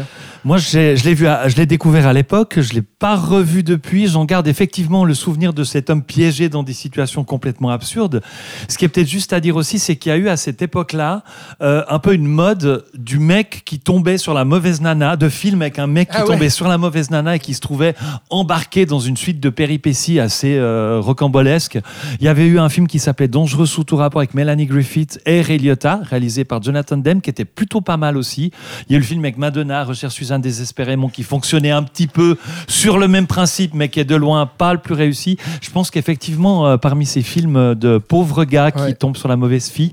[0.44, 4.06] Moi, je l'ai vu, à- je l'ai découvert à l'époque, je l'ai pas revu depuis.
[4.06, 8.22] J'en garde effectivement le souvenir de cet homme piégé dans des situations complètement absurdes.
[8.68, 10.62] Ce qui est peut-être juste à dire aussi, c'est qu'il y a eu à cette
[10.62, 11.22] époque-là
[11.60, 15.60] euh, un peu une mode du mec qui tombait sur la mauvaise nana, de film
[15.60, 16.32] avec un mec qui Ah ouais.
[16.32, 17.94] tombait sur la mauvaise nana et qui se trouvait
[18.30, 21.78] embarqué dans une suite de péripéties assez euh, rocambolesques.
[22.20, 25.20] Il y avait eu un film qui s'appelait Dangereux sous tout rapport avec Melanie Griffith
[25.26, 28.52] et Ray Liotta, réalisé par Jonathan Demme, qui était plutôt pas mal aussi.
[28.88, 32.06] Il y a eu le film avec Madonna, Recherche Suzanne désespérément, qui fonctionnait un petit
[32.06, 32.36] peu
[32.68, 35.36] sur le même principe, mais qui est de loin pas le plus réussi.
[35.60, 38.94] Je pense qu'effectivement, euh, parmi ces films de pauvres gars qui Ouais.
[38.94, 39.92] tombent sur la mauvaise fille,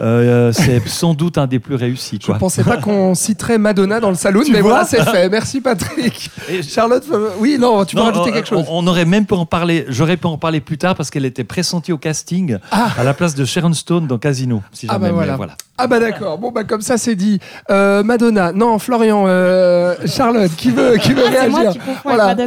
[0.00, 2.18] euh, c'est sans doute un des plus réussis.
[2.20, 2.38] Je Quoi.
[2.38, 5.28] pensais pas qu'on citerait Madonna dans le saloon, Tu mais voilà, c'est fait.
[5.30, 6.30] Merci, Patrick.
[6.48, 8.64] Et- Charlotte, euh, oui, non, tu peux rajouter quelque chose.
[8.68, 9.84] On, on aurait même pu en parler.
[9.88, 12.90] J'aurais pu en parler plus tard parce qu'elle était pressentie au casting Ah.
[12.98, 14.62] à la place de Sharon Stone dans Casino.
[14.72, 15.56] Si Ah jamais, bah mais voilà.
[15.78, 17.38] Ah bah d'accord, bon bah comme ça c'est dit.
[17.70, 22.34] Euh, Madonna, non Florian, euh, Charlotte, qui veut, qui veut Ah, moi réagir qui Voilà.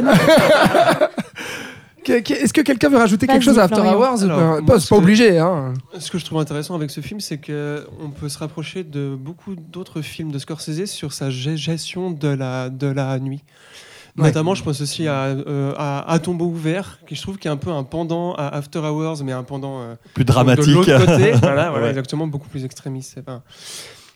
[2.06, 3.98] Est-ce que quelqu'un veut rajouter quelque chose à After Florian.
[3.98, 5.38] Hours Alors, Ben, C'est pas obligé.
[5.38, 5.72] Hein.
[5.98, 9.14] Ce que je trouve intéressant avec ce film, c'est que on peut se rapprocher de
[9.16, 13.44] beaucoup d'autres films de Scorsese sur sa gestion de la, de la nuit.
[14.18, 14.24] Ouais.
[14.24, 17.50] Notamment, je pense aussi à, euh, à, À tombeau ouvert, qui je trouve qui est
[17.50, 20.66] un peu un pendant à After Hours, mais un pendant euh, Plus de dramatique.
[20.74, 21.32] l'autre côté.
[21.40, 21.88] voilà, voilà, Ouais.
[21.90, 23.18] exactement, beaucoup plus extrémiste.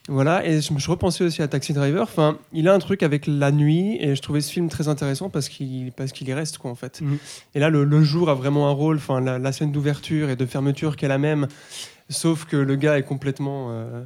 [0.09, 2.03] Voilà, et je, je repensais aussi à Taxi Driver.
[2.03, 5.31] Enfin, il a un truc avec la nuit, et je trouvais ce film très intéressant
[5.31, 7.01] parce qu'il parce qu'il y reste, quoi, en fait.
[7.01, 7.19] Mhm.
[7.55, 8.97] Et là, le, le jour a vraiment un rôle.
[8.99, 11.49] Enfin, la, la scène d'ouverture et de fermeture qui est la même,
[12.09, 13.69] sauf que le gars est complètement.
[13.71, 14.05] euh,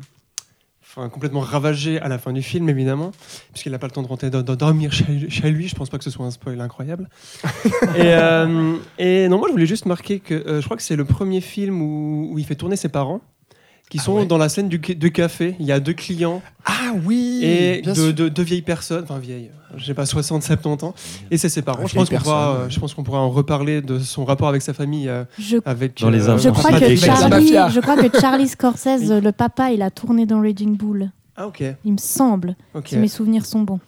[0.93, 3.13] Enfin, complètement ravagé à la fin du film, évidemment,
[3.53, 5.69] puisqu'il n'a pas le temps de rentrer de, de dormir chez, chez lui.
[5.69, 7.09] Je pense pas que ce soit un spoil incroyable.
[7.95, 10.97] et, euh, et non, moi, je voulais juste marquer que euh, je crois que c'est
[10.97, 13.21] le premier film où, où il fait tourner ses parents,
[13.91, 14.25] qui sont ouais.
[14.27, 15.57] dans la scène du, de café.
[15.61, 19.51] Il y a deux clients Ah oui et de, de- deux vieilles personnes, enfin vieilles,
[19.77, 20.95] je sais pas, 60, 70 ans,
[21.31, 21.81] et c'est ses parents.
[21.85, 24.63] Ah, je, pense pourra, euh, je pense qu'on pourra en reparler de son rapport avec
[24.63, 26.01] sa famille, euh, Je, avec.
[26.01, 27.69] Dans les euh, je crois que Charlie, mafia.
[27.69, 31.11] je crois que Charlie Scorsese, le papa, il a tourné dans Raging Bull.
[31.37, 32.89] Ah ok, Il me semble, ok.
[32.89, 33.81] si mes souvenirs sont bons.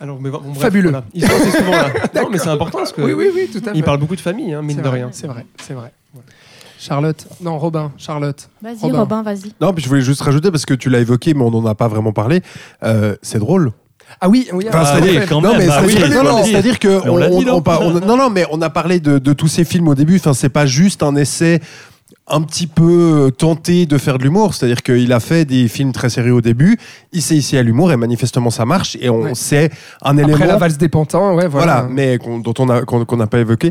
[0.00, 0.90] Alors, mais, bon, bref, Fabuleux.
[0.90, 1.04] voilà.
[1.12, 1.90] Ils sont assez souvent là.
[2.14, 3.78] non, mais c'est important parce que Oui, oui, oui, tout à fait.
[3.78, 5.08] il parle beaucoup de famille, hein, mine de vrai, rien.
[5.12, 5.92] C'est vrai, c'est vrai.
[6.80, 8.48] Charlotte, non Robin, Charlotte.
[8.62, 8.98] Vas-y, Robin.
[9.00, 9.52] Robin, vas-y.
[9.60, 11.74] Non, puis je voulais juste rajouter parce que tu l'as évoqué, mais on n'en a
[11.74, 12.40] pas vraiment parlé.
[12.82, 13.72] Euh, c'est drôle.
[14.20, 14.64] Ah oui, oui.
[14.68, 15.26] Enfin, ah, c'est-à-dire- fait.
[15.28, 17.82] quand non, même, mais bah c'est-à-dire oui, que Mais on l'a dit, non on par-
[17.82, 20.16] on- non, non, mais on a parlé de, de tous ces films au début.
[20.16, 21.60] Enfin, c'est pas juste un essai
[22.30, 24.54] un petit peu euh, tenté de faire de l'humour.
[24.54, 26.78] C'est-à-dire qu'il a fait des films très sérieux au début.
[27.12, 28.96] Il s'est ici à l'humour et manifestement ça marche.
[29.00, 29.34] Et on Ouais.
[29.34, 29.70] sait
[30.02, 30.46] un Après élément.
[30.46, 31.82] la valse des pantins, ouais, voilà.
[31.82, 33.68] Voilà, mais qu'on- dont on a qu'on qu'on n'a pas évoqué.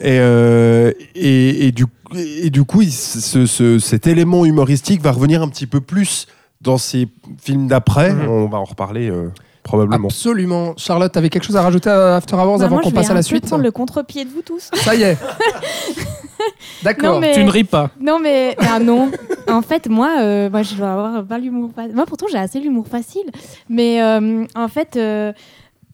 [0.00, 1.84] Et, euh, et, et du
[2.16, 6.26] et du coup, il- ce- ce- cet élément humoristique va revenir un petit peu plus
[6.62, 7.08] dans ces
[7.42, 8.12] films d'après.
[8.14, 8.28] Mhm.
[8.28, 9.28] On va en reparler euh,
[9.62, 10.08] probablement.
[10.08, 10.72] Absolument.
[10.78, 13.10] Charlotte, t'avais quelque chose à rajouter à After Hours Bah, avant moi, qu'on je passe
[13.10, 14.70] à la suite prendre le contre-pied de vous tous.
[14.72, 15.18] Ça y est.
[16.82, 17.14] D'accord.
[17.14, 17.90] Non, mais- Tu ne ris pas.
[18.00, 19.10] Non, mais ah non.
[19.48, 21.94] En fait, moi, euh, moi, je dois avoir pas l'humour facile.
[21.94, 23.30] Moi, pourtant, j'ai assez l'humour facile.
[23.70, 24.98] Mais euh, en fait,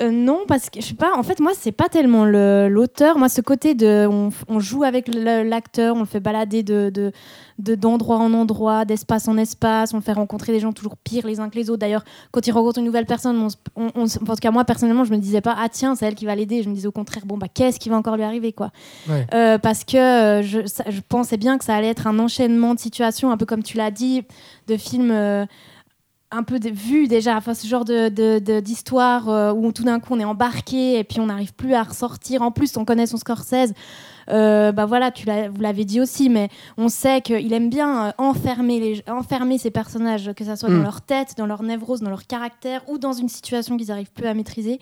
[0.03, 1.17] euh, non, parce que je sais pas.
[1.17, 3.17] En fait, moi, c'est pas tellement le- l'auteur.
[3.17, 7.13] Moi, ce côté de, on, on joue avec l'acteur, on le fait balader de de-
[7.61, 11.25] de- d'endroit en endroit, d'espace en espace, on le fait rencontrer des gens toujours pires
[11.27, 11.79] les uns que les autres.
[11.79, 13.39] D'ailleurs, quand il rencontre une nouvelle personne,
[13.77, 16.17] on, on, en tout cas moi personnellement, je me disais pas ah tiens, c'est elle
[16.17, 16.65] qui va l'aider.
[16.65, 18.71] Je me disais au contraire bon bah qu'est-ce qui va encore lui arriver quoi.
[19.09, 19.27] Ouais.
[19.33, 22.75] Euh, parce que euh, je, ça- je pensais bien que ça allait être un enchaînement
[22.75, 24.25] de situations, un peu comme tu l'as dit,
[24.67, 25.47] de films euh,
[26.35, 30.21] un peu vus déjà, enfin ce genre de, d'histoire euh, où tout d'un coup on
[30.21, 32.43] est embarqué et puis on n'arrive plus à ressortir.
[32.43, 33.73] En plus, on connaît son Scorsese.
[34.31, 38.07] Euh, bah voilà, tu l'as, vous l'avez dit aussi, mais on sait qu'il aime bien
[38.07, 42.01] euh, enfermer, les, enfermer ses personnages, que ce soit dans leur tête, dans leur névrose,
[42.01, 44.81] dans leur caractère ou dans une situation qu'ils n'arrivent plus à maîtriser.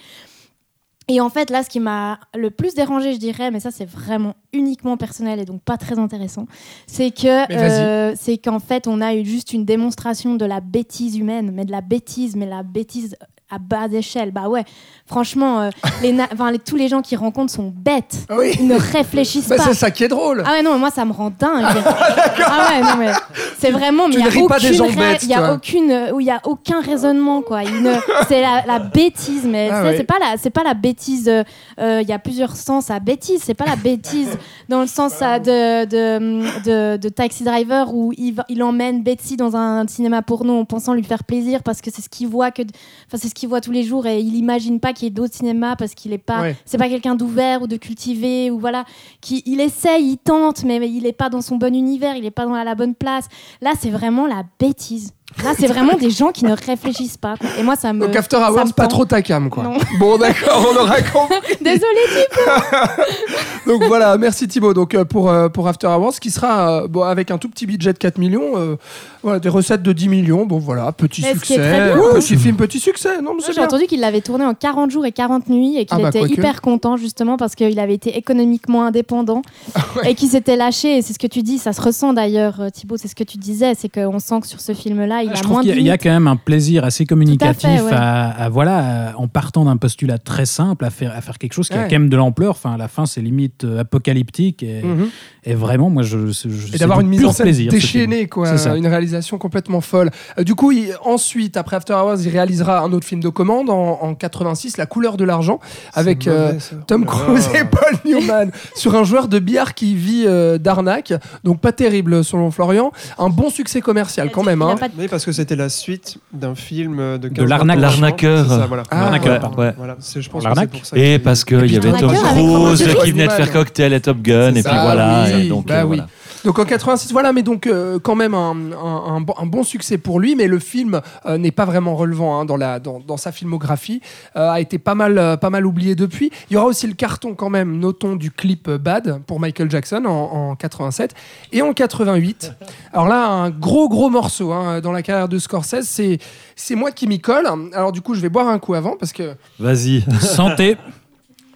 [1.08, 3.88] Et en fait, là, ce qui m'a le plus dérangé, je dirais, mais ça, c'est
[3.88, 6.46] vraiment uniquement personnel et donc pas très intéressant,
[6.86, 11.18] c'est que euh, c'est qu'en fait, on a eu juste une démonstration de la bêtise
[11.18, 13.16] humaine, mais de la bêtise, mais la bêtise
[13.52, 14.30] à bas échelle.
[14.30, 14.64] Bah ouais,
[15.06, 15.70] franchement, euh,
[16.02, 18.26] les na- enfin, les- tous les gens qui rencontrent sont bêtes.
[18.28, 18.52] Ah oui.
[18.58, 19.64] Ils ne réfléchissent Bah, pas.
[19.64, 20.42] c'est ça qui est drôle.
[20.46, 21.64] Ah ouais, non, moi ça me rend dingue.
[22.46, 23.12] ah ouais, non, mais
[23.58, 24.08] c'est vraiment.
[24.08, 25.52] Tu mais il y a aucune bêtes, Il y a toi.
[25.52, 27.62] aucune, euh, où il a aucun raisonnement, quoi.
[27.62, 27.94] Il ne-
[28.28, 31.28] c'est la, la bêtise, mais Ah c'est pas la, c'est pas la bêtise.
[31.28, 31.42] euh,
[31.80, 33.42] euh, Il y a plusieurs sens à bêtise.
[33.44, 34.30] C'est pas la bêtise
[34.68, 39.36] dans le sens de, de, de, de Taxi Driver où il, va- il emmène Betsy
[39.36, 42.50] dans un cinéma porno en pensant lui faire plaisir parce que c'est ce qu'il voit
[42.50, 45.06] que, enfin c'est ce qu'il voit tous les jours et il imagine pas qu'il y
[45.08, 46.56] ait d'autres cinémas parce qu'il est pas, Ouais.
[46.64, 48.84] c'est pas quelqu'un d'ouvert ou de cultivé ou voilà
[49.20, 52.30] qui il essaye, il tente, mais il est pas dans son bon univers, il est
[52.30, 53.28] pas dans la bonne place.
[53.60, 55.12] Là, c'est vraiment la bêtise.
[55.42, 57.36] Là, c'est vraiment des gens qui ne réfléchissent pas.
[57.38, 57.48] quoi.
[57.58, 58.06] Et moi, ça me.
[58.06, 58.88] Donc After ça Hours, me pas tend.
[58.88, 59.64] trop ta cam, quoi.
[59.64, 59.74] Non.
[59.98, 61.36] Bon, d'accord, on aura compris.
[61.60, 62.26] Désolée,
[63.66, 64.74] Donc voilà, merci Thibaut.
[64.74, 67.66] Donc euh, pour, euh, pour After Hours, qui sera euh, bon, avec un tout petit
[67.66, 68.76] budget de 4 millions, euh,
[69.22, 70.44] voilà, des recettes de 10 millions.
[70.46, 71.70] Bon voilà, petit Mais ce qui est succès.
[71.70, 72.02] très bien.
[72.14, 73.20] Petit film, petit succès.
[73.22, 73.64] Non, mais c'est J'ai bien.
[73.64, 76.18] entendu qu'il l'avait tourné en 40 jours et 40 nuits et qu'il Ah bah, était
[76.20, 76.34] quoique.
[76.34, 79.42] hyper content justement parce qu'il avait été économiquement indépendant
[79.74, 80.98] Ah et qu'il s'était lâché.
[80.98, 83.24] Et c'est ce que tu dis, ça se ressent d'ailleurs, euh, Thibaut, c'est ce que
[83.24, 85.76] tu disais, c'est qu'on sent que sur ce film-là, il Je a moins qu'il de
[85.76, 86.02] y, a- il y a limites.
[86.02, 87.92] quand même un plaisir assez communicatif à fait, ouais.
[87.92, 91.68] à, à- voilà, en partant d'un postulat très simple à faire, à faire quelque chose
[91.68, 92.50] qui a quand même de l'ampleur.
[92.52, 95.08] Enfin, à la fin, c'est limite euh, apocalyptique et, Mhm.
[95.44, 98.46] et vraiment, moi, je, je, Et d'avoir une mise en scène plaisir, déchaînée, quoi.
[98.48, 98.76] C'est ça.
[98.76, 100.10] Une réalisation complètement folle.
[100.38, 103.70] Euh, du coup, il- ensuite, après After Hours, il réalisera un autre film de commande
[103.70, 105.58] en, en 86, La couleur de l'argent,
[105.94, 106.52] avec euh.
[106.86, 111.12] Tom Oh Cruise et Paul Newman sur un joueur de billard qui vit euh, d'arnaque.
[111.44, 112.92] Donc pas terrible selon Florian.
[113.18, 114.62] Un bon succès commercial quand même.
[114.62, 114.76] Hein.
[115.02, 117.80] Oui, parce que c'était la suite d'un film de, 15 l'arnaque.
[117.80, 118.44] L'arnaqueur.
[118.44, 118.84] C'est ça, voilà.
[118.88, 119.56] Ah, L'arnaqueur, ouais, pardon.
[119.60, 119.74] ouais.
[119.76, 120.68] Voilà, c'est- je pense que L'arnaque.
[120.72, 120.96] c'est pour ça.
[120.96, 124.54] Et parce qu'il y avait Tom Cruise qui venait de faire Cocktail et Top Gun,
[124.54, 125.28] et puis voilà.
[125.36, 126.00] et donc, bah euh, oui.
[126.44, 129.62] Donc en 86, voilà, mais donc euh, quand même un, un- un bon- un bon
[129.62, 132.98] succès pour lui, mais le film euh, n'est pas vraiment relevant hein, dans, la, dans,
[133.00, 134.00] dans sa filmographie,
[134.36, 136.30] euh, a été pas mal, euh, pas mal oublié depuis.
[136.50, 140.04] Il y aura aussi le carton quand même, notons, du clip Bad pour Michael Jackson
[140.04, 140.10] en,
[140.50, 141.14] en 87
[141.52, 142.52] et en 88.
[142.92, 146.18] Alors là, un gros gros morceau hein, dans la carrière de Scorsese, c'est
[146.56, 147.46] c'est moi qui m'y colle.
[147.72, 150.04] Alors du coup, je vais boire un coup avant parce que Vas-y.
[150.20, 150.76] Santé.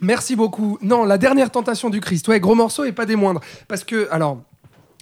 [0.01, 0.77] Merci beaucoup.
[0.81, 2.27] Non, la dernière tentation du Christ.
[2.27, 3.41] Ouais, gros morceau et pas des moindres.
[3.67, 4.37] Parce que, alors,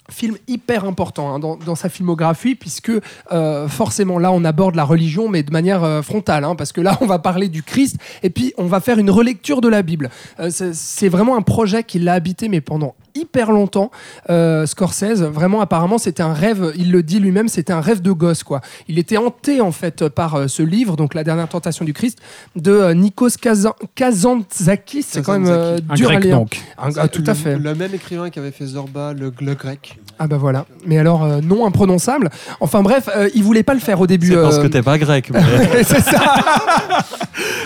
[0.10, 2.92] film hyper important hein, dans, sa filmographie, puisque
[3.32, 6.44] euh, forcément là, on aborde la religion, mais de manière euh, frontale.
[6.44, 9.10] hein, parce que là, on va parler du Christ et puis on va faire une
[9.10, 10.10] relecture de la Bible.
[10.40, 13.92] Euh, C'est vraiment un projet qui l'a habité, mais pendant hyper longtemps.
[14.30, 18.12] Euh, Scorsese, vraiment, apparemment, c'était un rêve, il le dit lui-même, c'était un rêve de
[18.12, 18.62] gosse, quoi.
[18.88, 22.20] Il était hanté, en fait, par euh, ce livre, donc La dernière tentation du Christ,
[22.56, 25.04] de euh, Nikos Kazan- Kazantzakis.
[25.04, 26.38] C'est quand même euh, Un dur à grec, lire.
[26.40, 26.62] donc.
[26.78, 27.58] Un- ah, tout à Le- fait.
[27.58, 29.98] Le même écrivain qui avait fait Zorba, le, le grec.
[30.20, 30.66] Ah bah voilà.
[30.86, 32.30] Mais alors, euh, non imprononçable.
[32.62, 34.30] Enfin bref, euh, il voulait pas le faire au début.
[34.30, 35.30] C'est parce euh, que t'es pas grec.
[35.32, 36.24] mais- c'est ça.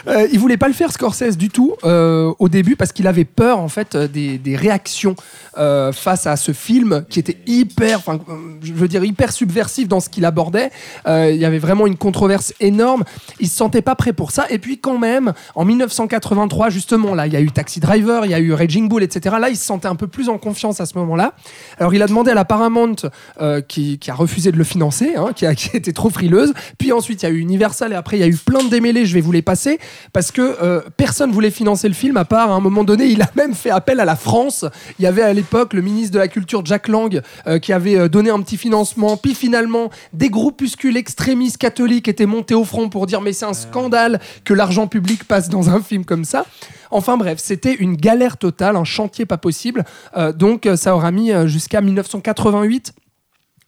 [0.08, 3.26] Euh, il voulait pas le faire Scorsese du tout euh, au début parce qu'il avait
[3.26, 5.16] peur en fait des, des réactions
[5.58, 8.02] euh, face à ce film qui était hyper,
[8.62, 10.72] je veux dire hyper subversif dans ce qu'il abordait.
[11.08, 13.04] Euh, il y avait vraiment une controverse énorme.
[13.40, 14.46] Il se sentait pas prêt pour ça.
[14.50, 18.32] Et puis quand même, en 1983 justement là, il y a eu Taxi Driver, il
[18.32, 19.36] y a eu Raging Bull, etc.
[19.40, 21.34] Là, il se sentait un peu plus en confiance à ce moment-là.
[21.80, 22.96] Alors il a demandé à la Paramount
[23.42, 26.54] euh, qui, a refusé de le financer, hein, qui, qui était trop frileuse.
[26.78, 28.70] Puis ensuite il y a eu Universal et après il y a eu plein de
[28.70, 29.06] démêlés.
[29.06, 29.80] Je vais vous les passer
[30.14, 33.06] parce que personne voulait financer le film à part à un moment donné.
[33.06, 34.66] Il a même fait appel à la France.
[35.00, 37.98] Il y avait à l'époque le ministre de la Culture Jack Lang euh, qui avait
[37.98, 39.16] euh, donné un petit financement.
[39.16, 43.54] Puis finalement, des groupuscules extrémistes catholiques étaient montés au front pour dire mais c'est un
[43.54, 46.46] scandale que l'argent public passe dans un film comme ça.
[46.92, 49.86] Enfin bref, c'était une galère totale, un chantier pas possible.
[50.18, 52.94] Euh, donc ça aura mis jusqu'à 1988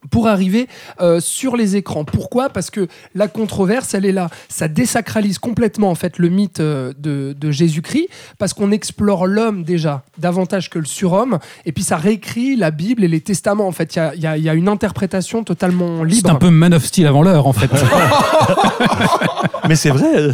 [0.09, 0.67] pour arriver
[0.99, 2.03] euh, sur les écrans.
[2.05, 2.49] Pourquoi?
[2.49, 4.29] Parce que la controverse, elle est là.
[4.49, 8.07] Ça désacralise complètement en fait le mythe euh, de, de Jésus-Christ,
[8.39, 13.03] parce qu'on explore l'homme déjà davantage que le surhomme, et puis ça réécrit la Bible
[13.03, 13.67] et les testaments.
[13.67, 16.21] En fait, il y a- y a une interprétation totalement libre.
[16.25, 17.69] C'est un peu Man of Steel avant l'heure, en fait.
[19.67, 20.29] Mais c'est vrai.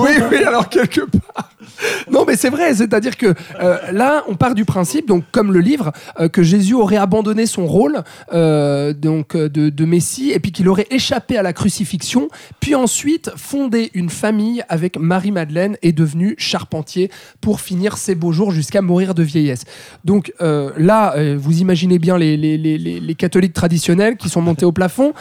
[0.00, 1.50] oui, oui, alors quelque part.
[2.10, 5.60] Non, mais c'est vrai, c'est-à-dire que euh, là, on part du principe, donc comme le
[5.60, 8.02] livre, euh, que Jésus aurait abandonné son rôle
[8.32, 12.28] euh, donc de, Messie et puis qu'il aurait échappé à la crucifixion,
[12.60, 17.10] puis ensuite fondé une famille avec Marie-Madeleine et devenu charpentier
[17.40, 19.64] pour finir ses beaux jours jusqu'à mourir de vieillesse.
[20.04, 24.72] Donc là, vous imaginez bien les, les- les- les- catholiques traditionnels qui sont montés au
[24.72, 25.12] plafond.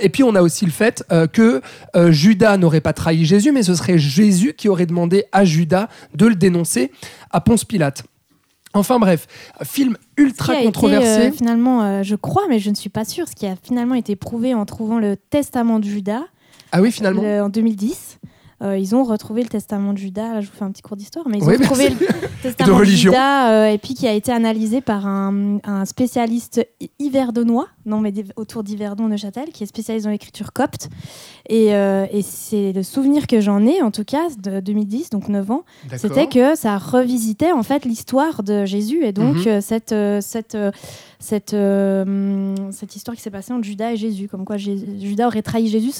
[0.00, 1.60] Et puis on a aussi le fait que
[2.10, 6.26] Judas n'aurait pas trahi Jésus, mais ce serait Jésus qui aurait demandé à Judas de
[6.26, 6.90] le dénoncer
[7.30, 8.04] à Ponce Pilate.
[8.74, 9.26] Enfin bref,
[9.62, 11.06] film Ce ultra qui a été, controversé.
[11.28, 13.94] euh, finalement, euh, je crois, mais je ne suis pas sûre, ce qui a finalement
[13.94, 16.24] été prouvé en trouvant le testament de Judas
[16.72, 17.22] Ah oui, finalement.
[17.22, 18.18] le- en 2010.
[18.62, 20.32] Euh, ils ont retrouvé le testament de Judas.
[20.32, 21.96] Là, je vous fais un petit cours d'histoire, mais ils Oui, ont retrouvé le
[22.42, 23.12] testament de, religion.
[23.12, 26.66] Judas euh, et puis qui a été analysé par un, un spécialiste
[26.98, 30.88] hiverdonois, non mais autour d'Yverdon Neuchâtel, qui est spécialisé dans l'écriture copte.
[31.48, 35.28] Et, euh, et c'est le souvenir que j'en ai, en tout cas, de 2010, donc
[35.28, 35.64] 9 ans,
[35.96, 39.46] c'était que ça revisitait en fait l'histoire de Jésus et donc Mhm.
[39.46, 40.56] euh, cette, euh, cette,
[41.18, 45.42] cette, euh, cette histoire qui s'est passée entre Judas et Jésus, comme quoi Judas aurait
[45.42, 45.92] trahi Jésus.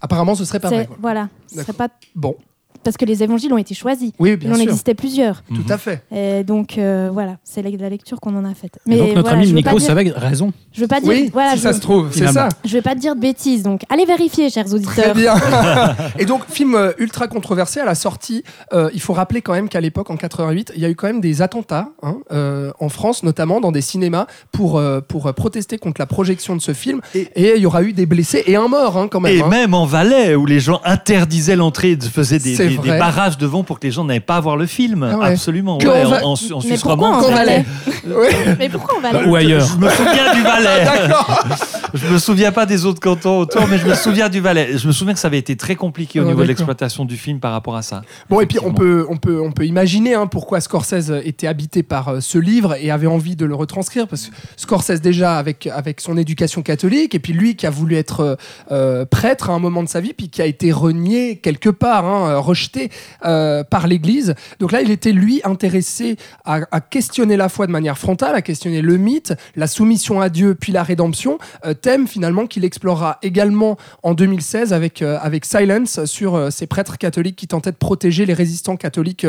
[0.00, 0.86] Apparemment, ce serait pas vrai.
[0.86, 0.96] quoi.
[1.00, 2.34] Voilà, ce serait pas Bon,
[2.82, 4.12] parce que les évangiles ont été choisis.
[4.18, 4.62] oui, Il bien en sûr.
[4.64, 5.42] existait plusieurs.
[5.48, 6.02] Tout à fait.
[6.14, 8.78] Et donc euh, voilà, c'est la, lecture qu'on en a faite.
[8.88, 10.52] Et donc notre voilà, ami Nico dire- avait raison.
[10.72, 12.48] Je veux pas dire, Oui, voilà, si je, ça se trouve, c'est ça.
[12.64, 13.62] je vais pas dire de bêtises.
[13.62, 15.14] Donc allez vérifier, chers Très auditeurs.
[15.14, 15.34] bien.
[16.18, 18.44] Et donc, film euh, ultra controversé à la sortie.
[18.72, 21.06] euh, il faut rappeler quand même qu'à l'époque, en 88, il y a eu quand
[21.06, 25.78] même des attentats hein, euh, en France, notamment dans des cinémas, pour, euh, pour protester
[25.78, 27.00] contre la projection de ce film.
[27.14, 29.36] Et, il y aura eu des blessés et un mort hein, quand même.
[29.36, 29.48] Et hein.
[29.48, 33.78] même en Valais, où les gens interdisaient l'entrée, faisaient des, des- des barrages devant pour
[33.80, 35.02] que les gens n'aient pas à voir le film.
[35.10, 35.26] Ah ouais.
[35.32, 35.78] Absolument.
[35.78, 37.30] Ouais, en Va- en, en, Su- en Mais Suisse pourquoi romande.
[37.32, 37.64] Valais.
[38.58, 39.66] Mais pourquoi on va aller Ou ailleurs.
[39.66, 40.84] Je me souviens du Valais.
[40.84, 41.46] D'accord.
[41.94, 44.78] Je me souviens pas des autres cantons autour, mais je me souviens du Valais.
[44.78, 47.16] Je me souviens que ça avait été très compliqué au Ah, niveau de l'exploitation du
[47.16, 48.02] film par rapport à ça.
[48.28, 51.82] Bon, et puis on peut, on peut, on peut imaginer hein, pourquoi Scorsese était habité
[51.82, 54.06] par euh, ce livre et avait envie de le retranscrire.
[54.06, 57.96] Parce que Scorsese, déjà, avec, avec son éducation catholique, et puis lui qui a voulu
[57.96, 58.36] être euh,
[58.70, 62.04] euh, prêtre à un moment de sa vie, puis qui a été renié quelque part,
[62.04, 62.90] hein, euh, rejeté
[63.24, 64.34] euh, par l'Église.
[64.58, 68.82] Donc là, il était, lui, intéressé à, questionner la foi de manière frontale, à questionner
[68.82, 73.76] le mythe, la soumission à Dieu, puis la rédemption, euh, thème finalement qu'il explorera également
[74.02, 78.34] en 2016 avec, euh, avec Silence sur ces prêtres catholiques qui tentaient de protéger les
[78.34, 79.26] résistants catholiques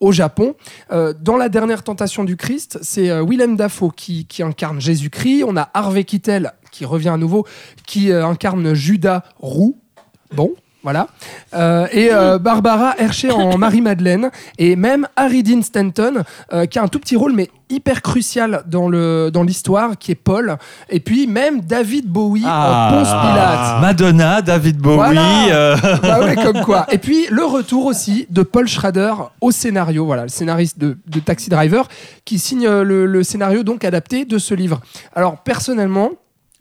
[0.00, 0.54] au Japon.
[0.90, 5.44] Dans la dernière tentation du Christ, c'est Willem Dafoe qui, qui incarne Jésus-Christ.
[5.44, 7.46] On a Harvey Keitel qui revient à nouveau,
[7.86, 9.80] qui incarne Judas roux.
[10.34, 10.54] Bon.
[10.86, 11.08] Voilà.
[11.52, 14.30] Euh, et euh, Barbara Hershey en Marie-Madeleine.
[14.56, 16.22] Et même Harry Dean Stanton,
[16.52, 20.12] euh, qui a un tout petit rôle, mais hyper crucial dans le dans l'histoire, qui
[20.12, 20.56] est Paul.
[20.88, 23.80] Et puis même David Bowie en Ponce Pilate.
[23.80, 24.94] Madonna, David Bowie.
[24.94, 25.46] Voilà.
[25.50, 26.86] euh, Bah ouais, comme quoi.
[26.92, 31.18] Et puis le retour aussi de Paul Schrader au scénario, voilà, le scénariste de, de
[31.18, 31.88] Taxi Driver,
[32.24, 34.80] qui signe le, le scénario donc adapté de ce livre.
[35.16, 36.10] Alors personnellement,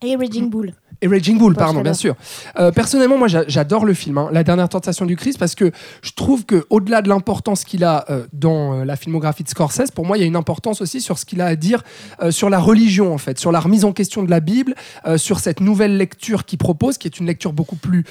[0.02, 0.74] Et Raging Bull.
[1.02, 2.16] Et Raging Bull, pardon, bien sûr.
[2.60, 5.72] Euh, personnellement, moi, j'a- j'adore le film, hein, La dernière tentation du Christ, parce que
[6.02, 9.92] je trouve que au-delà de l'importance qu'il a euh, dans euh, la filmographie de Scorsese,
[9.94, 11.84] pour moi, il y a une importance aussi sur ce qu'il a à dire
[12.30, 14.76] sur la religion, en fait, sur la remise en question de la Bible,
[15.18, 18.04] sur cette nouvelle lecture qu'il propose, qui est une lecture beaucoup plus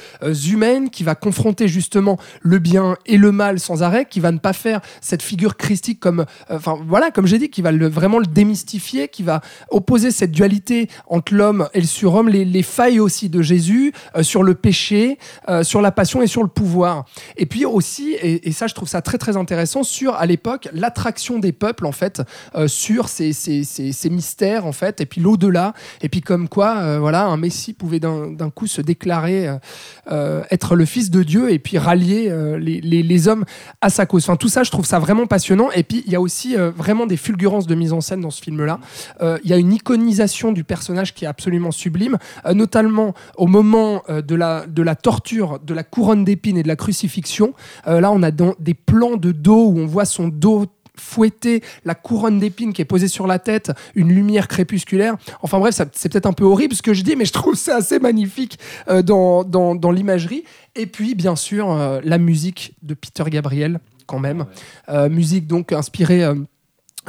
[0.49, 4.39] humaine, qui va confronter justement le bien et le mal sans arrêt, qui va ne
[4.39, 8.19] pas faire cette figure christique comme, enfin voilà, comme j'ai dit, qui va le- vraiment
[8.19, 12.99] le démystifier, qui va opposer cette dualité entre l'homme et le surhomme, les, les failles
[13.01, 15.19] aussi de Jésus euh, sur le péché,
[15.49, 17.05] euh, sur la passion et sur le pouvoir.
[17.37, 21.39] Et puis aussi, et, ça je trouve ça très très intéressant, sur à l'époque l'attraction
[21.39, 22.23] des peuples en fait
[22.57, 25.73] euh, sur ces, ces, ces- mystères en fait, et puis l'au-delà,
[26.03, 29.49] et puis comme quoi voilà un Messie pouvait d'un coup se déclarer
[30.51, 33.45] être le Fils de Dieu et puis rallier les, les- les hommes
[33.81, 34.25] à sa cause.
[34.25, 35.71] Enfin tout ça je trouve ça vraiment passionnant.
[35.73, 38.43] Et puis il y a aussi vraiment des fulgurances de mise en scène dans ce
[38.43, 38.79] film-là.
[39.23, 42.19] Il y a une iconisation du personnage qui est absolument sublime,
[42.65, 46.69] notamment au moment euh, de, la, de la torture, de la couronne d'épines et de
[46.69, 47.53] la crucifixion.
[47.87, 51.61] Euh, là, on a dans- des plans de dos où on voit son dos fouetter
[51.85, 55.17] la couronne d'épines qui est posée sur la tête, une lumière crépusculaire.
[55.43, 57.77] Enfin bref, c'est peut-être un peu horrible ce que je dis, mais je trouve ça
[57.77, 58.59] assez magnifique
[58.89, 60.45] euh, dans, dans, dans l'imagerie.
[60.77, 64.47] Et puis, bien sûr, euh, la musique de Peter Gabriel, quand même.
[64.89, 66.23] Euh, musique donc inspirée.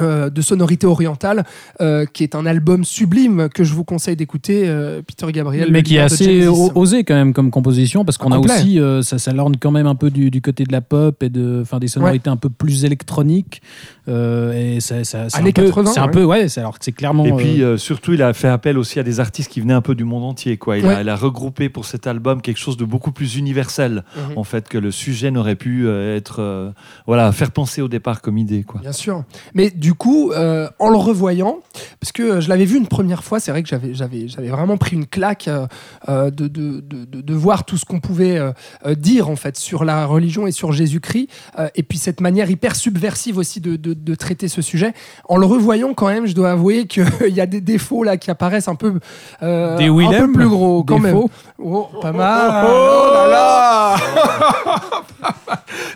[0.00, 1.44] Euh, de sonorité orientale,
[1.80, 5.68] euh, qui est un album sublime que je vous conseille d'écouter, euh, Peter Gabriel.
[5.70, 8.54] mais qui est assez osé quand même comme composition parce qu'on a Complet.
[8.54, 11.22] aussi euh, ça, ça lorne quand même un peu du, du côté de la pop
[11.22, 13.62] et de enfin des sonorités un peu plus électroniques
[14.08, 16.10] euh, et ça, ça- c'est Années un peu, 80, c'est un ouais.
[16.10, 18.48] peu ouais c'est alors que c'est clairement Et puis euh, euh, surtout, il a fait
[18.48, 20.56] appel aussi à des artistes qui venaient un peu du monde entier.
[20.56, 20.78] Quoi.
[20.78, 20.94] Il, Ouais.
[20.94, 24.38] a, il a regroupé pour cet album quelque chose de beaucoup plus universel, Mhm.
[24.38, 26.70] en fait, que le sujet n'aurait pu être, euh,
[27.06, 28.62] voilà, faire penser au départ comme idée.
[28.62, 28.80] Quoi.
[28.80, 29.24] Bien sûr.
[29.54, 31.58] Mais du coup, euh, en le revoyant,
[32.00, 34.48] parce que euh, je l'avais vu une première fois, c'est vrai que j'avais, j'avais, j'avais
[34.48, 38.38] vraiment pris une claque euh, de, de, de, de- de voir tout ce qu'on pouvait
[38.38, 38.52] euh,
[38.94, 41.28] dire en fait sur la religion et sur Jésus-Christ,
[41.74, 44.94] et puis cette manière hyper subversive aussi de, traiter ce sujet.
[45.28, 48.30] En le revoyant quand même, je dois avouer qu'il y a des défauts là qui
[48.30, 48.94] apparaissent un peu,
[49.40, 49.78] Des un
[50.20, 51.18] peu plus gros quand même.
[51.58, 52.64] Oh, pas mal.
[52.68, 53.96] Oh là là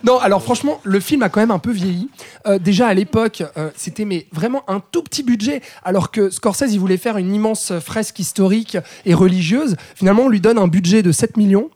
[0.05, 2.09] Non, alors franchement, le film a quand même un peu vieilli.
[2.61, 3.43] Déjà à l'époque,
[3.81, 8.77] c'était vraiment un tout petit budget, alors que Scorsese voulait faire une immense fresque historique
[9.07, 9.77] et religieuse.
[9.95, 11.71] Finalement, on lui donne un budget de 7 millions.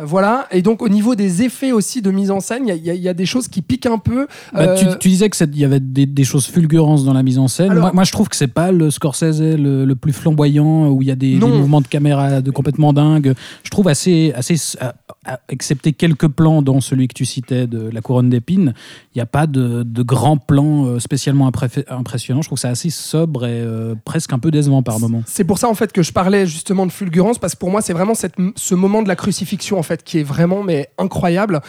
[0.00, 2.90] Euh, voilà, et donc au niveau des effets aussi de mise en scène, il y
[2.90, 4.26] a- y, y des choses qui piquent un peu.
[4.52, 7.38] Bah, tu, Euh, tu disais qu'il y avait des, des choses fulgurantes dans la mise
[7.38, 7.70] en scène.
[7.72, 11.02] Alors- moi, moi, je trouve que c'est pas le Scorsese le, le plus flamboyant où
[11.02, 13.34] il y a des, mouvements de caméra de complètement dingues.
[13.62, 14.94] Je trouve assez, assez à-
[15.48, 18.72] excepté quelques plans dont celui que tu citais de la couronne d'épines,
[19.14, 21.50] il n'y a pas de, de grands plans euh, spécialement
[21.88, 22.42] impressionnants.
[22.42, 25.22] Je trouve que c'est assez sobre et euh, presque un peu décevant par moment.
[25.26, 27.82] C'est pour ça en fait que je parlais justement de fulgurance parce que pour moi
[27.82, 31.60] c'est vraiment cette, ce moment de la crucifixion en fait qui est vraiment mais incroyable.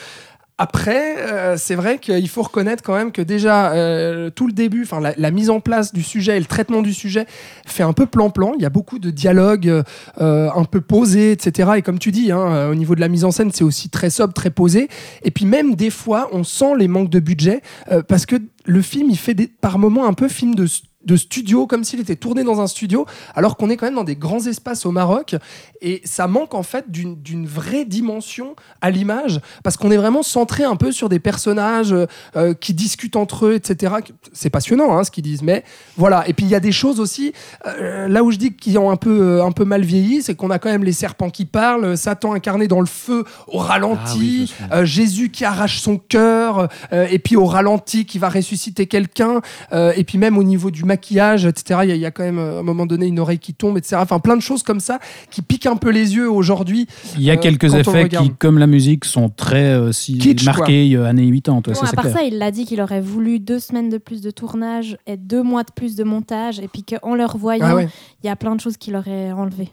[0.61, 4.83] Après, euh, c'est vrai qu'il faut reconnaître quand même que déjà euh, tout le début,
[4.83, 7.25] enfin la, mise en place du sujet et le traitement du sujet
[7.65, 8.53] fait un peu plan-plan.
[8.55, 9.81] Il y a beaucoup de dialogues
[10.21, 11.71] euh, un peu posés, etc.
[11.77, 14.11] Et comme tu dis, hein, au niveau de la mise en scène, c'est aussi très
[14.11, 14.87] sobre, très posé.
[15.23, 17.61] Et puis même des fois, on sent les manques de budget
[18.07, 18.35] parce que
[18.65, 20.67] le film, il fait des, par moments un peu film de
[21.06, 24.04] de studio, comme s'il était tourné dans un studio, alors qu'on est quand même dans
[24.04, 25.36] des grands espaces au Maroc.
[25.82, 30.64] Et ça manque en fait d'une vraie dimension à l'image, parce qu'on est vraiment centré
[30.64, 31.95] un peu sur des personnages
[32.36, 33.95] euh, qui discutent entre eux, etc.
[34.34, 35.64] C'est passionnant hein, ce qu'ils disent, mais
[35.97, 36.28] voilà.
[36.28, 37.34] Et puis il y a des choses aussi,
[37.66, 40.36] euh, là où je dis qu'ils ont un peu, euh, un peu mal vieilli, c'est
[40.36, 44.02] qu'on a quand même les serpents qui parlent, Satan incarné dans le feu au ralenti,
[44.06, 48.30] Ah oui, euh, Jésus qui arrache son cœur, euh, et puis au ralenti qui va
[48.30, 49.41] ressusciter quelqu'un,
[49.74, 51.79] euh, et puis même au niveau du maquillage, etc.
[51.83, 53.39] Il y, a- il y a quand même euh, à un moment donné une oreille
[53.39, 53.97] qui tombe, etc.
[53.99, 56.87] Enfin, plein de choses comme ça qui piquent un peu les yeux aujourd'hui.
[57.17, 60.43] Il y a Euh, quelques effets qui, comme la musique, sont très euh, si, Kitsch,
[60.45, 61.57] marqués euh, années 80.
[61.57, 62.15] Ouais, Bon, ça, à part clair.
[62.17, 65.43] ça, il a dit qu'il aurait voulu deux semaines de plus de tournage et deux
[65.43, 67.87] mois de plus de montage, et puis qu'en le revoyant, Ah ouais.
[68.23, 69.69] il y a plein de choses qu'il aurait enlevées.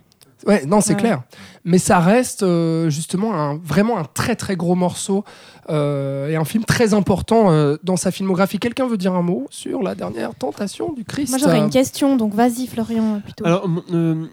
[0.46, 1.00] Ouais, non, c'est Ouais.
[1.00, 1.22] clair.
[1.64, 5.24] Mais ça reste euh, justement un, vraiment un très très gros morceau
[5.68, 8.58] euh, et un film très important euh, dans sa filmographie.
[8.58, 12.16] Quelqu'un veut dire un mot sur la dernière tentation du Christ Moi, j'aurais une question,
[12.16, 13.44] donc vas-y, Florian, plutôt.
[13.44, 14.26] Alors, euh,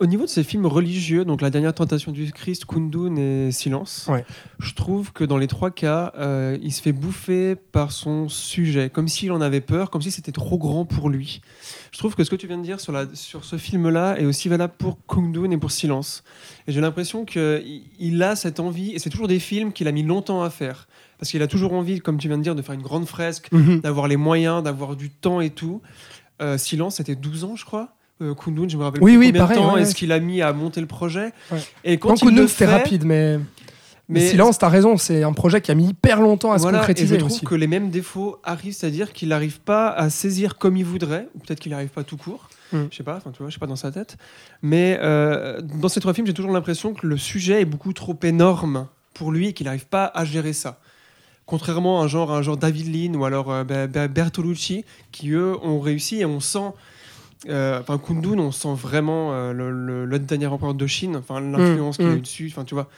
[0.00, 4.06] au niveau de ces films religieux, donc La dernière tentation du Christ, Kundun et Silence,
[4.08, 4.24] Ouais.
[4.58, 8.90] je trouve que dans les trois cas, euh, il se fait bouffer par son sujet,
[8.90, 11.40] comme s'il en avait peur, comme si c'était trop grand pour lui.
[11.92, 14.24] Je trouve que ce que tu viens de dire sur, la, sur ce film-là est
[14.24, 16.24] aussi valable pour Kundun et pour Silence.
[16.66, 19.92] Et j'ai l'impression qu'il il a cette envie, et c'est toujours des films qu'il a
[19.92, 20.88] mis longtemps à faire.
[21.18, 23.48] Parce qu'il a toujours envie, comme tu viens de dire, de faire une grande fresque,
[23.52, 23.80] Mhm.
[23.80, 25.82] d'avoir les moyens, d'avoir du temps et tout.
[26.40, 27.94] Euh, Silence, c'était 12 ans, je crois.
[28.20, 29.94] Euh, Kundun, je me rappelle Oui, plus oui, combien pareil, de temps ouais, est-ce ouais.
[29.94, 31.32] qu'il a mis à monter le projet.
[31.50, 31.58] Ouais.
[31.84, 33.44] Et quand Non, il le Kundun, c'était rapide, mais, mais
[34.08, 36.78] mais Silence, t'as raison, c'est un projet qui a mis hyper longtemps à se voilà,
[36.78, 37.44] et je concrétiser trouve aussi.
[37.46, 41.38] que les mêmes défauts arrivent, c'est-à-dire qu'il n'arrive pas à saisir comme il voudrait, ou
[41.38, 42.48] peut-être qu'il n'arrive pas tout court.
[42.72, 42.78] Mm.
[42.90, 44.16] Je sais pas, enfin, tu vois, je sais pas dans sa tête.
[44.62, 48.16] Mais euh, dans ces trois films, j'ai toujours l'impression que le sujet est beaucoup trop
[48.22, 50.78] énorme pour lui et qu'il n'arrive pas à gérer ça.
[51.46, 54.84] Contrairement à un genre, à un genre David Lean ou alors euh, Be- Be- Bertolucci,
[55.10, 56.70] qui eux ont réussi et on sent.
[57.48, 61.40] Euh, Enfin, Kundun, on sent vraiment euh, le, le- le dernier empereur de Chine, enfin
[61.40, 62.16] l'influence qu'il a mm.
[62.16, 62.88] eu dessus, enfin tu vois.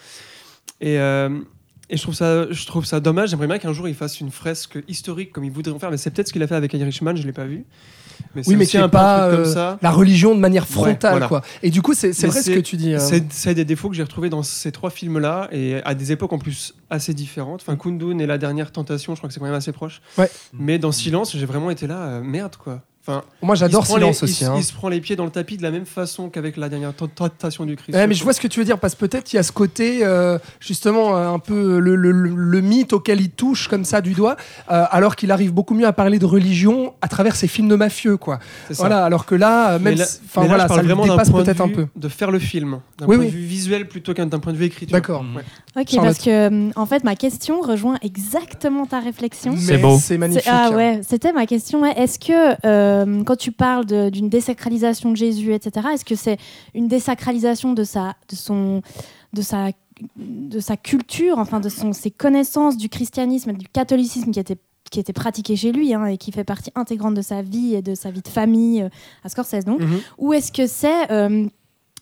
[0.80, 1.28] Et, euh,
[1.90, 3.30] et je trouve ça, je trouve ça dommage.
[3.30, 5.96] J'aimerais bien qu'un jour il fasse une fresque historique comme il voudrait en faire, mais
[5.96, 7.64] c'est peut-être ce qu'il a fait avec Irishman, je l'ai pas vu.
[8.34, 9.78] Mais c'est Oui, mais aussi qui est un peu pas un euh, comme ça.
[9.82, 11.28] la religion de manière frontale, voilà.
[11.28, 11.42] quoi.
[11.62, 12.94] Et du coup, c'est c'est vrai ce que tu dis.
[12.94, 12.98] euh.
[12.98, 16.32] C'est c'est des défauts que j'ai retrouvés dans ces trois films-là et à des époques
[16.32, 17.62] en plus assez différentes.
[17.62, 20.00] Enfin, Kundun et La Dernière Tentation, je crois que c'est quand même assez proche.
[20.18, 20.30] Ouais.
[20.52, 22.82] Mais dans Silence, j'ai vraiment été là, euh, merde quoi.
[23.04, 24.34] Enfin, Moi, il j'adore les- Silence il aussi.
[24.34, 24.54] se- hein.
[24.56, 26.94] Il se prend les pieds dans le tapis de la même façon qu'avec la dernière
[26.94, 27.96] tentation du Christ.
[27.96, 29.42] Ouais, mais je vois ce que tu veux dire parce que peut-être il y a
[29.42, 33.66] ce côté euh, justement euh, un peu le, le- le- le mythe auquel il touche
[33.66, 34.36] comme ça du doigt,
[34.70, 37.74] euh, alors qu'il arrive beaucoup mieux à parler de religion à travers ses films de
[37.74, 38.38] mafieux, quoi.
[38.70, 40.04] Voilà, alors que là, Mais même, là,
[40.36, 41.86] mais voilà, je parle ça vraiment dépasse peut-être un peu.
[41.96, 43.32] de faire le film, d'un Oui, point oui.
[43.32, 44.92] de vue visuel plutôt qu'un d'un point de vue écriture.
[44.92, 45.24] D'accord.
[45.34, 45.42] Ouais.
[45.82, 46.04] Ok, Charlotte.
[46.14, 49.56] parce que euh, en fait, ma question rejoint exactement ta réflexion.
[49.58, 49.98] C'est beau.
[50.00, 50.46] C'est magnifique.
[50.48, 50.76] Ah hein.
[50.76, 51.84] ouais, c'était ma question.
[51.84, 52.91] Est-ce que euh,
[53.24, 56.38] quand tu parles d'une désacralisation de Jésus, etc., est-ce que c'est
[56.74, 58.82] une désacralisation de sa, de son,
[59.32, 59.70] de sa,
[60.16, 64.58] de sa culture, enfin de son, ses connaissances du christianisme, du catholicisme qui était
[64.92, 67.80] qui était pratiqué chez lui hein, et qui fait partie intégrante de sa vie et
[67.82, 68.88] de sa vie de famille euh,
[69.24, 69.80] à Scorsese donc?
[69.80, 70.00] Mhm.
[70.18, 71.46] ou est-ce que c'est euh,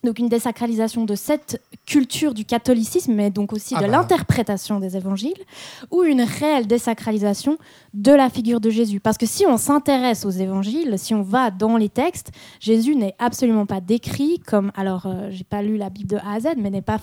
[0.05, 3.93] donc une désacralisation de cette culture du catholicisme, mais donc aussi Ah de bah.
[3.93, 5.43] l'interprétation des évangiles,
[5.91, 7.59] ou une réelle désacralisation
[7.95, 9.01] de la figure de Jésus.
[9.01, 12.31] Parce que si on s'intéresse aux évangiles, si on va dans les textes,
[12.61, 16.35] Jésus n'est absolument pas décrit comme, alors euh, j'ai pas lu la Bible de A
[16.35, 17.01] à Z, mais n'est pas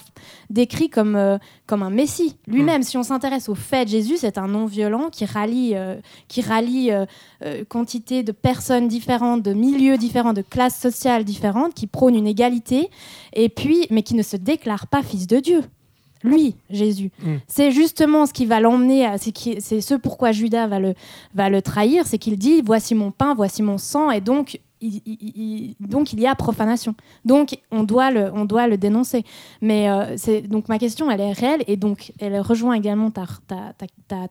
[0.50, 2.38] décrit comme, euh, comme un messie.
[2.48, 5.96] Lui-même, si on s'intéresse au fait de Jésus, c'est un non-violent qui rallie, euh,
[6.28, 7.06] qui rallie euh,
[7.44, 12.28] euh, quantité de personnes différentes, de milieux différents, de classes sociales différentes, qui prône une
[12.28, 12.87] égalité,
[13.34, 15.62] et puis, mais qui ne se déclare pas fils de Dieu.
[16.24, 17.12] Lui, Jésus.
[17.22, 17.36] Mm.
[17.48, 20.94] C'est justement ce qui va l'emmener, c'est ce pourquoi Judas va le,
[21.36, 25.02] va le trahir, c'est qu'il dit, voici mon pain, voici mon sang, et donc il,
[25.06, 26.94] il- il- donc il y a profanation.
[27.26, 29.24] Donc on doit le, on doit le dénoncer.
[29.62, 33.26] Mais euh, c'est donc ma question, elle est réelle, et donc elle rejoint également ta,
[33.48, 33.74] ta,
[34.08, 34.28] ta,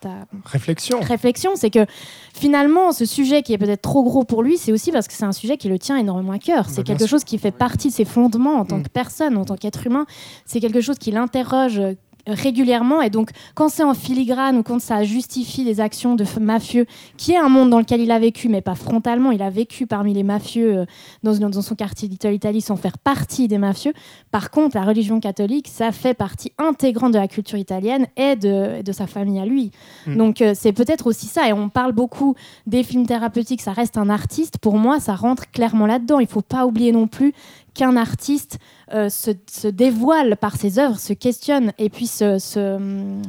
[0.00, 0.10] ta,
[0.44, 1.00] Réflexion.
[1.00, 1.86] réflexion, c'est que
[2.34, 5.24] finalement, ce sujet qui est peut-être trop gros pour lui, c'est aussi parce que c'est
[5.24, 6.68] un sujet qui le tient énormément à cœur.
[6.68, 7.08] C'est Bah, quelque sûr.
[7.08, 8.82] chose qui fait partie de ses fondements en tant Mm.
[8.84, 10.06] que personne, en tant qu'être humain.
[10.44, 11.80] C'est quelque chose qui l'interroge
[12.26, 13.02] régulièrement.
[13.02, 16.86] Et donc quand c'est en filigrane ou quand ça justifie des actions de mafieux
[17.16, 19.86] qui est un monde dans lequel il a vécu mais pas frontalement il a vécu
[19.86, 20.84] parmi les mafieux euh,
[21.22, 23.92] dans, dans son quartier d'Italie Italie sans faire partie des mafieux.
[24.30, 28.82] Par contre la religion catholique ça fait partie intégrante de la culture italienne et de,
[28.82, 29.70] de sa famille à lui.
[30.06, 30.16] Mm.
[30.16, 31.48] donc euh, c'est peut-être aussi ça.
[31.48, 32.34] Et on parle beaucoup
[32.66, 33.62] des films thérapeutiques.
[33.62, 34.58] Ça reste un artiste.
[34.58, 36.18] Pour moi ça rentre clairement là-dedans.
[36.18, 37.32] Il faut pas oublier non plus
[37.76, 38.58] qu'un artiste
[38.92, 42.78] euh, se, se dévoile par ses œuvres, se questionne et puis se, se,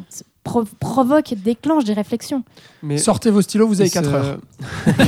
[0.09, 2.43] se pro- provoque, déclenche des réflexions.
[2.81, 4.37] Mais Sortez vos stylos, vous avez 4 c'est- heures.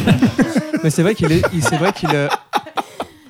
[0.84, 2.28] mais c'est vrai qu'il est, c'est vrai qu'il euh,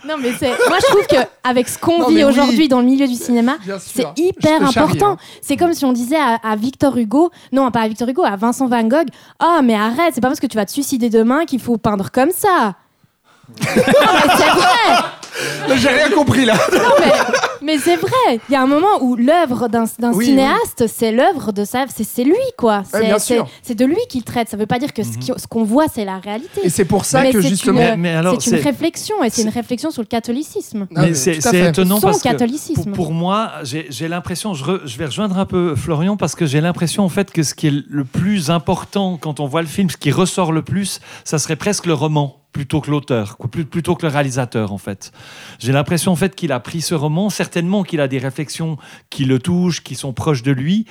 [0.07, 0.49] Non, mais c'est.
[0.67, 2.23] Moi, je trouve que avec ce qu'on vit oui.
[2.23, 5.11] aujourd'hui dans le milieu du cinéma, c'est hyper important.
[5.11, 5.17] hein.
[5.41, 8.35] C'est comme si on disait à, à Victor Hugo, non, pas à Victor Hugo, à
[8.35, 9.07] Vincent Van Gogh,
[9.39, 12.09] ah, mais arrête, c'est pas parce que tu vas te suicider demain qu'il faut peindre
[12.11, 12.75] comme ça.
[13.49, 14.95] non, mais c'est vrai.
[15.77, 16.55] J'ai rien compris là.
[16.73, 17.11] Non, mais,
[17.61, 18.39] mais c'est vrai.
[18.49, 21.85] Il y a un moment où l'œuvre d'un Oui, cinéaste, c'est l'œuvre de sa.
[21.87, 22.83] C'est lui, quoi.
[23.63, 24.49] C'est de lui qu'il traite.
[24.49, 26.61] Ça veut pas dire que ce qui- ce qu'on voit, c'est la réalité.
[26.63, 27.79] Et c'est pour ça Mais que justement.
[27.81, 30.87] une- Mais- mais alors, c'est une réflexion et c'est une réflexion sur le catholicisme.
[30.91, 31.37] Mais mais c'est
[31.69, 32.83] étonnant Son parce que catholicisme.
[32.85, 36.35] pour, pour moi, j'ai j'ai l'impression, je, re- je vais rejoindre un peu Florian parce
[36.35, 39.61] que j'ai l'impression en fait que ce qui est le plus important quand on voit
[39.61, 43.37] le film, ce qui ressort le plus, ça serait presque le roman plutôt que l'auteur,
[43.69, 45.11] plutôt que le réalisateur en fait.
[45.59, 48.77] J'ai l'impression en fait qu'il a pris ce roman, certainement qu'il a des réflexions
[49.09, 50.85] qui le touchent, qui sont proches de lui,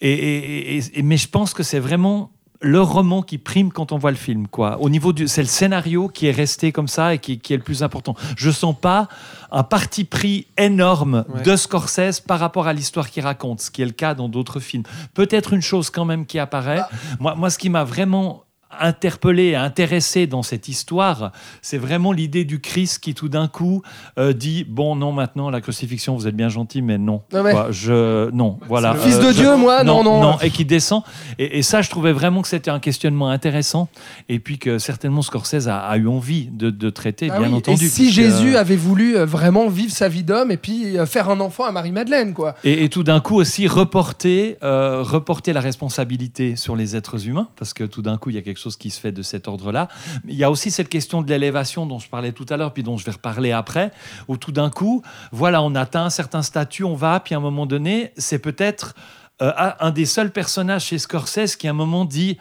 [0.00, 2.30] et, et- et- et- mais je pense que c'est vraiment
[2.62, 4.48] le roman qui prime quand on voit le film.
[4.48, 4.80] Quoi.
[4.80, 7.58] Au niveau du, c'est le scénario qui est resté comme ça et qui, qui est
[7.58, 8.16] le plus important.
[8.34, 9.08] Je sens pas
[9.52, 11.42] un parti pris énorme Ouais.
[11.42, 14.58] de Scorsese par rapport à l'histoire qu'il raconte, ce qui est le cas dans d'autres
[14.60, 14.84] films.
[15.12, 16.80] Peut-être une chose quand même qui apparaît.
[17.20, 18.44] Moi, moi, ce qui m'a vraiment
[18.80, 21.32] interpellé, intéressé dans cette histoire,
[21.62, 23.82] c'est vraiment l'idée du Christ qui tout d'un coup
[24.18, 27.52] euh, dit bon non maintenant la crucifixion vous êtes bien gentil mais non Non, mais-
[27.52, 30.38] Quoi, je non voilà le fils de je- Dieu, moi, non, non.
[30.40, 31.02] et qui descend
[31.38, 33.88] et, et ça je trouvais vraiment que c'était un questionnement intéressant
[34.28, 37.54] et puis que certainement Scorsese a, a eu envie de, de traiter Ah bien oui,
[37.54, 41.06] entendu Et si Jésus avait voulu euh, vraiment vivre sa vie d'homme et puis euh,
[41.06, 42.54] faire un enfant à Marie-Madeleine, quoi.
[42.64, 47.48] Et, et tout d'un coup aussi reporter, euh, reporter la responsabilité sur les êtres humains,
[47.56, 49.48] parce que tout d'un coup, il y a quelque chose qui se fait de cet
[49.48, 49.88] ordre-là.
[50.26, 52.82] Il y a aussi cette question de l'élévation dont je parlais tout à l'heure, puis
[52.82, 53.90] dont je vais reparler après,
[54.28, 55.02] où tout d'un coup,
[55.32, 58.94] voilà, on atteint un certain statut, on va, puis à un moment donné, c'est peut-être
[59.42, 62.38] euh, un des seuls personnages chez Scorsese qui à un moment dit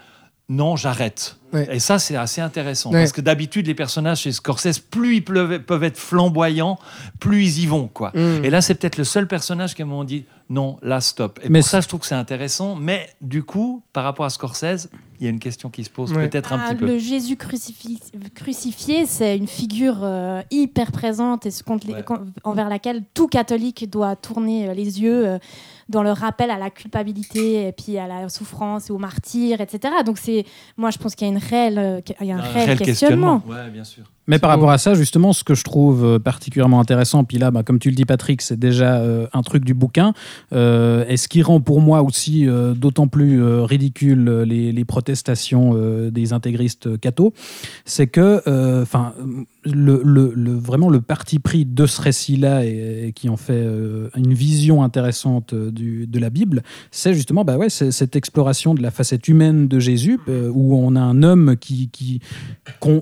[0.48, 1.38] non, j'arrête.
[1.54, 1.68] Ouais.
[1.76, 2.92] Et ça, c'est assez intéressant.
[2.92, 3.00] Ouais.
[3.00, 6.78] Parce que d'habitude, les personnages chez Scorsese, plus ils peuvent, peuvent être flamboyants,
[7.20, 7.88] plus ils y vont.
[7.88, 8.12] Quoi.
[8.14, 8.46] Mm.
[8.46, 11.40] Et là, c'est peut-être le seul personnage qui à un moment dit non, là, stop.
[11.44, 12.76] Et Mais pour ça, je trouve que c'est intéressant.
[12.76, 14.90] Mais du coup, par rapport à Scorsese,
[15.20, 16.28] il y a une question qui se pose Ouais.
[16.28, 16.86] peut-être un Ah, petit peu.
[16.88, 18.00] Le Jésus crucifi-
[18.34, 22.04] crucifié, c'est une figure euh, hyper présente et ce contre Ouais.
[22.44, 25.38] envers laquelle tout catholique doit tourner euh, les yeux euh,
[25.90, 29.94] dans le rappel à la culpabilité et puis à la souffrance et au martyr, etc.
[30.06, 30.46] Donc c'est,
[30.78, 33.44] moi je pense qu'il y a une réelle, euh, il y a un, réel, questionnement.
[33.48, 34.04] Ouais, bien sûr.
[34.28, 37.52] Mais par rapport à ça, justement, ce que je trouve euh, particulièrement intéressant, puis là,
[37.52, 40.14] bah, comme tu le dis, Patrick, c'est déjà euh, un truc du bouquin,
[40.52, 44.86] euh, et ce qui rend pour moi aussi euh, d'autant plus euh, ridicule les, les
[44.86, 47.34] protestations euh, des intégristes cathos,
[47.86, 49.14] c'est que, euh, enfin,
[49.64, 53.54] le, le- le- vraiment le parti pris de ce récit-là et, et qui en fait
[53.54, 58.82] euh, une vision intéressante du- de la Bible, c'est justement, bah ouais, cette exploration de
[58.82, 62.20] la facette humaine de Jésus, euh, où on a un homme qui, qui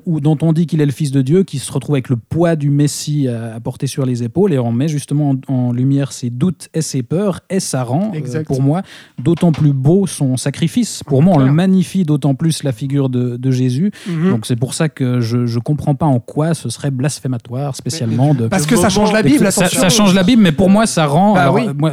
[0.05, 2.55] dont on dit qu'il est le Fils de Dieu, qui se retrouve avec le poids
[2.55, 6.11] du Messie à, à porter sur les épaules, et on met justement en, en lumière
[6.11, 8.81] ses doutes et ses peurs, et ça rend, euh, pour moi,
[9.21, 11.03] d'autant plus beau son sacrifice.
[11.05, 13.91] Pour moi, on le magnifie d'autant plus la figure de, de Jésus.
[14.07, 14.29] Mhm.
[14.31, 18.33] Donc c'est pour ça que je ne comprends pas en quoi ce serait blasphématoire spécialement
[18.33, 18.47] de...
[18.47, 21.05] Parce que ça change la Bible, ça, ça change la Bible, mais pour moi, ça
[21.05, 21.33] rend...
[21.35, 21.67] Bah alors, oui.
[21.67, 21.91] euh, moi,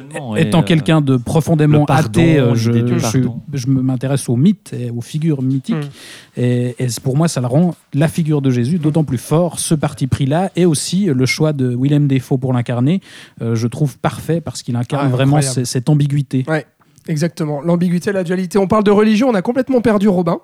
[0.00, 4.90] fonctionnement étant et, euh, quelqu'un de profondément pardon, athée, euh, je, m'intéresse aux mythes et
[4.90, 5.76] aux figures mythiques.
[6.36, 6.40] Mm.
[6.40, 10.06] Et, pour moi, ça le rend la figure de Jésus d'autant plus fort, ce parti
[10.06, 13.00] pris-là, et aussi le choix de Willem Defoe pour l'incarner,
[13.42, 16.44] euh, je trouve parfait parce qu'il incarne Ah, vraiment cette ambiguïté.
[16.48, 16.66] Ouais.
[17.08, 18.58] Exactement, l'ambiguïté, la dualité.
[18.58, 20.40] On parle de religion, on a complètement perdu Robin.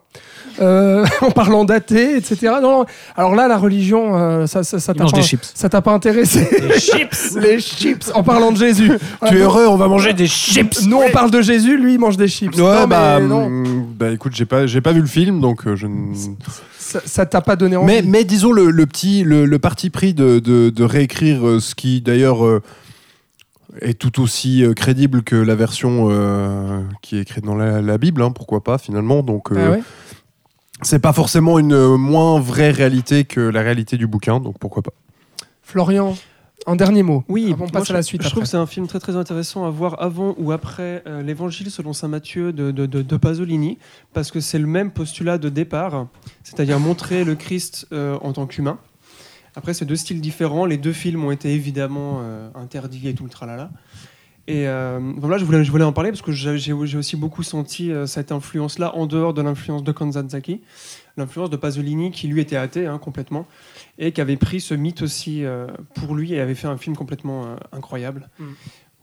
[0.61, 2.55] Euh, en parlant d'athée, etc.
[2.63, 2.85] Non.
[3.17, 5.51] Alors là, la religion, euh, ça, ça, t'a mange pas, des chips.
[5.55, 6.47] ça t'a pas intéressé.
[6.63, 8.93] Les chips Les chips, en parlant de Jésus.
[9.27, 10.87] Tu es heureux, on va manger des chips.
[10.87, 12.57] Nous, on parle de Jésus, lui, il mange des chips.
[12.57, 15.41] Ouais, non, mais bah, non, hum, bah écoute, j'ai pas, j'ai pas vu le film,
[15.41, 16.15] donc euh, je ne.
[16.79, 17.87] ça t'a pas donné envie.
[17.87, 21.75] Mais, mais disons le, le petit, le, le parti pris de, de, de réécrire ce
[21.75, 22.63] qui d'ailleurs euh,
[23.81, 27.99] est tout aussi euh, crédible que la version euh, qui est écrite dans la, la
[27.99, 29.23] Bible, hein, pourquoi pas finalement.
[29.23, 29.83] Donc euh, Ah ouais
[30.85, 34.83] c'est pas forcément une euh, moins vraie réalité que la réalité du bouquin, donc pourquoi
[34.83, 34.91] pas.
[35.63, 36.17] Florian,
[36.67, 37.23] un dernier mot.
[37.29, 38.23] Oui, on passe à la suite.
[38.25, 41.23] Je trouve que c'est un film très très intéressant à voir avant ou après euh,
[41.23, 43.79] l'Évangile selon saint Matthieu de, de, de- de Pasolini,
[44.13, 46.09] parce que c'est le même postulat de départ,
[46.43, 48.79] c'est-à-dire montrer le Christ euh, en tant qu'humain.
[49.55, 50.65] Après, c'est deux styles différents.
[50.67, 53.71] Les deux films ont été évidemment euh, interdits et tout le tralala.
[54.49, 57.93] Et euh, voilà, je voulais, je voulais en parler parce que j'ai aussi beaucoup senti
[57.93, 60.61] euh, cette influence-là en dehors de l'influence de Kanzanzaki,
[61.17, 63.47] l'influence de Pasolini qui lui était athée hein, complètement
[63.99, 66.97] et qui avait pris ce mythe aussi euh, pour lui et avait fait un film
[66.97, 68.29] complètement incroyable.
[68.41, 68.45] Mm.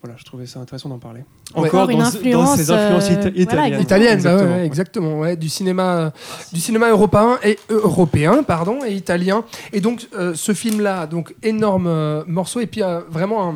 [0.02, 1.22] Voilà, je trouvais ça intéressant d'en parler.
[1.56, 1.68] Ouais.
[1.68, 3.82] Encore Une dans, influence, dans ses influences euh, voilà, italiennes.
[3.82, 4.56] Italienne, ouais, Exactement.
[4.56, 6.14] ouais, exactement, ouais, du cinéma,
[6.54, 9.44] du cinéma européen et euh, européen, pardon, et italien.
[9.74, 13.56] Et donc euh, ce film-là, donc énorme euh, morceau et puis euh, vraiment un,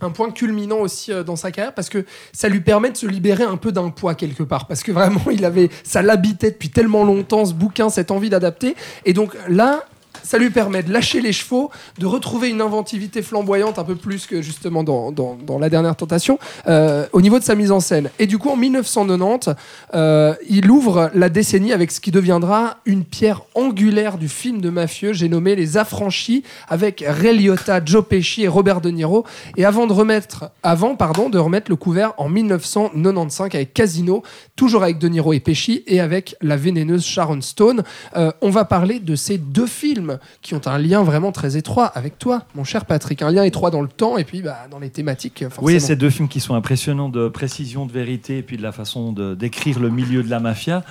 [0.00, 3.06] un point culminant aussi euh, dans sa carrière parce que ça lui permet de se
[3.06, 6.70] libérer un peu d'un poids quelque part parce que vraiment il avait, ça l'habitait depuis
[6.70, 8.74] tellement longtemps ce bouquin, cette envie d'adapter.
[9.04, 9.84] Et donc là.
[10.30, 14.26] Ça lui permet de lâcher les chevaux, de retrouver une inventivité flamboyante un peu plus
[14.26, 16.38] que justement dans, dans, La Dernière Tentation,
[16.68, 18.10] euh, au niveau de sa mise en scène.
[18.20, 19.56] Et du coup, en 1990,
[19.92, 24.70] euh, il ouvre la décennie avec ce qui deviendra une pierre angulaire du film de
[24.70, 25.12] mafieux.
[25.12, 29.26] J'ai nommé Les Affranchis avec Ray Liotta, Joe Pesci et Robert De Niro.
[29.56, 34.22] Et avant de remettre, avant pardon, de remettre le couvert en 1995 avec Casino,
[34.54, 37.82] toujours avec De Niro et Pesci et avec la vénéneuse Sharon Stone.
[38.16, 41.86] Euh, on va parler de ces deux films qui ont un lien vraiment très étroit
[41.86, 43.22] avec toi, mon cher Patrick.
[43.22, 45.44] Un lien étroit dans le temps et puis bah, dans les thématiques.
[45.48, 45.66] Forcément.
[45.66, 48.72] Oui, c'est deux films qui sont impressionnants de précision, de vérité, et puis de la
[48.72, 50.84] façon de décrire le milieu de la mafia.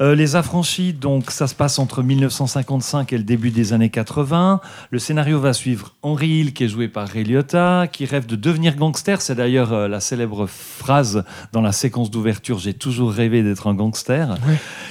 [0.00, 4.60] Euh, les Affranchis, donc ça se passe entre 1955 et le début des années 80.
[4.92, 8.36] Le scénario va suivre Henry Hill, qui est joué par Ray Liotta, qui rêve de
[8.36, 9.20] devenir gangster.
[9.20, 13.74] C'est d'ailleurs euh, la célèbre phrase dans la séquence d'ouverture J'ai toujours rêvé d'être un
[13.74, 14.36] gangster.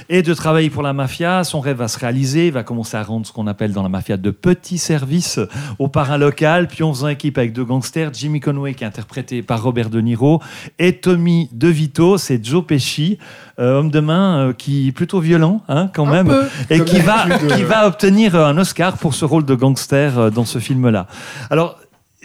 [0.10, 1.46] Et de travailler pour la mafia.
[1.46, 2.48] Son rêve va se réaliser.
[2.48, 5.40] Il va commencer à rendre ce qu'on appelle dans la mafia de petits services
[5.80, 6.68] au parrain local.
[6.68, 10.02] Puis en faisant équipe avec deux gangsters, Jimmy Conway, qui est interprété par Robert De
[10.02, 10.42] Niro,
[10.80, 13.18] et Tommy DeVito, c'est Joe Pesci,
[13.60, 16.46] euh, homme de main qui plutôt violent, hein, quand Un même, peu.
[16.72, 17.68] et qui va, d'habitude, qui euh.
[17.68, 21.06] va obtenir euh, un Oscar pour ce rôle de gangster euh, dans ce film-là.
[21.52, 21.78] Alors,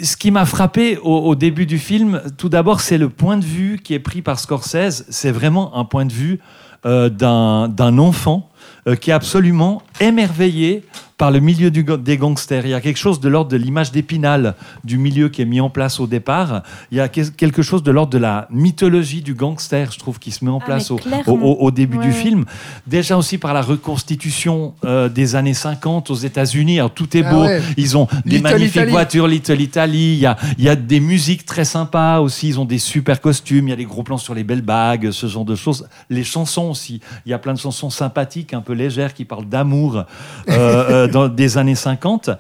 [0.03, 3.45] ce qui m'a frappé au, au début du film, tout d'abord, c'est le point de
[3.45, 5.05] vue qui est pris par Scorsese.
[5.11, 6.41] C'est vraiment un point de vue
[6.85, 8.51] euh, d'un d'un enfant
[8.89, 10.83] euh, qui est absolument émerveillé
[11.23, 12.67] par le milieu du des gangsters.
[12.67, 15.61] Il y a quelque chose de l'ordre de l'image d'épinal du milieu qui est mis
[15.61, 16.65] en place au départ.
[16.91, 20.19] Il y a que- quelque chose de l'ordre de la mythologie du gangster, je trouve,
[20.19, 22.45] qui se met en Ah, place au, début Ouais, du film.
[22.89, 26.81] Déjà aussi par la reconstitution euh, des années 50 aux États-Unis.
[26.81, 27.43] Alors tout est Ah beau.
[27.45, 27.63] ouais.
[27.77, 28.91] Ils ont des Little magnifiques Italy.
[28.91, 30.15] voitures, Little Italy.
[30.15, 32.49] Il y a, il y a des musiques très sympas aussi.
[32.49, 33.69] Ils ont des super costumes.
[33.69, 35.87] Il y a des gros plans sur les belles bagues, ce genre de choses.
[36.11, 37.01] Les chansons aussi.
[37.27, 40.05] Il y a plein de chansons sympathiques, un peu légères, qui parlent d'amour euh,
[40.49, 42.31] euh, dans des années 50.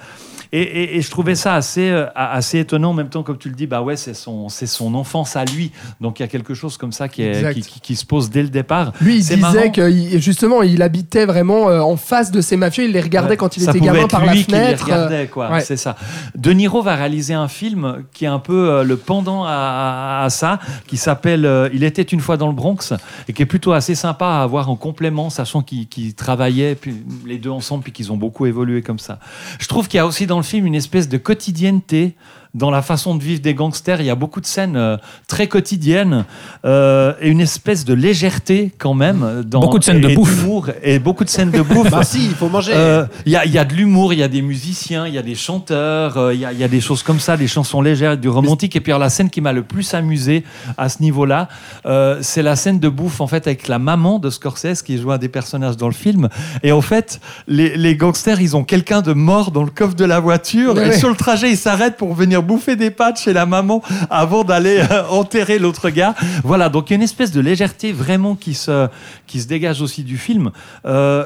[0.55, 3.49] Et, et- et je trouvais ça assez, euh, assez étonnant en même temps, comme tu
[3.49, 5.73] le dis, bah ouais, c'est son, c'est son enfance à lui.
[6.01, 8.29] Donc il y a quelque chose comme ça qui, est- qui, qui- qui se pose
[8.29, 8.93] dès le départ.
[9.01, 9.71] Lui, il disait marrant.
[9.71, 12.85] que il- justement, il habitait vraiment euh, en face de ces mafieux.
[12.85, 13.37] Il les regardait Ouais.
[13.39, 14.83] quand il était gamin par la lui les fenêtre.
[14.83, 15.51] euh, regardait, quoi.
[15.53, 15.61] ouais.
[15.63, 15.97] C'est ça.
[16.37, 20.31] De Niro va réaliser un film qui est un peu le pendant à, à- à
[20.31, 22.93] ça, qui s'appelle Il était une fois dans le Bronx,
[23.27, 26.95] et qui est plutôt assez sympa à avoir en complément, sachant qu'ils travaillaient puis,
[27.27, 29.19] les deux ensemble, puis qu'ils ont beaucoup évolué comme ça.
[29.59, 32.15] Je trouve qu'il y a aussi dans le film une espèce de quotidienneté
[32.55, 34.01] dans la façon de vivre des gangsters.
[34.01, 34.97] Il y a beaucoup de scènes euh,
[35.27, 36.25] très quotidiennes
[36.65, 39.43] euh, et une espèce de légèreté quand même.
[39.47, 40.45] Dans, Beaucoup de scènes de et bouffe.
[40.83, 41.83] Et beaucoup de scènes de bouffe.
[41.93, 42.73] Bah si, il faut manger.
[42.75, 45.13] Euh, Il y, a, il y a de l'humour, il y a des musiciens, il
[45.13, 47.37] y a des chanteurs, euh, il y, a, il y a des choses comme ça,
[47.37, 48.77] des chansons légères, du romantique.
[48.77, 50.45] Et puis alors, la scène qui m'a le plus amusé
[50.79, 51.49] à ce niveau-là,
[51.85, 55.13] euh, c'est la scène de bouffe en fait avec la maman de Scorsese qui joue
[55.13, 56.29] un des personnages dans le film.
[56.63, 60.05] Et en fait, les, les gangsters, ils ont quelqu'un de mort dans le coffre de
[60.05, 60.81] la voiture.
[60.81, 64.45] Et sur le trajet, ils s'arrêtent pour venir bouffer des pâtes chez la maman avant
[64.45, 66.15] d'aller euh, enterrer l'autre gars.
[66.45, 68.89] Voilà, donc il y a une espèce de légèreté vraiment qui se,
[69.27, 70.51] qui se dégage aussi du film.
[70.85, 71.25] Euh,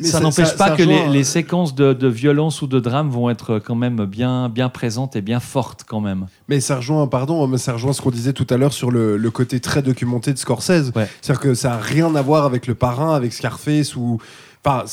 [0.00, 2.80] Mais ça ça- n'empêche pas ça que les, euh, séquences de, de violence ou de
[2.80, 6.26] drame vont être quand même bien, bien présentes et bien fortes quand même.
[6.48, 9.16] Mais ça rejoint, pardon, mais ça rejoint ce qu'on disait tout à l'heure sur le,
[9.16, 10.90] le côté très documenté de Scorsese.
[10.96, 11.08] Ouais.
[11.22, 14.18] C'est-à-dire que ça n'a rien à voir avec le parrain, avec Scarface ou.
[14.66, 14.84] Enfin,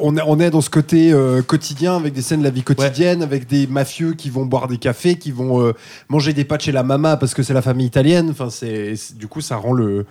[0.00, 2.62] on est, on est dans ce côté euh, quotidien avec des scènes de la vie
[2.62, 5.72] quotidienne, avec des mafieux qui vont boire des cafés, qui vont euh,
[6.08, 8.28] manger des pâtes chez la mama parce que c'est la famille italienne.
[8.30, 10.06] Enfin, c'est c'est- du coup, ça rend le,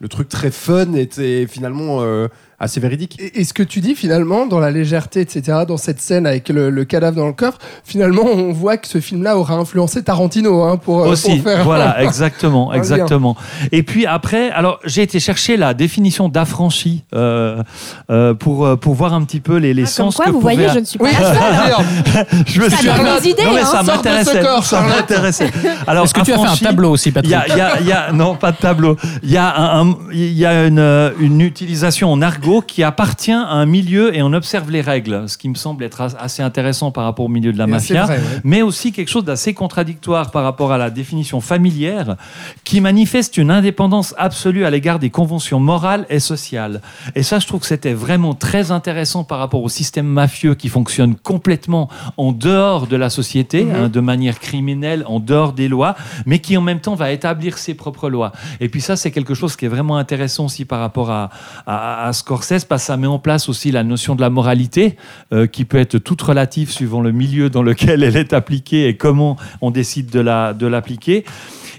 [0.00, 2.26] le truc très fun et, et finalement euh,
[2.60, 3.16] assez véridique.
[3.20, 6.48] Et, et ce que tu dis finalement dans la légèreté, etc., dans cette scène avec
[6.48, 10.62] le, le cadavre dans le coffre, finalement on voit que ce film-là aura influencé Tarantino
[10.64, 11.64] hein, pour, euh, Aussi, pour faire.
[11.64, 12.78] voilà, exactement, Un lien.
[12.80, 13.36] exactement.
[13.72, 17.62] Et puis après, alors j'ai été chercher la définition d'affranchi euh,
[18.10, 20.40] euh, pour, pour voir un petit peu les, les Ah, comme sens quoi, que vous
[20.40, 21.38] pouvait- voyez, je ne suis pas Oui, la seule.
[21.62, 21.82] d'ailleurs,
[22.46, 24.84] je me Ça suis donne des idées, Non mais hein, ça m'intéressait, ça.
[25.86, 27.80] Alors Est-ce que tu as fait un affranchi- tableau aussi, Patrick y a, y a-
[27.80, 28.96] il y a- non, pas de tableau.
[29.22, 33.66] Il y a, un- y a une, une utilisation en argot qui appartient à un
[33.66, 37.04] milieu et on observe les règles, ce qui me semble être as- assez intéressant par
[37.04, 38.40] rapport au milieu de la Et mafia, c'est vrai, ouais.
[38.44, 42.16] mais aussi quelque chose d'assez contradictoire par rapport à la définition familière
[42.64, 46.80] qui manifeste une indépendance absolue à l'égard des conventions morales et sociales.
[47.14, 50.68] Et ça, je trouve que c'était vraiment très intéressant par rapport au système mafieux qui
[50.68, 53.74] fonctionne complètement en dehors de la société, Mhm.
[53.74, 55.94] hein, de manière criminelle, en dehors des lois,
[56.26, 58.32] mais qui en même temps va établir ses propres lois.
[58.60, 61.30] Et puis ça, c'est quelque chose qui est vraiment intéressant aussi par rapport à,
[61.66, 62.12] à, à
[62.42, 64.96] Scorsese, que ça met en place aussi la notion de la moralité,
[65.32, 68.96] euh, qui peut être toute relative suivant le milieu dans lequel elle est appliquée et
[68.96, 71.24] comment on décide de la- de l'appliquer.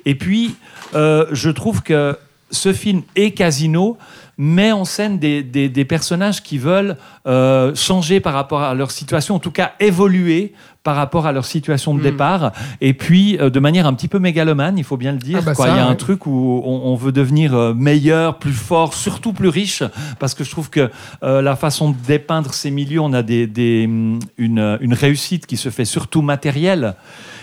[0.05, 0.55] et puis,
[0.95, 2.17] euh, je trouve que
[2.51, 3.97] ce film et Casino
[4.41, 6.95] met en scène des, des- des personnages qui veulent
[7.27, 11.43] euh, changer par rapport à leur situation, en tout cas évoluer par rapport à leur
[11.43, 12.03] situation de Mm.
[12.03, 15.39] départ, et puis euh, de manière un petit peu mégalomane, il faut bien le dire.
[15.41, 15.65] Ah bah quoi.
[15.67, 18.93] ça, il y a un truc où on, on veut devenir euh, meilleur, plus fort,
[18.93, 19.83] surtout plus riche,
[20.19, 20.89] parce que je trouve que
[21.21, 25.47] euh, la façon de dépeindre ces milieux, on a des, des, hum, une, une réussite
[25.47, 26.95] qui se fait surtout matérielle.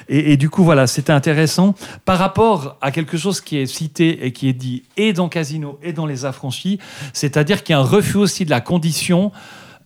[0.09, 1.75] Et, et du coup, voilà, c'était intéressant.
[2.05, 5.79] Par rapport à quelque chose qui est cité et qui est dit et dans Casino
[5.83, 6.79] et dans Les Affranchis,
[7.13, 9.33] c'est-à-dire qu'il y a un refus aussi de la condition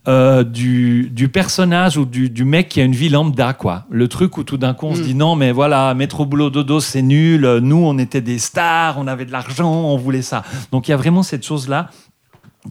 [0.07, 3.85] euh, du, du personnage ou du, du mec qui a une vie lambda, quoi.
[3.91, 5.05] Le truc où tout d'un coup on se Mm.
[5.05, 7.41] dit non, mais voilà, métro boulot dodo, c'est nul.
[7.61, 10.43] Nous, on était des stars, on avait de l'argent, on voulait ça.
[10.71, 11.89] Donc il y a vraiment cette chose-là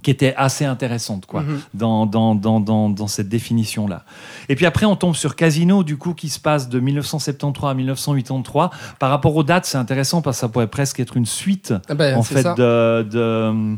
[0.02, 1.60] qui était assez intéressante quoi, Mhm.
[1.74, 4.04] dans, dans, dans, dans, dans cette définition-là.
[4.48, 7.74] Et puis après, on tombe sur Casino, du coup, qui se passe de 1973 à
[7.74, 8.70] 1983.
[9.00, 11.94] Par rapport aux dates, c'est intéressant parce que ça pourrait presque être une suite, Ah
[11.94, 12.54] bah, en fait, ça.
[12.54, 13.76] de, de-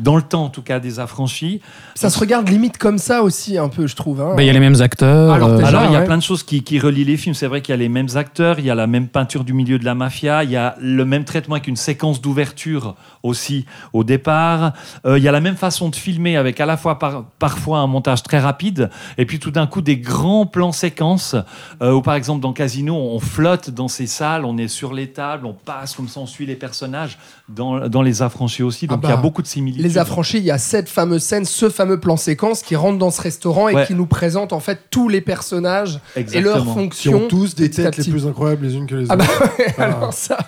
[0.00, 1.60] dans le temps, en tout cas, des affranchis.
[1.94, 4.20] Ça se regarde limite comme ça aussi, un peu, je trouve.
[4.20, 4.34] hein.
[4.36, 5.32] Bah, Il y a les mêmes acteurs.
[5.32, 6.04] Alors, euh, déjà, Alors, il y a ouais.
[6.06, 7.34] plein de choses qui, qui relient les films.
[7.34, 9.52] C'est vrai qu'il y a les mêmes acteurs, il y a la même peinture du
[9.52, 13.66] milieu de la mafia, il y a le même traitement avec une séquence d'ouverture aussi
[13.92, 14.72] au départ.
[15.04, 17.78] Euh, il y a la même façon de filmer avec à la fois par- parfois
[17.80, 21.36] un montage très rapide et puis tout d'un coup des grands plans séquences
[21.82, 25.08] euh, où par exemple dans Casino on flotte dans ces salles, on est sur les
[25.08, 27.18] tables, on passe comme ça, on suit les personnages.
[27.48, 29.84] Dans, dans Les Affranchis aussi, donc Ah il y a bah, beaucoup de similitudes.
[29.90, 33.10] Les Affranchis, il y a cette fameuse scène, ce fameux plan séquence qui rentre dans
[33.10, 33.86] ce restaurant et Ouais.
[33.86, 37.24] qui nous présente en fait tous les personnages et leurs Qui fonctions.
[37.24, 39.12] ont tous des têtes les plus incroyables les unes que les autres.
[39.12, 39.24] Ah bah
[39.58, 39.82] ouais, Ah.
[39.84, 40.38] alors ça.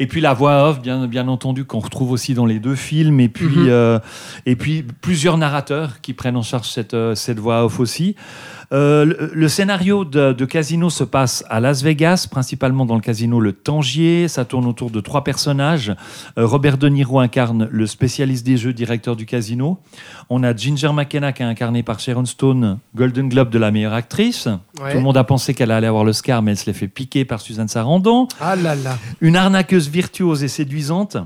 [0.00, 3.18] Et puis la voix off, bien, bien entendu, qu'on retrouve aussi dans les deux films.
[3.18, 3.66] Et puis, Mhm.
[3.68, 3.98] euh,
[4.46, 8.14] et puis plusieurs narrateurs qui prennent en charge cette, euh, cette voix off aussi.
[8.70, 13.00] Euh, le, le scénario de, de Casino se passe à Las Vegas, principalement dans le
[13.00, 14.28] casino Le Tangier.
[14.28, 15.94] Ça tourne autour de trois personnages.
[16.38, 19.78] Euh, Robert De Niro incarne le spécialiste des jeux, directeur du casino.
[20.28, 23.94] On a Ginger McKenna qui est incarnée par Sharon Stone, Golden Globe de la meilleure
[23.94, 24.46] actrice.
[24.82, 24.92] Ouais.
[24.92, 27.24] Tout le monde a pensé qu'elle allait avoir l'Oscar, mais elle se l'est fait piquer
[27.24, 28.28] par Suzanne Sarandon.
[28.40, 28.98] Ah là là.
[29.22, 31.16] Une arnaqueuse virtuose et séduisante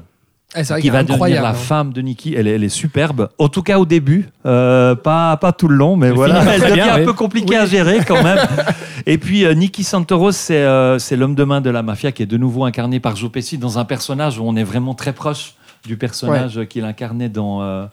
[0.55, 1.55] vrai qui va devenir la hein.
[1.55, 2.35] femme de Nikki.
[2.37, 3.29] Elle est, elle est superbe.
[3.39, 6.43] En tout cas au début, Euh, pas, pas tout le long, mais Elle voilà.
[6.55, 7.05] Elle devient bien, un oui.
[7.05, 8.39] peu compliquée à gérer quand même.
[9.07, 12.23] Et puis euh, Nikki Santoros, c'est euh, c'est l'homme de main de la mafia qui
[12.23, 15.13] est de nouveau incarné par Joe Pesci dans un personnage où on est vraiment très
[15.13, 15.55] proche
[15.87, 17.63] du personnage qu'il incarnait dans.
[17.63, 17.87] euh,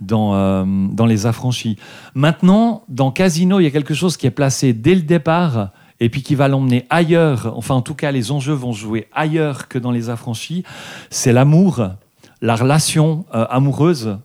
[0.00, 1.76] dans, euh, dans Les Affranchis.
[2.14, 5.70] Maintenant, dans Casino, il y a quelque chose qui est placé dès le départ
[6.00, 7.52] et puis qui va l'emmener ailleurs.
[7.56, 10.64] Enfin, en tout cas, les enjeux vont jouer ailleurs que dans Les Affranchis.
[11.10, 11.88] C'est l'amour,
[12.40, 14.18] la relation euh, amoureuse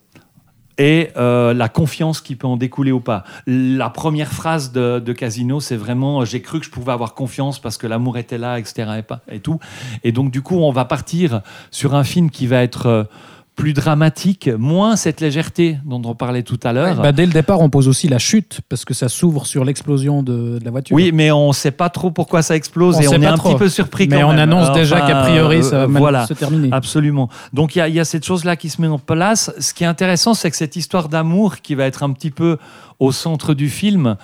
[0.78, 3.24] et euh, la confiance qui peut en découler ou pas.
[3.46, 7.60] La première phrase de, Casino, c'est vraiment euh, j'ai cru que je pouvais avoir confiance
[7.60, 9.02] parce que l'amour était là, etc.
[9.32, 9.60] Et, tout.
[10.04, 13.08] Et donc du coup, on va partir sur un film qui va être
[13.56, 17.00] plus dramatique, moins cette légèreté dont on parlait tout à l'heure.
[17.00, 20.24] Bah, dès le départ, on pose aussi la chute parce que ça s'ouvre sur l'explosion
[20.24, 20.96] de, de la voiture.
[20.96, 23.32] Oui, mais on ne sait pas trop pourquoi ça explose On et on est pas
[23.34, 23.50] un trop.
[23.52, 24.40] petit peu surpris mais quand on même.
[24.52, 26.26] annonce déjà qu'a priori ça va voilà.
[26.26, 26.70] se terminer.
[26.72, 27.30] Absolument.
[27.54, 29.52] Donc il y a- il y, a cette chose-là qui se met en place.
[29.60, 32.58] Ce qui est intéressant, c'est que cette histoire d'amour qui va être un petit peu
[33.00, 34.16] au centre du film,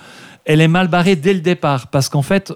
[0.44, 1.86] elle est mal barrée dès le départ.
[1.86, 2.52] Parce qu'en fait,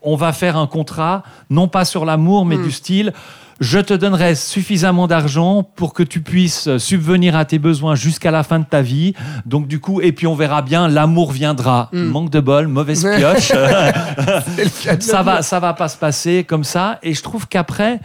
[0.00, 2.62] on va faire un contrat, non pas sur l'amour, mais Mm.
[2.64, 3.12] du style.
[3.60, 8.42] Je te donnerai suffisamment d'argent pour que tu puisses subvenir à tes besoins jusqu'à la
[8.42, 9.14] fin de ta vie.
[9.46, 11.88] Donc du coup, et puis on verra bien, l'amour viendra.
[11.92, 12.04] Mm.
[12.04, 13.52] Manque de bol, mauvaise pioche.
[15.00, 16.98] Ça va, ça va pas se passer comme ça.
[17.02, 18.00] Et je trouve qu'après,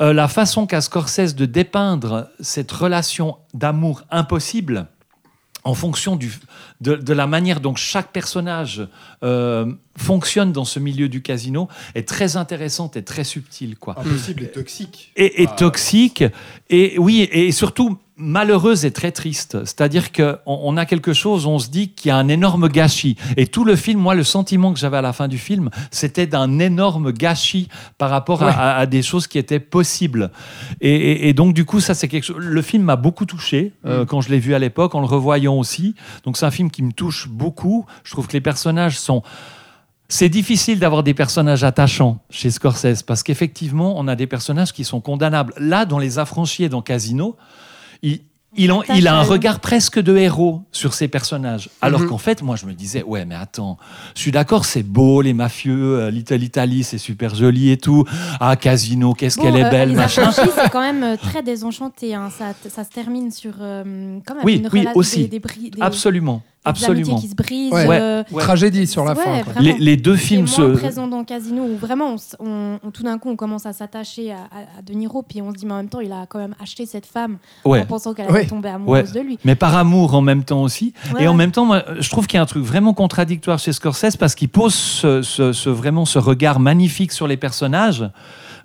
[0.00, 4.86] euh, la façon qu'a Scorsese de dépeindre cette relation d'amour impossible,
[5.64, 6.30] en fonction du,
[6.82, 8.86] de, de la manière dont chaque personnage
[9.22, 13.98] euh, fonctionne dans ce milieu du casino, est très intéressante et très subtile, quoi.
[13.98, 15.12] Impossible et toxique.
[15.16, 15.54] Et, et Ah.
[15.56, 16.24] toxique,
[16.70, 19.58] et oui, et surtout malheureuse et très triste.
[19.64, 23.16] C'est-à-dire qu'on on a quelque chose, on se dit qu'il y a un énorme gâchis.
[23.36, 26.26] Et tout le film, moi, le sentiment que j'avais à la fin du film, c'était
[26.26, 27.68] d'un énorme gâchis
[27.98, 28.52] par rapport à, Ouais.
[28.56, 30.30] à- à des choses qui étaient possibles.
[30.80, 32.36] Et, et- et donc, du coup, ça, c'est quelque chose.
[32.38, 35.54] Le film m'a beaucoup touché euh, quand je l'ai vu à l'époque, en le revoyant
[35.56, 35.94] aussi.
[36.24, 37.84] Donc, c'est un film qui me touche beaucoup.
[38.04, 39.22] Je trouve que les personnages sont.
[40.08, 44.84] C'est difficile d'avoir des personnages attachants chez Scorsese parce qu'effectivement, on a des personnages qui
[44.84, 45.54] sont condamnables.
[45.58, 47.36] Là, dans Les Affranchis et dans Casino,
[48.04, 48.20] il,
[48.56, 51.70] il, en- il a un regard presque de héros sur ces personnages.
[51.82, 52.08] Alors Mhm.
[52.10, 53.78] qu'en fait, moi, je me disais, ouais, mais attends,
[54.14, 58.04] je suis d'accord, c'est beau, les mafieux, euh, l'Ita- l'Italie, c'est super joli et tout.
[58.38, 60.30] Ah, Casino, qu'est-ce Bon, qu'elle est euh, belle, machin.
[60.30, 62.14] C'est quand même euh, très désenchanté.
[62.14, 62.30] hein.
[62.30, 65.22] Ça, ça se termine sur euh, quand même Oui, une oui, aussi.
[65.22, 67.18] des, des, bri- des- Absolument, des absolument.
[67.18, 67.34] qui se.
[67.70, 67.86] Ouais.
[68.00, 68.42] euh, Ouais.
[68.42, 69.60] Tragédie sur la ouais, fin.
[69.60, 70.62] Les, les deux films se.
[70.62, 73.72] présent dans Casino où vraiment on, s- on- on- tout d'un coup on commence à
[73.72, 76.10] s'attacher à, à- à De Niro puis on se dit mais en même temps il
[76.12, 77.82] a quand même acheté cette femme Ouais.
[77.82, 78.40] en pensant qu'elle Ouais.
[78.40, 79.38] allait tomber amoureuse de lui.
[79.44, 80.92] Mais par amour en même temps aussi.
[81.14, 83.58] Ouais, et en même temps, moi, je trouve qu'il y a un truc vraiment contradictoire
[83.58, 88.08] chez Scorsese parce qu'il pose ce, ce- ce- vraiment ce regard magnifique sur les personnages,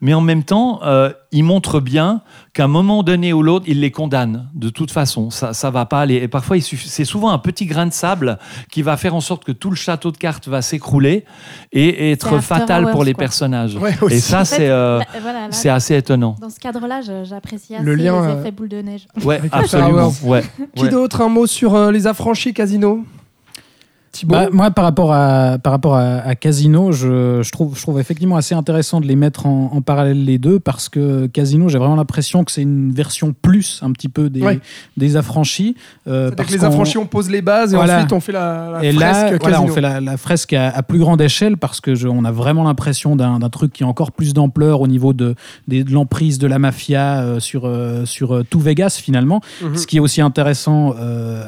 [0.01, 2.21] mais en même temps, euh, il montre bien
[2.53, 4.49] qu'à un moment donné ou l'autre, il les condamne.
[4.53, 6.15] De toute façon, ça, ça va pas aller.
[6.15, 8.39] Et parfois, c'est souvent un petit grain de sable
[8.71, 11.25] qui va faire en sorte que tout le château de cartes va s'écrouler
[11.71, 13.19] et, être fatal pour les quoi.
[13.23, 13.75] personnages.
[13.75, 16.35] Ouais, et ça, En fait, c'est euh, voilà, c'est assez étonnant.
[16.39, 19.07] dans ce cadre-là, j'apprécie assez Le lien, les euh, effets boule de neige.
[19.23, 20.11] Ouais, absolument.
[20.23, 20.43] Ouais.
[20.75, 20.89] Qui Ouais.
[20.89, 23.03] d'autre Un mot sur euh, les affranchis Casino?
[24.19, 27.81] Thibaut Bah, moi, par rapport à, par rapport à, à Casino, je, je trouve, je
[27.81, 31.69] trouve effectivement assez intéressant de les mettre en, en parallèle les deux parce que Casino,
[31.69, 34.59] j'ai vraiment l'impression que c'est une version plus un petit peu des, Ouais.
[34.97, 35.75] des affranchis.
[36.07, 37.97] euh, parce que les affranchis, on pose les bases et Voilà.
[37.97, 39.39] ensuite on fait la, la et fresque là, Casino.
[39.41, 42.25] voilà, on fait la, la fresque à, à plus grande échelle parce que je- on
[42.25, 45.35] a vraiment l'impression d'un truc qui a encore plus d'ampleur au niveau de,
[45.67, 49.39] des- de l'emprise de la mafia euh, sur, euh, sur euh, tout Vegas finalement.
[49.63, 49.77] Mhm.
[49.77, 50.93] Ce qui est aussi intéressant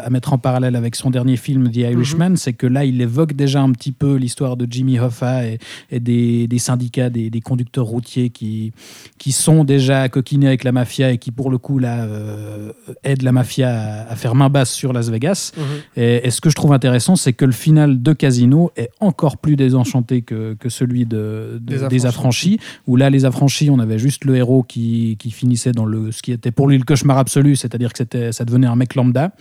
[0.03, 3.33] à mettre en parallèle avec son dernier film The Irishman, c'est que là, il évoque
[3.33, 5.57] déjà un petit peu l'histoire de Jimmy Hoffa et,
[5.89, 8.71] et des, des syndicats, des, des conducteurs routiers qui,
[9.17, 12.71] qui sont déjà coquinés avec la mafia et qui, pour le coup, là, euh,
[13.03, 15.53] aident la mafia à, à faire main basse sur Las Vegas.
[15.57, 15.63] Mhm.
[16.03, 19.37] Et, et ce que je trouve intéressant, c'est que le final de Casino est encore
[19.37, 22.59] plus désenchanté que, que celui de, de- Des des, Affranchis.
[22.85, 26.21] Où là, les affranchis, on avait juste le héros qui, qui finissait dans le, ce
[26.21, 29.31] qui était pour lui le cauchemar absolu, c'est-à-dire que ça devenait un mec lambda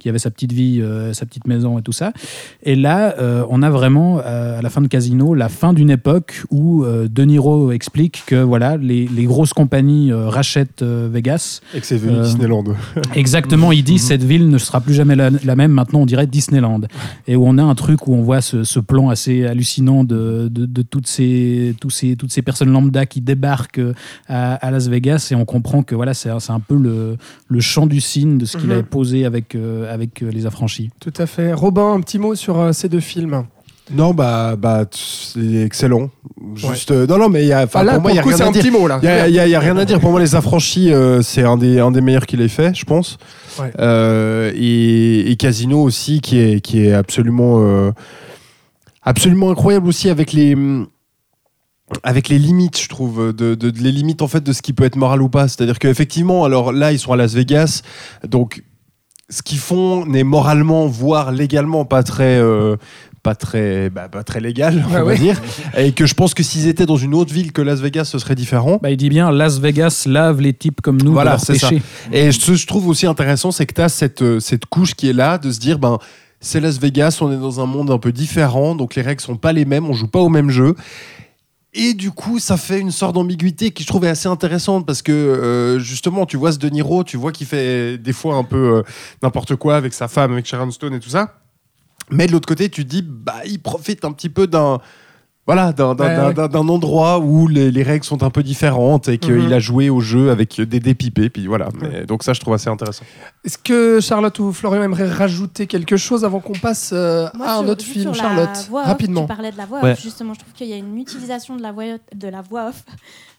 [0.00, 2.12] qui avait sa petite vie, euh, sa petite maison et tout ça.
[2.64, 5.90] Et là, euh, on a vraiment, euh, à la fin de Casino, la fin d'une
[5.90, 11.08] époque où euh, De Niro explique que voilà, les, les grosses compagnies euh, rachètent euh,
[11.12, 11.60] Vegas.
[11.74, 12.64] Et que c'est devenu Disneyland.
[13.14, 15.72] Exactement, il dit cette ville ne sera plus jamais la, la même.
[15.72, 16.80] Maintenant, on dirait Disneyland.
[17.28, 20.48] Et où on a un truc où on voit ce, ce plan assez hallucinant de,
[20.50, 23.80] de, de toutes, ces, tous ces, toutes ces personnes lambda qui débarquent
[24.28, 27.16] à, à Las Vegas et on comprend que voilà, c'est c'est un peu le,
[27.48, 28.72] le champ du signe de ce qu'il Mhm.
[28.72, 30.90] avait posé avec, euh, avec euh, les affranchis.
[31.00, 31.52] Tout à fait.
[31.52, 33.44] Robin, un petit mot sur euh, ces deux films.
[33.92, 36.10] Non, bah, bah c'est excellent.
[36.54, 38.22] Juste, euh, non, non, mais il y a, Ah, là, pour moi, il y a
[38.22, 38.62] rien c'est à un dire.
[38.62, 39.00] petit mot, là.
[39.02, 39.98] Il y a, il y y a rien à dire.
[39.98, 42.84] Pour moi, Les Affranchis, euh, c'est un des, un des meilleurs qu'il ait fait, je
[42.84, 43.18] pense.
[43.58, 43.72] Ouais.
[43.80, 47.90] Euh, et, et Casino aussi, qui est, qui est absolument, euh,
[49.02, 50.56] absolument incroyable aussi avec les.
[52.04, 54.72] Avec les limites, je trouve, de, de- de- les limites en fait de ce qui
[54.72, 55.48] peut être moral ou pas.
[55.48, 57.82] C'est-à-dire qu'effectivement, alors là, ils sont à Las Vegas,
[58.28, 58.62] donc
[59.30, 62.76] ce qu'ils font n'est moralement, voire légalement, pas très, euh,
[63.22, 65.40] pas très, bah, pas très légal, on va dire.
[65.76, 68.18] Et que je pense que s'ils étaient dans une autre ville que Las Vegas, ce
[68.18, 68.78] serait différent.
[68.82, 71.70] Bah, il dit bien Las Vegas lave les types comme nous Voilà, c'est ça.
[72.12, 74.94] Et ce que je trouve aussi intéressant, c'est que tu as cette, euh, cette couche
[74.94, 75.98] qui est là, de se dire, ben,
[76.40, 79.36] c'est Las Vegas, on est dans un monde un peu différent, donc les règles sont
[79.36, 80.74] pas les mêmes, on joue pas au même jeu.
[81.72, 85.02] Et du coup, ça fait une sorte d'ambiguïté qui je trouve est assez intéressante parce
[85.02, 88.42] que euh, justement, tu vois ce De Niro, tu vois qu'il fait des fois un
[88.42, 88.82] peu euh,
[89.22, 91.40] n'importe quoi avec sa femme, avec Sharon Stone et tout ça.
[92.10, 94.80] Mais de l'autre côté, tu te dis, bah, il profite un petit peu d'un.
[95.52, 99.34] Voilà, d'un d'un- Ouais, endroit où les, les règles sont un peu différentes et qu'il
[99.34, 99.52] Mhm.
[99.52, 101.28] a joué au jeu avec des dépipés.
[101.30, 101.68] Puis voilà.
[101.80, 103.04] Mais, donc ça, je trouve assez intéressant.
[103.44, 107.54] Est-ce que Charlotte ou Florian aimeraient rajouter quelque chose avant qu'on passe euh, Moi, à
[107.54, 109.22] un sur- autre film, sur la Charlotte voix off, Rapidement.
[109.22, 109.92] Tu parlais de la voix Ouais.
[109.92, 110.34] off, justement.
[110.34, 112.84] Je trouve qu'il y a une utilisation de la voix, de la voix off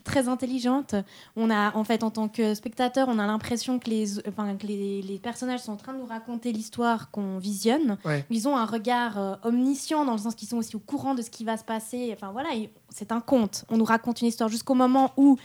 [0.04, 0.96] très intelligente.
[1.36, 4.68] On a, en fait, en tant que spectateur, on a l'impression que, les, enfin, que
[4.68, 7.98] les, les personnages sont en train de nous raconter l'histoire qu'on visionne.
[8.06, 8.26] Ouais.
[8.30, 11.22] Ils ont un regard euh, omniscient dans le sens qu'ils sont aussi au courant de
[11.22, 12.12] ce qui va se passer.
[12.14, 12.50] Enfin voilà,
[12.90, 13.66] c'est un conte.
[13.70, 15.38] On nous raconte une histoire jusqu'au moment où,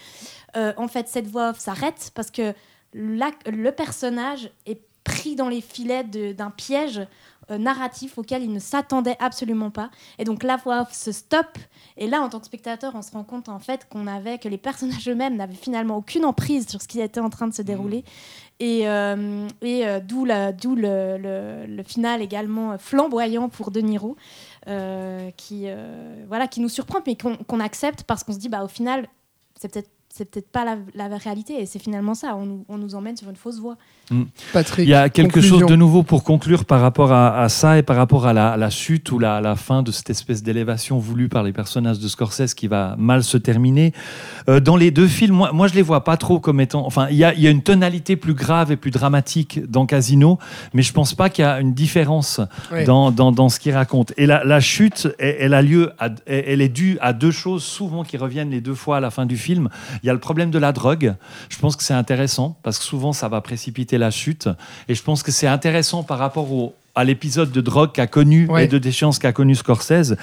[0.56, 2.54] euh, en fait, cette voix off s'arrête parce que
[2.94, 7.06] la- le personnage est pris dans les filets d'un piège
[7.51, 9.90] euh, narratif auquel il ne s'attendait absolument pas.
[10.18, 11.59] Et donc la voix off se stoppe.
[11.97, 14.48] Et là, en tant que spectateur, on se rend compte en fait qu'on avait que
[14.48, 17.62] les personnages eux-mêmes n'avaient finalement aucune emprise sur ce qui était en train de se
[17.62, 18.05] dérouler.
[18.59, 20.52] Et, euh, et euh, d'où le,
[21.18, 24.16] le- le final également flamboyant pour De Niro,
[25.36, 25.66] qui,
[26.28, 29.06] voilà, qui nous surprend, mais qu'on accepte parce qu'on se dit, bah, au final,
[29.55, 32.78] c'est peut-être c'est peut-être pas la, la réalité et c'est finalement ça on nous, on
[32.78, 33.77] nous emmène sur une fausse voie
[34.52, 34.86] Patrick.
[34.86, 35.58] Il y a quelque conclusion.
[35.60, 38.52] chose de nouveau pour conclure par rapport à, à ça et par rapport à la,
[38.52, 41.98] à la chute ou la, la fin de cette espèce d'élévation voulue par les personnages
[41.98, 43.92] de Scorsese qui va mal se terminer.
[44.48, 46.86] Euh, dans les deux films, moi, moi je les vois pas trop comme étant.
[46.86, 49.86] Enfin, il y a, il y a une tonalité plus grave et plus dramatique dans
[49.86, 50.38] Casino,
[50.72, 52.40] mais je pense pas qu'il y a une différence
[52.86, 54.12] dans, dans, dans ce qu'il raconte.
[54.16, 57.64] Et la, la chute, elle, elle a lieu, à- elle est due à deux choses
[57.64, 59.68] souvent qui reviennent les deux fois à la fin du film.
[60.02, 61.14] Il y a le problème de la drogue.
[61.48, 64.48] Je pense que c'est intéressant parce que souvent ça va précipiter la chute.
[64.89, 68.47] Et je pense que c'est intéressant par rapport au à l'épisode de drogue qu'a connu
[68.48, 68.64] Ouais.
[68.64, 70.16] et de déchéance qu'a connu Scorsese.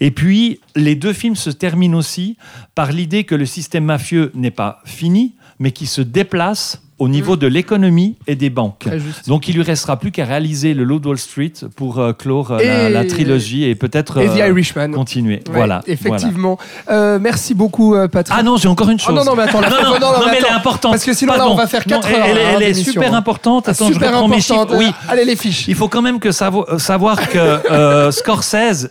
[0.00, 2.38] Et puis, les deux films se terminent aussi
[2.74, 7.36] par l'idée que le système mafieux n'est pas fini, mais qui se déplace au niveau
[7.36, 8.88] de l'économie et des banques.
[9.26, 12.88] Donc, il lui restera plus qu'à réaliser le Load Wall Street pour euh, clore euh,
[12.88, 15.34] la, trilogie et peut-être euh, continuer.
[15.36, 15.80] Ouais, voilà.
[15.80, 15.82] voilà.
[15.86, 16.58] Effectivement.
[16.90, 18.36] Euh, merci beaucoup, Patrick.
[18.38, 19.14] Ah non, j'ai encore une chose.
[19.18, 20.92] Ah non, non, mais attends, non, non, non, non, non, mais mais elle est importante.
[20.92, 23.12] Parce que sinon, là, on va faire Non, quatre elle- heures, Elle, hein, est super
[23.14, 23.18] hein.
[23.18, 23.64] importante.
[23.66, 24.80] Ah, Attends, je super reprends mes importante.
[24.80, 24.90] chiffres.
[24.90, 25.08] Oui.
[25.08, 25.68] Allez, les fiches.
[25.68, 28.90] Il faut quand même que savo- savoir que euh, Scorsese,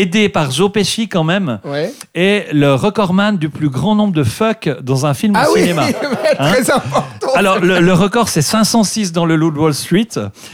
[0.00, 1.92] aidé par Joe Pesci quand même, Ouais.
[2.14, 5.60] est le recordman du plus grand nombre de fuck dans un film Ah au oui,
[5.62, 5.82] cinéma.
[6.38, 7.04] Hein très important.
[7.34, 10.08] Alors, le, le record, c'est 506 dans le Loot Wall Street,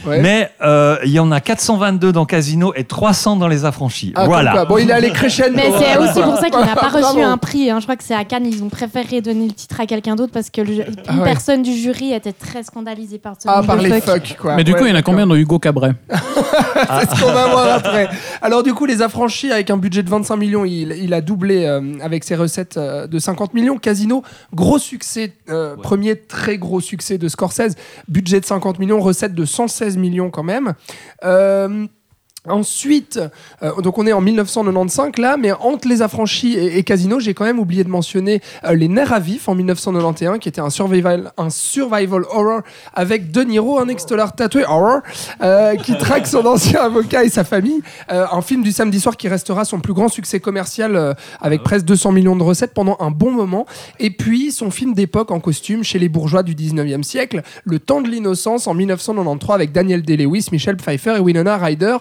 [0.05, 0.19] Ouais.
[0.21, 4.13] mais euh, il y en a 422 dans Casino et 300 dans Les Affranchis.
[4.15, 4.51] Ah, voilà.
[4.51, 4.65] quoi.
[4.65, 5.55] Bon, il est allé crescendo.
[5.55, 7.07] mais c'est aussi pour ça qu'il n'a pas Bravo.
[7.07, 7.79] reçu un prix hein.
[7.79, 10.31] je crois que c'est à Cannes ils ont préféré donner le titre à quelqu'un d'autre
[10.33, 11.23] parce que le- une Ah ouais.
[11.23, 14.25] personne du jury était très scandalisée par ce Ah, par de les fuck.
[14.27, 14.55] fuck, quoi.
[14.55, 17.31] Mais du Ouais, coup, il y en a combien dans Hugo Cabret C'est ce qu'on
[17.31, 18.09] va voir après.
[18.41, 21.65] Alors du coup, les affranchis avec un budget de 25 millions, il, il a doublé
[21.65, 23.77] euh, avec ses recettes euh, de 50 millions.
[23.77, 24.23] Casino,
[24.53, 27.75] gros succès, euh, premier très gros succès de Scorsese,
[28.07, 30.73] budget de 50 millions, recettes de 116 millions quand même.
[32.49, 33.21] Ensuite,
[33.61, 37.33] euh, donc on est en 1995 là, mais entre Les Affranchis et, et Casino, j'ai
[37.33, 40.69] quand même oublié de mentionner euh, Les Nerfs à vif en 1991, qui était un
[40.69, 42.59] survival, un survival horror
[42.93, 44.99] avec De Niro, un ex-dollar tatoué horror,
[45.41, 47.81] euh, qui traque son ancien avocat et sa famille.
[48.09, 52.11] Un film du samedi soir qui restera son plus grand succès commercial avec presque 200
[52.11, 53.65] millions de recettes pendant un bon moment.
[53.99, 58.01] Et puis son film d'époque en costume chez les bourgeois du 19e siècle, Le temps
[58.01, 61.97] de l'innocence en 1993 avec Daniel Day-Lewis, Michel Pfeiffer et Winona Ryder,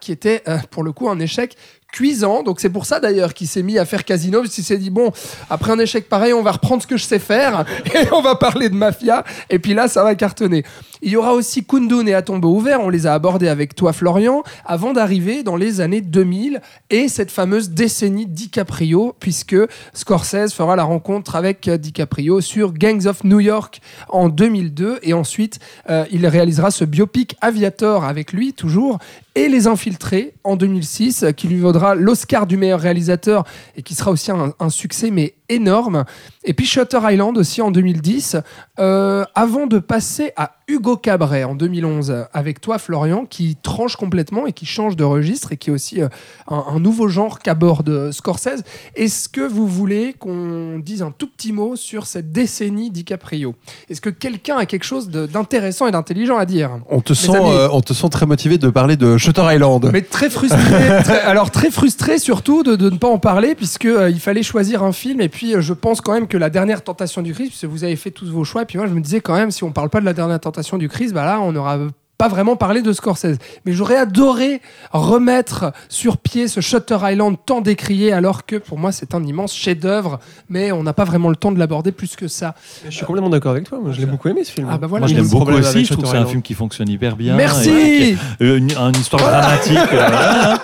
[0.00, 1.56] qui était euh, pour le coup un échec
[1.92, 2.42] cuisant.
[2.42, 4.90] Donc c'est pour ça d'ailleurs qu'il s'est mis à faire Casino, parce qu'il s'est dit
[4.90, 5.10] bon,
[5.50, 7.64] après un échec pareil, on va reprendre ce que je sais faire
[7.94, 9.24] et on va parler de mafia.
[9.50, 10.64] Et puis là, ça va cartonner.
[11.02, 13.92] Il y aura aussi Kundun et À tombeau ouvert, on les a abordés avec toi
[13.92, 16.60] Florian, avant d'arriver dans les années 2000
[16.90, 19.56] et cette fameuse décennie DiCaprio, puisque
[19.92, 25.12] Scorsese fera la rencontre avec euh, DiCaprio sur Gangs of New York en 2002 et
[25.12, 25.58] ensuite
[25.90, 28.98] euh, il réalisera ce biopic Aviator avec lui toujours
[29.34, 33.44] et Les Infiltrés en 2006 euh, qui lui vaudra l'Oscar du meilleur réalisateur
[33.76, 36.04] et qui sera aussi un, un succès mais énorme.
[36.44, 38.36] Et puis Shutter Island aussi en 2010,
[38.78, 44.46] euh, avant de passer à Hugo Cabret en 2011 avec toi Florian, qui tranche complètement
[44.46, 46.08] et qui change de registre et qui est aussi euh,
[46.48, 48.62] un, un nouveau genre qu'aborde Scorsese.
[48.94, 53.54] Est-ce que vous voulez qu'on dise un tout petit mot sur cette décennie DiCaprio?
[53.88, 56.70] Est-ce que quelqu'un a quelque chose d'intéressant et d'intelligent à dire?
[56.88, 57.50] On te, Mes sent, amis.
[57.50, 59.90] euh, on te sent très motivé de parler de Shutter Island.
[59.92, 60.58] Mais très frustré,
[61.04, 64.42] très- alors très frustré surtout de, de ne pas en parler puisque euh, il fallait
[64.42, 67.32] choisir un film et puis euh, je pense quand même que la dernière tentation du
[67.34, 69.34] Christ, puisque vous avez fait tous vos choix et puis moi je me disais quand
[69.34, 71.78] même si on parle pas de la dernière tentation du Christ, bah là on n'aura
[72.18, 73.38] pas vraiment parlé de Scorsese.
[73.64, 74.60] Mais j'aurais adoré
[74.90, 79.54] remettre sur pied ce Shutter Island tant décrié alors que pour moi c'est un immense
[79.54, 82.56] chef-d'œuvre, mais on n'a pas vraiment le temps de l'aborder plus que ça.
[82.84, 83.78] Je suis complètement d'accord avec toi.
[83.80, 84.66] Moi, je l'ai beaucoup aimé ce film.
[84.68, 85.06] Ah bah voilà.
[85.06, 85.84] Moi, je l'aime beaucoup aussi.
[85.84, 87.36] Je trouve que c'est un film qui fonctionne hyper bien.
[87.36, 87.70] Merci.
[87.70, 89.76] Et- et- une, une histoire dramatique.
[89.78, 90.58] euh, voilà, hein.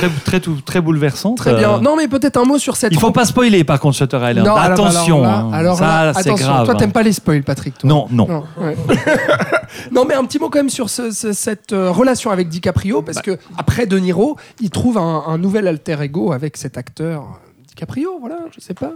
[0.00, 1.36] Très, très, tout- très bouleversante.
[1.38, 1.74] Très bien.
[1.74, 4.16] Euh, Non mais peut-être un mot sur cette Il faut pas spoiler par contre Shutter
[4.16, 4.46] Island.
[4.46, 6.64] Non, alors- attention, alors là- alors ça c'est grave.
[6.66, 6.92] Toi, t'aimes hein.
[6.92, 7.78] pas les spoils, Patrick.
[7.78, 7.88] toi.
[7.88, 8.26] Non, non.
[8.28, 8.76] Non, ouais.
[9.92, 13.02] Non, mais un petit mot quand même sur ce- ce- cette euh, relation avec DiCaprio,
[13.02, 17.22] parce que après De Niro, il trouve un, un nouvel alter ego avec cet acteur
[17.22, 18.16] euh, DiCaprio.
[18.20, 18.90] Voilà, je sais pas.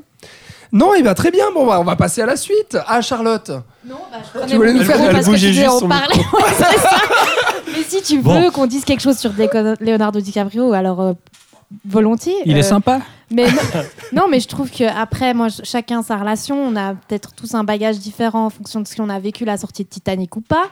[0.72, 1.44] Non, il va très bien.
[1.55, 2.76] Bon, bah, on va passer à la suite.
[2.89, 3.51] Ah, Charlotte.
[3.89, 6.16] Non, bah, je Tu voulais nous faire- elle parce que juste en son parler.
[7.89, 8.51] Si tu veux Bon.
[8.51, 11.12] qu'on dise quelque chose sur Deco- Leonardo DiCaprio, alors euh,
[11.89, 12.35] volontiers.
[12.47, 13.01] Il Euh, est sympa.
[13.31, 13.52] Mais non,
[14.12, 16.56] non, mais je trouve que après, moi, ch- chacun sa relation.
[16.62, 19.56] On a peut-être tous un bagage différent en fonction de ce qu'on a vécu la
[19.56, 20.66] sortie de Titanic ou pas.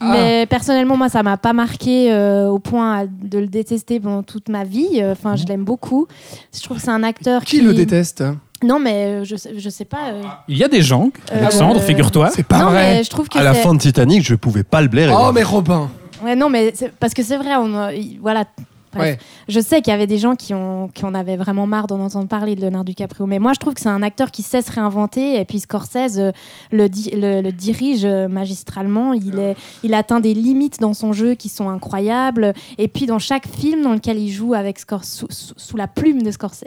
[0.00, 0.12] Ah.
[0.12, 4.48] Mais personnellement, moi, ça m'a pas marqué euh, au point de le détester pendant toute
[4.48, 4.88] ma vie.
[5.00, 6.06] Euh, Enfin, je l'aime beaucoup.
[6.54, 8.24] Je trouve que c'est un acteur Qui le déteste?
[8.64, 10.08] Non, mais euh, je sais, je sais pas.
[10.12, 12.30] euh, Il y a des gens, Euh, Alexandre, figure-toi.
[12.34, 12.94] C'est pas non, vrai.
[12.96, 15.14] mais je trouve que À la fin de Titanic, je pouvais pas le blairer.
[15.16, 15.88] Oh, mais Robin.
[16.22, 18.44] Ouais, non, mais parce que c'est vrai, on, il- voilà.
[18.94, 19.02] Bref.
[19.02, 19.18] Ouais.
[19.48, 22.00] Je sais qu'il y avait des gens qui, ont, qui en avaient vraiment marre d'en
[22.00, 24.62] entendre parler de Leonardo DiCaprio, mais moi je trouve que c'est un acteur qui sait
[24.62, 26.32] se réinventer et puis Scorsese euh,
[26.72, 29.12] le, di- le, le dirige euh, magistralement.
[29.12, 32.54] Il, est, il atteint des limites dans son jeu qui sont incroyables.
[32.78, 35.86] Et puis dans chaque film dans lequel il joue avec Scor- sous, sous- sous la
[35.86, 36.64] plume de Scorsese,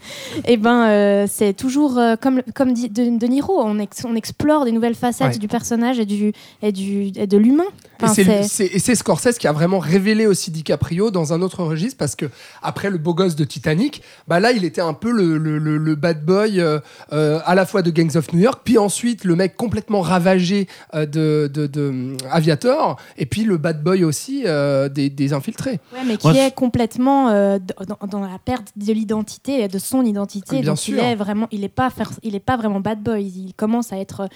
[0.46, 4.14] et ben euh, c'est toujours euh, comme, comme dit de, de Niro, on, ex- on
[4.14, 5.38] explore des nouvelles facettes Ouais.
[5.38, 6.32] du personnage et, du,
[6.62, 7.62] et, du, et de l'humain.
[8.02, 12.14] Enfin, et c'est Scorsese qui a vraiment révélé aussi DiCaprio dans un autre registre parce
[12.16, 12.26] que
[12.62, 15.78] après le beau gosse de Titanic, bah là il était un peu le, le- le-
[15.78, 16.78] le bad boy euh,
[17.12, 20.68] euh, à la fois de Gangs of New York, puis ensuite le mec complètement ravagé
[20.94, 25.32] euh, de, de- de, euh, Aviator, et puis le bad boy aussi euh, des, des
[25.32, 25.80] infiltrés.
[25.92, 27.58] Ouais, mais qui est complètement euh,
[27.88, 30.60] dans, dans la perte de l'identité, de son identité.
[30.60, 30.94] Bien donc sûr.
[30.98, 31.90] il est vraiment, il est pas,
[32.22, 33.22] il est pas vraiment bad boy.
[33.24, 34.28] Il commence à être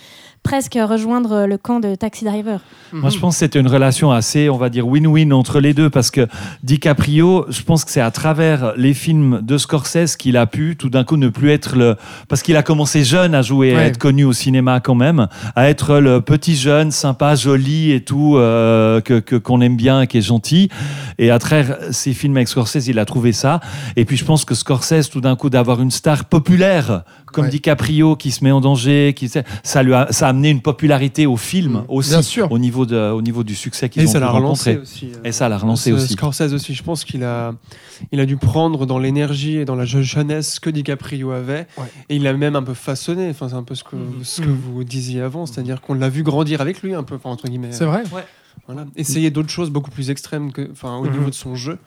[0.43, 2.61] presque à rejoindre le camp de Taxi Driver.
[2.93, 5.91] Moi, je pense que c'était une relation assez, on va dire, win-win entre les deux
[5.91, 6.27] parce que
[6.63, 10.89] DiCaprio, je pense que c'est à travers les films de Scorsese qu'il a pu tout
[10.89, 11.97] d'un coup ne plus être le.
[12.29, 15.69] Parce qu'il a commencé jeune à jouer, à être connu au cinéma quand même, à
[15.69, 20.23] être le petit jeune, sympa, joli et tout, euh, que qu'on aime bien qui est
[20.23, 20.69] gentil.
[21.19, 23.61] Et à travers ses films avec Scorsese, il a trouvé ça.
[23.97, 27.03] Et puis je pense que Scorsese, tout d'un coup, d'avoir une star populaire
[27.37, 27.51] comme Ouais.
[27.51, 31.27] DiCaprio qui se met en danger, qui, ça, lui a, ça a amené une popularité
[31.27, 32.51] au film aussi, Bien sûr.
[32.51, 34.83] au niveau, de, au niveau du succès qu'ils Et ont ça pu l'a relancé rencontrer.
[34.83, 35.07] aussi.
[35.15, 36.15] euh, Et ça l'a relancé aussi.
[36.15, 37.55] Scorsese aussi, je pense qu'il a,
[38.11, 41.85] il a dû prendre dans l'énergie et dans la je- jeunesse que DiCaprio avait, Ouais.
[42.09, 43.29] et il l'a même un peu façonné.
[43.31, 44.59] Enfin, c'est un peu ce que, ce que Mhm.
[44.73, 47.73] vous disiez avant, c'est-à-dire qu'on l'a vu grandir avec lui un peu, enfin, entre guillemets.
[47.73, 48.03] C'est vrai.
[48.67, 48.87] Voilà.
[48.97, 51.13] Essayer d'autres choses beaucoup plus extrêmes que, enfin, au Mhm.
[51.13, 51.79] niveau de son jeu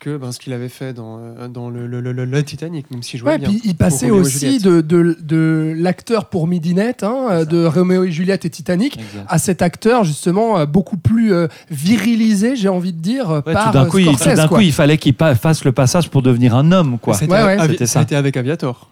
[0.00, 3.16] que ben, ce qu'il avait fait dans, euh, dans le, le, le- Titanic, même si
[3.16, 3.48] je vois Ouais, bien.
[3.48, 4.62] puis il passait aussi Juliette.
[4.64, 9.24] de, de, de l'acteur pour Midinette, hein, euh, de Roméo et Juliette et Titanic, Exact.
[9.28, 11.32] à cet acteur justement euh, beaucoup plus
[11.70, 14.58] virilisé, j'ai envie de dire, Ouais, par tout d'un coup, il, tout Scorsese, d'un quoi.
[14.58, 17.14] coup, il fallait qu'il fasse le passage pour devenir un homme, quoi.
[17.14, 17.56] C'était Ouais, ouais.
[17.58, 18.00] Avi- C'était ça.
[18.00, 18.90] c'était avec Aviator.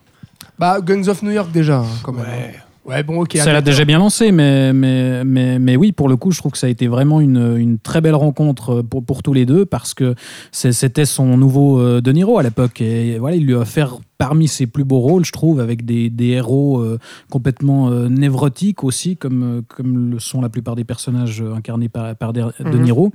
[0.59, 2.25] Bah, Guns of New York déjà, hein, quand même.
[2.85, 3.03] Ouais.
[3.03, 3.37] Bon, ok.
[3.37, 6.53] Ça l'a déjà bien lancé, mais, mais, mais, mais oui, pour le coup, je trouve
[6.53, 9.65] que ça a été vraiment une, une très belle rencontre pour, pour tous les deux
[9.65, 10.15] parce que
[10.51, 12.81] c'était son nouveau euh, De Niro à l'époque.
[12.81, 16.09] Et voilà, il lui a offert parmi ses plus beaux rôles, je trouve, avec des,
[16.09, 20.85] des héros euh, complètement euh, névrotiques aussi, comme, euh, comme le sont la plupart des
[20.85, 22.83] personnages incarnés par, par De De Mhm.
[22.85, 23.11] Niro.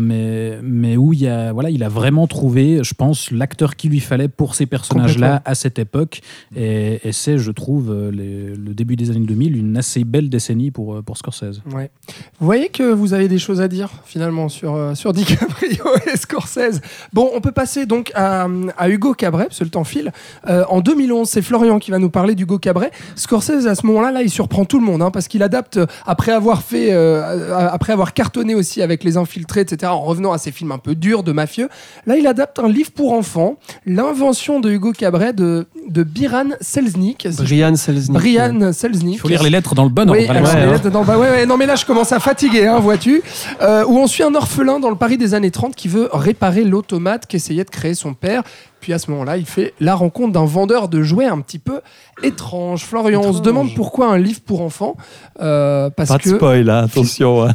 [0.00, 3.90] Mais, mais où il, y a, voilà, il a vraiment trouvé, je pense, l'acteur qu'il
[3.90, 6.20] lui fallait pour ces personnages-là à cette époque.
[6.54, 10.70] Et, et c'est, je trouve, les- le début des années 2000, une assez belle décennie
[10.70, 11.62] pour, pour Scorsese.
[11.74, 11.90] Ouais.
[12.38, 16.80] Vous voyez que vous avez des choses à dire finalement sur, sur DiCaprio et Scorsese.
[17.12, 18.46] Bon, on peut passer donc à,
[18.76, 20.12] à Hugo Cabret, parce que le temps file.
[20.48, 22.90] Euh, en 2011, c'est Florian qui va nous parler d'Hugo Cabret.
[23.16, 25.86] Scorsese, à ce moment-là, là, il surprend tout le monde, hein, parce qu'il adapte, euh,
[26.06, 30.38] après avoir fait, euh, après avoir cartonné aussi avec Les Infiltrés, etc., en revenant à
[30.38, 31.68] ses films un peu durs de mafieux,
[32.06, 37.26] là, il adapte un livre pour enfants, L'invention de Hugo Cabret de, de Biran Selznick.
[37.38, 38.12] Brian Selznick.
[38.12, 39.14] Brian Selznick.
[39.16, 40.56] Il faut lire les lettres dans le bon Oui, ordre.
[40.56, 43.22] les lettres dans- bah ouais, ouais, non mais là je commence à fatiguer, hein, vois-tu.
[43.62, 46.64] Euh, où on suit un orphelin dans le Paris des années 30 qui veut réparer
[46.64, 48.42] l'automate qu'essayait de créer son père.
[48.80, 51.80] Puis à ce moment-là, il fait la rencontre d'un vendeur de jouets un petit peu
[52.22, 52.82] étrange.
[52.84, 54.96] Florian, on se demande pourquoi un livre pour enfants.
[55.40, 56.36] euh, parce Pas de que.
[56.36, 57.44] spoil, hein, attention.
[57.44, 57.52] hein.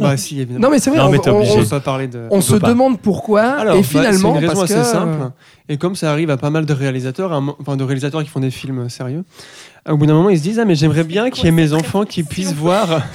[0.00, 0.60] Bah si, évidemment.
[0.66, 2.26] Non mais c'est vrai, Non, on, mais on- on on- peut pas parler de.
[2.30, 2.68] on on se pas.
[2.68, 3.42] demande pourquoi.
[3.42, 5.30] Alors, et bah, finalement, c'est une raison parce assez que, simple.
[5.68, 8.50] Et comme ça arrive à pas mal de réalisateurs, enfin de réalisateurs qui font des
[8.50, 9.24] films sérieux,
[9.88, 11.72] au bout d'un moment ils se disent ah mais j'aimerais bien qu'il y ait mes
[11.72, 13.02] enfants qui puissent voir.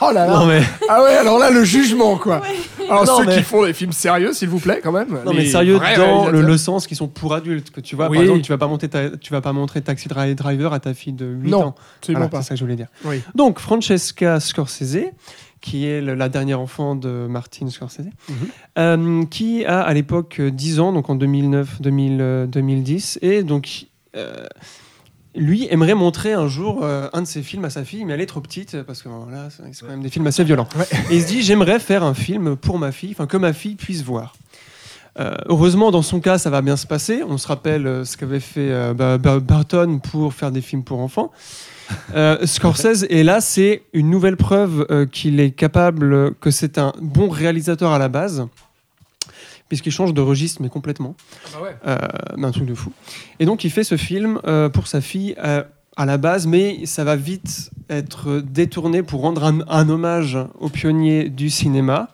[0.00, 0.32] Oh là là.
[0.38, 2.42] Non mais Ah ouais, alors là le jugement quoi.
[2.88, 5.18] Alors Non, ceux mais- qui font des films sérieux, s'il vous plaît, quand même.
[5.24, 8.16] non mais sérieux dans le, sens qui sont pour adultes que tu vois Oui.
[8.16, 10.80] par exemple tu vas pas monter ta- tu vas pas montrer Taxi Dri- Driver à
[10.80, 11.74] ta fille de 8 Non, ans.
[11.98, 12.42] absolument Voilà, pas.
[12.42, 12.88] C'est ça que je voulais dire.
[13.04, 13.22] Oui.
[13.34, 14.98] Donc Francesca Scorsese
[15.60, 18.34] qui est le- la dernière enfant de Martin Scorsese, Mhm.
[18.78, 23.42] euh, qui a à l'époque euh, 10 ans, donc en 2009, 2000, euh, 2010, et
[23.42, 24.44] donc euh,
[25.36, 28.20] lui aimerait montrer un jour euh, un de ses films à sa fille, mais elle
[28.20, 30.68] est trop petite parce que voilà, c'est c'est quand même des films assez violents.
[30.76, 30.86] Ouais.
[31.10, 33.74] Et il se dit j'aimerais faire un film pour ma fille, enfin que ma fille
[33.74, 34.34] puisse voir.
[35.20, 37.22] Euh, heureusement, dans son cas, ça va bien se passer.
[37.28, 40.98] On se rappelle euh, ce qu'avait fait Ba- Ba- Burton pour faire des films pour
[41.00, 41.30] enfants.
[42.44, 47.92] Scorsese, et là, c'est une nouvelle preuve qu'il est capable, que c'est un bon réalisateur
[47.92, 48.46] à la base,
[49.68, 51.14] puisqu'il change de registre, mais complètement.
[51.86, 51.96] Euh,
[52.36, 52.92] mais un truc de fou.
[53.40, 55.62] Et donc, il fait ce film euh, pour sa fille euh,
[55.96, 60.68] à la base, mais ça va vite être détourné pour rendre un, un hommage aux
[60.68, 62.08] pionniers du cinéma.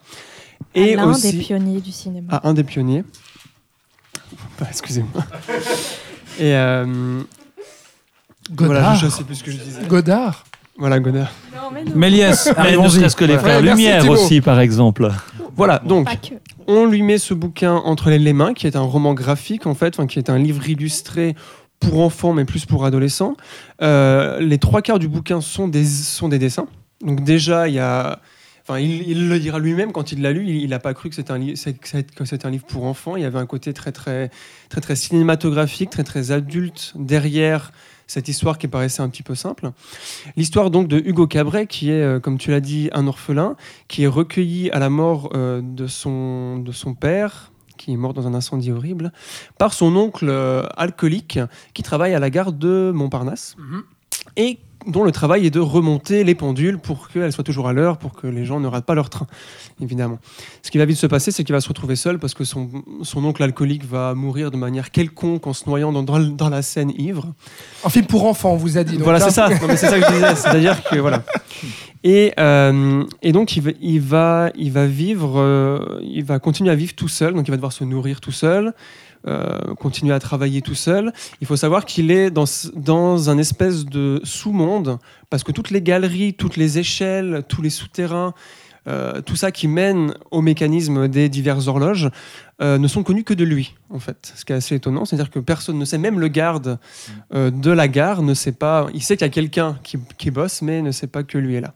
[0.75, 2.33] Et l'un aussi des pionniers du cinéma.
[2.35, 3.05] à un des pionniers.
[4.59, 5.25] Bah, Excusez-moi.
[6.39, 7.21] Et euh,
[8.53, 8.67] Godard.
[8.81, 9.83] voilà, je, je sais plus ce que je disais.
[9.87, 10.45] Godard.
[10.79, 11.31] Voilà, Godard.
[11.95, 12.91] Méliès, Mais ne arrivons-y.
[12.93, 15.11] serait-ce que les frères Lumière aussi, par exemple.
[15.57, 16.09] Voilà, donc.
[16.71, 20.05] On lui met ce bouquin entre les, mains, qui est un roman graphique en fait,
[20.07, 21.35] qui est un livre illustré
[21.81, 23.37] pour enfants, mais plus pour adolescents.
[23.83, 26.69] Euh, les trois quarts du bouquin sont des, sont des dessins.
[27.05, 28.21] Donc déjà, il y a...
[28.79, 31.41] Il, le dira lui-même quand il l'a lu, il n'a pas cru que c'était un,
[31.41, 33.17] un livre pour enfants.
[33.17, 34.31] Il y avait un côté très, très,
[34.69, 37.73] très, très cinématographique, très, très adulte derrière
[38.11, 39.71] cette histoire qui paraissait un petit peu simple.
[40.37, 43.55] L'histoire donc de Hugo Cabret, qui est, euh, comme tu l'as dit, un orphelin,
[43.87, 48.13] qui est recueilli à la mort euh, de, son, de son père, qui est mort
[48.13, 49.13] dans un incendie horrible,
[49.59, 51.39] par son oncle euh, alcoolique,
[51.73, 53.55] qui travaille à la gare de Montparnasse,
[54.37, 57.99] et dont le travail est de remonter les pendules pour qu'elles soient toujours à l'heure,
[57.99, 59.27] pour que les gens ne ratent pas leur train,
[59.81, 60.19] évidemment.
[60.63, 62.71] Ce qui va vite se passer, c'est qu'il va se retrouver seul parce que son,
[63.03, 66.63] son oncle alcoolique va mourir de manière quelconque en se noyant dans, dans, dans la
[66.63, 67.33] Seine ivre.
[67.85, 68.95] Un film pour enfants, on vous a dit.
[68.95, 69.29] donc, Voilà, hein.
[69.29, 69.49] c'est ça.
[69.51, 70.35] C'est ça que je disais.
[70.37, 71.23] C'est-à-dire que voilà.
[72.03, 76.71] Et, euh, et donc il va, il va, il va vivre, euh, il va continuer
[76.71, 77.35] à vivre tout seul.
[77.35, 78.73] Donc il va devoir se nourrir tout seul,
[79.27, 81.13] euh, continuer à travailler tout seul.
[81.43, 84.99] Il faut savoir qu'il est dans, un espèce de sous-monde
[85.29, 88.35] parce que toutes les galeries, toutes les échelles, tous les souterrains.
[88.89, 92.09] euh, tout ça qui mène au mécanisme des diverses horloges
[92.63, 94.33] euh, ne sont connus que de lui, en fait.
[94.35, 96.79] Ce qui est assez étonnant, c'est-à-dire que personne ne sait, même le garde
[97.31, 98.87] de la gare ne sait pas.
[98.95, 99.79] Il sait qu'il y a quelqu'un
[100.17, 101.75] qui bosse, mais ne sait pas que lui est là.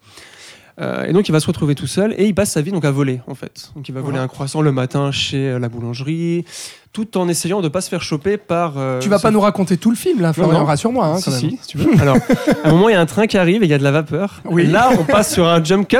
[0.81, 2.85] Euh, et donc il va se retrouver tout seul et il passe sa vie donc
[2.85, 3.71] à voler en fait.
[3.77, 4.25] Donc il va voler Ouais.
[4.25, 6.45] un croissant le matin chez euh, la boulangerie,
[6.93, 8.75] tout en essayant de pas se faire choper par.
[8.77, 11.07] euh, Tu vas pas nous raconter tout le film, là, Florian, rassure-moi.
[11.07, 11.41] hein, si, quand même.
[11.41, 12.01] si, si tu veux.
[12.01, 12.17] Alors,
[12.65, 13.85] à un moment, il y a un train qui arrive et il y a de
[13.85, 14.41] la vapeur.
[14.47, 14.67] Oui.
[14.67, 15.97] Là, on passe sur un jump cut.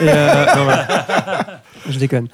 [0.00, 1.60] Et euh, non, voilà.
[1.88, 2.28] Je déconne.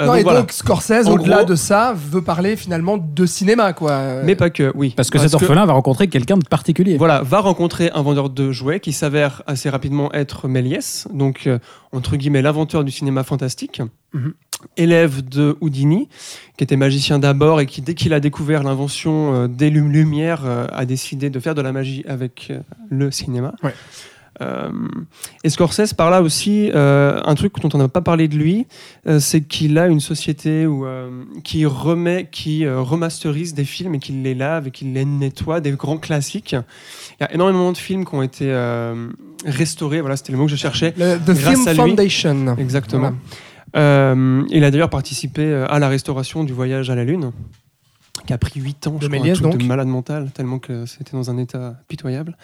[0.00, 0.40] Euh, non, donc et voilà.
[0.40, 4.22] donc Scorsese, En au-delà de ça, veut parler finalement de cinéma, quoi.
[4.22, 4.92] Mais pas que, oui.
[4.96, 6.96] Parce que cet orphelin va rencontrer quelqu'un de particulier.
[6.96, 11.58] Voilà, va rencontrer un vendeur de jouets qui s'avère assez rapidement être Méliès, donc euh,
[11.90, 13.82] entre guillemets l'inventeur du cinéma fantastique,
[14.14, 14.32] Mhm.
[14.76, 16.08] élève de Houdini,
[16.56, 20.42] qui était magicien d'abord et qui, dès qu'il a découvert l'invention euh, des lum- lumières,
[20.46, 23.52] euh, a décidé de faire de la magie avec euh, le cinéma.
[23.64, 23.74] Ouais.
[24.40, 24.70] Euh,
[25.44, 28.66] et Scorsese, par là aussi, euh, un truc dont on n'a pas parlé de lui,
[29.06, 30.86] euh, c'est qu'il a une société où,
[31.44, 35.72] qui remet, qui remasterise des films et qui les lave et qui les nettoie, des
[35.72, 36.52] grands classiques.
[36.52, 38.52] Il y a énormément de films qui ont été
[39.44, 40.94] restaurés, voilà, c'était le mot que je cherchais.
[40.96, 41.78] le- The grâce Film à lui.
[41.80, 42.56] Foundation.
[42.58, 43.00] Exactement.
[43.00, 43.16] Voilà.
[43.76, 47.32] Euh, il a d'ailleurs participé à la restauration du voyage à la Lune,
[48.26, 49.58] qui a pris 8 ans, De je crois, un truc donc.
[49.58, 52.36] de malade mental, tellement que c'était dans un état pitoyable.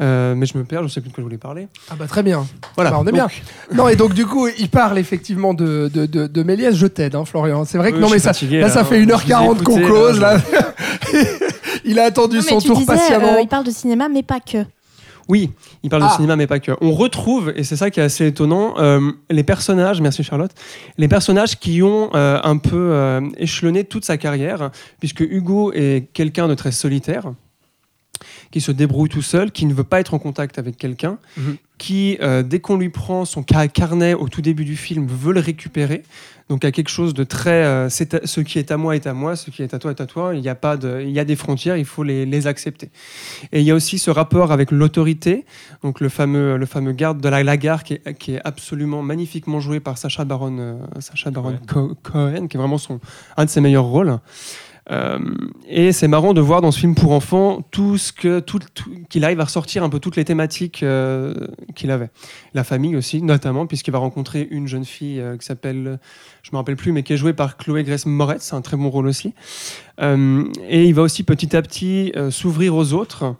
[0.00, 1.68] Euh, mais je me perds, je ne sais plus de quoi je voulais parler.
[1.90, 2.46] Ah bah très bien.
[2.76, 2.90] Voilà.
[2.90, 3.28] Bah, on est Donc, bien.
[3.74, 6.74] Non, et donc du coup, il parle effectivement de, de, de, de Méliès.
[6.74, 7.64] Je t'aide, hein, Florian.
[7.66, 9.14] C'est vrai que Oui, non, mais ça, fatigué, là, là, ça fait Je vous ai
[9.14, 10.18] 1h40 qu'on cause.
[10.18, 10.42] là, Là.
[11.84, 13.34] il a attendu Non, son tour disais, patiemment.
[13.34, 14.64] euh, il parle de cinéma, mais pas que.
[15.28, 15.50] Oui,
[15.82, 16.08] il parle Ah.
[16.08, 16.72] de cinéma, mais pas que.
[16.80, 20.50] On retrouve, et c'est ça qui est assez étonnant, euh, les personnages, merci Charlotte,
[20.98, 26.08] les personnages qui ont euh, un peu euh, échelonné toute sa carrière, puisque Hugo est
[26.12, 27.32] quelqu'un de très solitaire,
[28.50, 31.56] qui se débrouille tout seul, qui ne veut pas être en contact avec quelqu'un, Mhm.
[31.78, 35.32] qui, euh, dès qu'on lui prend son ca- carnet au tout début du film, veut
[35.32, 36.02] le récupérer.
[36.48, 37.64] Donc, il y a quelque chose de très.
[37.64, 39.78] euh, c'est à- ce qui est à moi est à moi, ce qui est à
[39.78, 40.34] toi est à toi.
[40.34, 42.90] Il y a, pas de, il y a des frontières, il faut les, les accepter.
[43.52, 45.44] Et il y a aussi ce rapport avec l'autorité,
[45.82, 49.02] donc le fameux, le fameux garde de la, la gare qui est, qui est absolument
[49.02, 53.00] magnifiquement joué par Sacha Baron, euh, Sacha Baron Co- Cohen, qui est vraiment son,
[53.36, 54.18] un de ses meilleurs rôles.
[54.90, 55.18] Euh,
[55.68, 58.90] et c'est marrant de voir dans ce film pour enfants tout ce que tout, tout-
[59.08, 61.34] qu'il arrive à ressortir un peu toutes les thématiques euh,
[61.76, 62.10] qu'il avait.
[62.52, 66.00] La famille aussi, notamment, puisqu'il va rencontrer une jeune fille euh, qui s'appelle,
[66.42, 68.76] je me rappelle plus, mais qui est jouée par Chloé Grace Moretz, c'est un très
[68.76, 69.34] bon rôle aussi.
[70.00, 73.36] Et il va aussi petit à petit s'ouvrir aux autres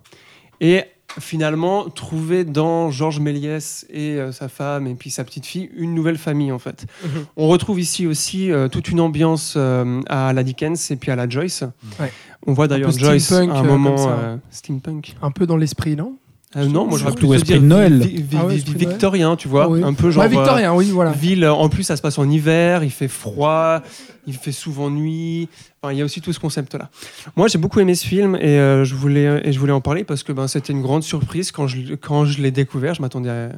[0.60, 0.85] et
[1.20, 5.94] finalement trouver dans Georges Méliès et euh, sa femme et puis sa petite fille une
[5.94, 6.86] nouvelle famille en fait.
[7.05, 7.26] Mhm.
[7.36, 11.16] On retrouve ici aussi euh, toute une ambiance euh, à la Dickens et puis à
[11.16, 11.64] la Joyce.
[12.01, 12.12] Ouais.
[12.47, 15.16] On voit d'ailleurs Joyce à un moment steampunk.
[15.22, 16.16] Un peu dans l'esprit, non?
[16.55, 17.99] Euh, non, moi Surtout plutôt esprit dire de Noël.
[18.01, 18.79] vi- vi- Ah ouais, vi- Noël.
[18.91, 19.83] victorien, tu vois, Ah oui.
[19.83, 21.11] un peu genre Ouais, victorien, oui, voilà.
[21.11, 21.47] euh, ville.
[21.47, 23.81] En plus, ça se passe en hiver, il fait froid,
[24.27, 25.49] il fait souvent nuit.
[25.81, 26.91] Enfin, il y a aussi tout ce concept-là.
[27.37, 30.05] Moi, j'ai beaucoup aimé ce film et euh, je voulais et je voulais en parler
[30.05, 32.93] parce que ben, c'était une grande surprise quand je quand je l'ai découvert.
[32.95, 33.49] Je m'attendais à,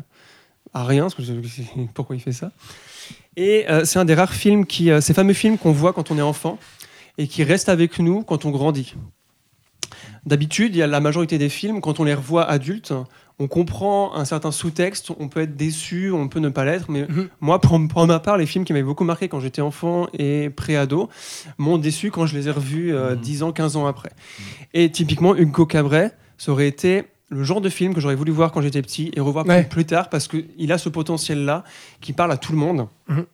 [0.72, 1.02] à rien.
[1.02, 1.32] Parce que je-
[1.94, 2.52] pourquoi il fait ça?
[3.36, 6.12] Et euh, c'est un des rares films qui, euh, ces fameux films qu'on voit quand
[6.12, 6.58] on est enfant
[7.18, 8.94] et qui restent avec nous quand on grandit.
[10.26, 12.94] D'habitude, il y a la majorité des films, quand on les revoit adultes,
[13.38, 17.02] on comprend un certain sous-texte, on peut être déçu, on peut ne pas l'être, mais
[17.08, 17.28] Mhm.
[17.40, 20.50] moi, pour, pour ma part, les films qui m'avaient beaucoup marqué quand j'étais enfant et
[20.50, 21.08] pré-ado
[21.58, 24.10] m'ont déçu quand je les ai revus euh, 10 ans, 15 ans après.
[24.72, 28.52] Et typiquement, Hugo Cabret, ça aurait été le genre de film que j'aurais voulu voir
[28.52, 29.62] quand j'étais petit et revoir Ouais.
[29.64, 31.64] plus, plus tard parce qu'il a ce potentiel-là
[32.00, 32.86] qui parle à tout le monde.
[33.08, 33.26] Mhm.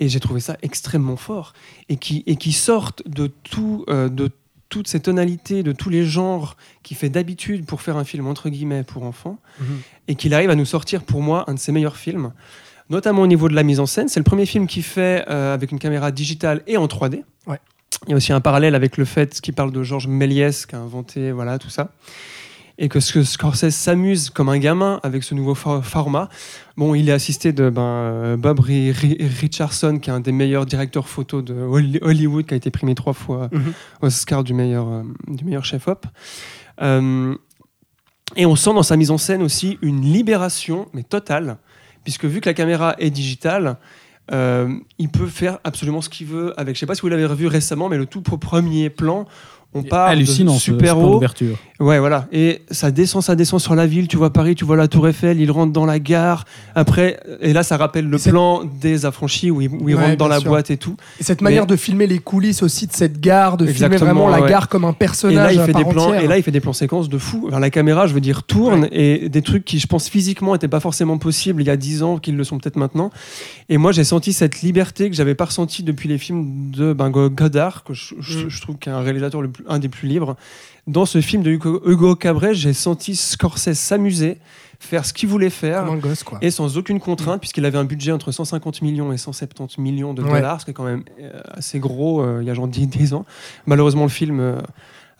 [0.00, 1.54] Et j'ai trouvé ça extrêmement fort.
[1.88, 4.30] Et qui, et qui sortent de, tout, euh, de
[4.68, 8.48] toutes ces tonalités, de tous les genres qu'il fait d'habitude pour faire un film entre
[8.48, 9.38] guillemets pour enfants.
[9.60, 9.66] Mhm.
[10.08, 12.32] Et qu'il arrive à nous sortir pour moi un de ses meilleurs films.
[12.90, 14.08] Notamment au niveau de la mise en scène.
[14.08, 17.22] C'est le premier film qu'il fait euh, avec une caméra digitale et en 3D.
[17.46, 17.60] Ouais.
[18.06, 20.74] Il y a aussi un parallèle avec le fait qu'il parle de Georges Méliès qui
[20.74, 21.90] a inventé voilà, tout ça.
[22.80, 26.28] Et que ce que Scorsese s'amuse comme un gamin avec ce nouveau for- format.
[26.76, 30.30] Bon, il est assisté de ben, euh, Bob Ri- Ri- Richardson, qui est un des
[30.30, 33.72] meilleurs directeurs photo de Holly- Hollywood, qui a été primé trois fois Mhm.
[34.02, 36.06] Oscar du meilleur, euh, du meilleur chef-op.
[36.80, 37.34] Euh,
[38.36, 41.56] et on sent dans sa mise en scène aussi une libération, mais totale,
[42.04, 43.76] puisque vu que la caméra est digitale,
[44.30, 46.76] euh, il peut faire absolument ce qu'il veut avec.
[46.76, 49.24] Je sais pas si vous l'avez revu récemment, mais le tout premier plan,
[49.74, 50.24] on part de
[50.58, 51.18] super haut.
[51.80, 52.26] Ouais, voilà.
[52.32, 54.08] Et ça descend, ça descend sur la ville.
[54.08, 55.40] Tu vois Paris, tu vois la Tour Eiffel.
[55.40, 56.44] Il rentre dans la gare.
[56.74, 60.16] Après, et là, ça rappelle le plan des affranchis où il, où il Ouais, rentre
[60.16, 60.50] dans la sûr.
[60.50, 60.96] boîte et tout.
[61.20, 64.28] Et cette Mais- manière de filmer les coulisses aussi de cette gare, de filmer vraiment
[64.28, 66.06] la gare comme un Et personnage là, il fait des plans.
[66.06, 66.20] entière.
[66.22, 67.44] Et là, il fait des plans séquences de fou.
[67.46, 70.66] Enfin, la caméra, je veux dire, tourne et des trucs qui, je pense, physiquement, n'étaient
[70.66, 73.10] pas forcément possibles il y a 10 ans, qu'ils le sont peut-être maintenant.
[73.68, 77.10] Et moi, j'ai senti cette liberté que j'avais pas ressentie depuis les films de ben,
[77.10, 78.48] Go- Godard, que je, je- Mm.
[78.48, 80.34] je trouve qu'un réalisateur le plus- un des plus libres.
[80.88, 84.38] Dans ce film de Hugo, Hugo Cabret, j'ai senti Scorsese s'amuser,
[84.80, 85.84] faire ce qu'il voulait faire.
[85.84, 86.38] Comme un gosse, quoi.
[86.40, 90.22] Et sans aucune contrainte, puisqu'il avait un budget entre 150 millions et 170 millions de
[90.22, 90.30] Ouais.
[90.30, 92.86] dollars, ce qui est quand même euh, assez gros euh, il y a genre 10,
[92.86, 93.26] 10 ans.
[93.66, 94.56] Malheureusement, le film euh,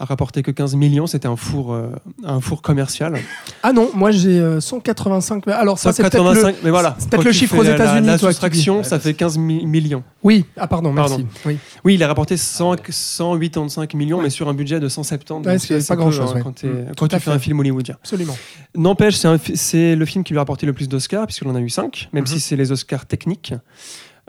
[0.00, 1.06] a rapporté que 15 millions.
[1.06, 1.88] C'était un four, euh,
[2.24, 3.18] un four commercial.
[3.62, 5.46] Ah non, moi j'ai euh, 185.
[5.46, 6.58] mais Alors ça, c'est peut-être 185, le...
[6.64, 6.94] mais voilà.
[6.98, 9.66] c'est peut-être le chiffre aux la- États-Unis, La, toi, qui soustraction, ça fait 15 mi-
[9.66, 10.04] millions.
[10.22, 11.14] Oui, ah pardon, merci.
[11.14, 11.28] Pardon.
[11.46, 11.58] Oui.
[11.84, 15.46] Oui, il a rapporté 100 185 millions, mais sur un budget de 170.
[15.48, 16.40] Ouais, c'est pas grand-chose, hein.
[16.42, 17.94] Quand, Mm, quand tu fais un film hollywoodien.
[18.00, 18.36] Absolument.
[18.76, 21.60] N'empêche, c'est c'est le film qui lui a rapporté le plus d'Oscars, puisqu'il en a
[21.60, 22.26] eu 5, même Mhm.
[22.28, 23.54] si c'est les Oscars techniques.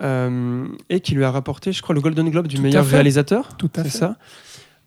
[0.02, 3.50] Euh, et qui lui a rapporté, je crois, le Golden Globe du Tout meilleur réalisateur.
[3.58, 3.98] Tout à C'est fait.
[3.98, 4.16] ça?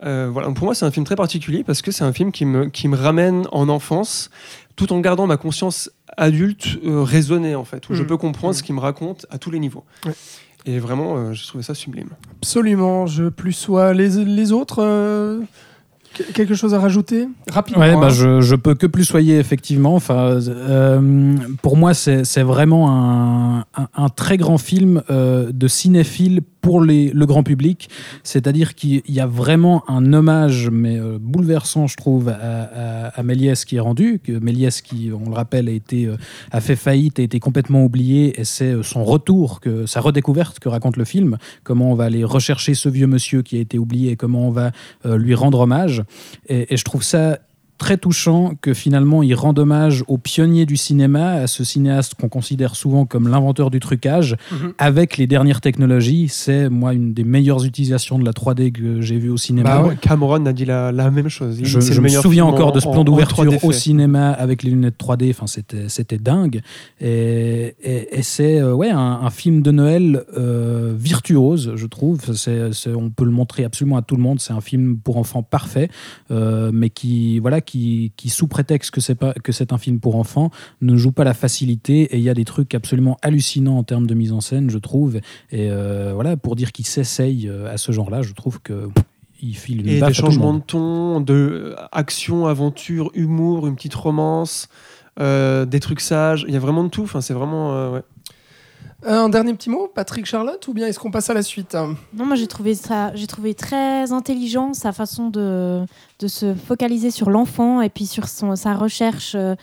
[0.04, 0.50] Euh, voilà.
[0.50, 2.88] Pour moi, c'est un film très particulier parce que c'est un film qui me, qui
[2.88, 4.30] me ramène en enfance,
[4.76, 8.08] tout en gardant ma conscience adulte euh, raisonnée, en fait, où je Mhm.
[8.08, 8.58] peux comprendre Mhm.
[8.58, 9.84] ce qu'il me raconte à tous les niveaux.
[10.06, 10.12] Ouais.
[10.66, 12.10] Et vraiment, euh, j'ai trouvé ça sublime.
[12.40, 13.06] Absolument.
[13.06, 14.82] Je plus sois les, les autres.
[14.82, 15.40] euh,
[16.14, 17.80] que- Quelque chose à rajouter Rapidement.
[17.82, 18.00] Ouais, hein.
[18.00, 19.94] bah, je, je peux que plus soyer effectivement.
[19.94, 25.68] Enfin, euh, pour moi, c'est c'est vraiment un, un- un très grand film euh, de
[25.68, 27.90] cinéphile pour le grand public.
[28.22, 33.76] C'est-à-dire qu'il y a vraiment un hommage, mais euh, bouleversant, je trouve, à, Méliès qui
[33.76, 34.20] est rendu.
[34.22, 36.16] Que Méliès, qui, on le rappelle, a, été, euh,
[36.52, 40.60] a fait faillite, a été complètement oublié, et c'est euh, son retour, que, sa redécouverte
[40.60, 41.36] que raconte le film.
[41.64, 44.50] Comment on va aller rechercher ce vieux monsieur qui a été oublié et comment on
[44.50, 44.70] va
[45.04, 46.04] lui rendre hommage.
[46.48, 47.40] Et je trouve ça
[47.82, 52.28] très touchant que finalement il rende hommage au pionnier du cinéma, à ce cinéaste qu'on
[52.28, 54.72] considère souvent comme l'inventeur du trucage, Mhm.
[54.78, 56.28] avec les dernières technologies.
[56.28, 59.68] C'est moi une des meilleures utilisations de la 3D que j'ai vu au cinéma.
[59.80, 59.96] Bah ouais.
[60.00, 61.56] Cameron a dit la, la même chose.
[61.58, 64.70] Il Je, me souviens encore en- de ce plan d'ouverture 3D au cinéma avec les
[64.70, 65.30] lunettes 3D.
[65.30, 66.60] Enfin, c'était c'était dingue.
[67.00, 72.20] Et, et- et c'est euh, ouais un, un film de Noël euh, virtuose, je trouve.
[72.36, 74.38] C'est- on peut le montrer absolument à tout le monde.
[74.40, 75.88] C'est un film pour enfants parfait,
[76.30, 80.00] euh, mais qui voilà qui, qui sous prétexte que c'est pas que c'est un film
[80.00, 80.50] pour enfants
[80.80, 82.02] ne joue pas la facilité.
[82.14, 84.78] Et il y a des trucs absolument hallucinants en termes de mise en scène, je
[84.78, 85.16] trouve.
[85.50, 88.88] Et euh, voilà pour dire qu'il s'essaye euh, à ce genre-là, je trouve que
[89.42, 93.94] il file une Et des changements de ton, de euh, action, aventure, humour, une petite
[93.94, 94.68] romance,
[95.20, 96.44] euh, des trucs sages.
[96.46, 97.02] Il y a vraiment de tout.
[97.02, 97.74] Enfin, c'est vraiment.
[97.74, 98.02] euh, ouais.
[99.04, 101.74] Un dernier petit mot, Patrick Charlotte, ou bien est-ce qu'on passe à la suite?
[102.14, 105.84] Non, moi j'ai trouvé ça, j'ai trouvé très intelligent sa façon de,
[106.20, 109.56] de se focaliser sur l'enfant et puis sur son, sa recherche euh,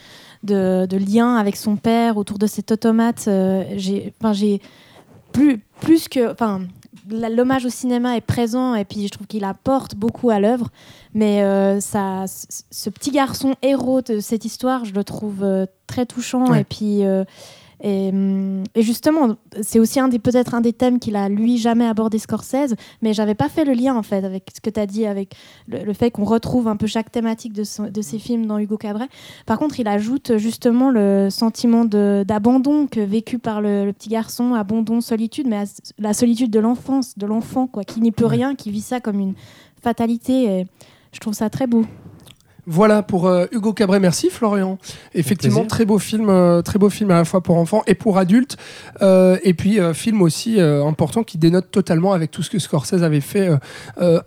[0.44, 3.26] de, de lien avec son père autour de cet automate.
[3.30, 4.62] euh, j'ai, enfin, j'ai
[5.32, 6.62] plus, plus que, enfin,
[7.10, 10.68] l'hommage au cinéma est présent et puis je trouve qu'il apporte beaucoup à l'œuvre.
[11.14, 16.06] Mais euh, ça, ce petit garçon héros de cette histoire, je le trouve euh, très
[16.06, 16.62] touchant Ouais.
[16.62, 17.06] et puis.
[17.06, 17.24] euh,
[17.82, 21.58] et, hum, et justement, c'est aussi un des peut-être un des thèmes qu'il a lui
[21.58, 24.80] jamais abordé Scorsese, mais j'avais pas fait le lien en fait avec ce que tu
[24.80, 25.36] as dit, avec
[25.68, 28.58] le, le fait qu'on retrouve un peu chaque thématique de, son- de ses films dans
[28.60, 29.08] Hugo Cabret.
[29.46, 34.54] Par contre, il ajoute justement le sentiment d'abandon que vécu par le, le petit garçon,
[34.54, 35.64] abandon, solitude, mais
[35.98, 39.20] la solitude de l'enfance, de l'enfant quoi, qui n'y peut rien, qui vit ça comme
[39.20, 39.34] une
[39.82, 40.44] fatalité.
[40.60, 40.68] Et
[41.12, 41.86] je trouve ça très beau.
[42.72, 44.00] Voilà pour euh, Hugo Cabret.
[44.00, 44.78] Merci Florian.
[45.16, 48.20] Effectivement, très beau film, euh, très beau film à la fois pour enfants et pour
[48.20, 48.58] adultes.
[49.02, 53.22] Euh, et puis film aussi important qui dénote totalement avec tout ce que Scorsese avait
[53.22, 53.50] fait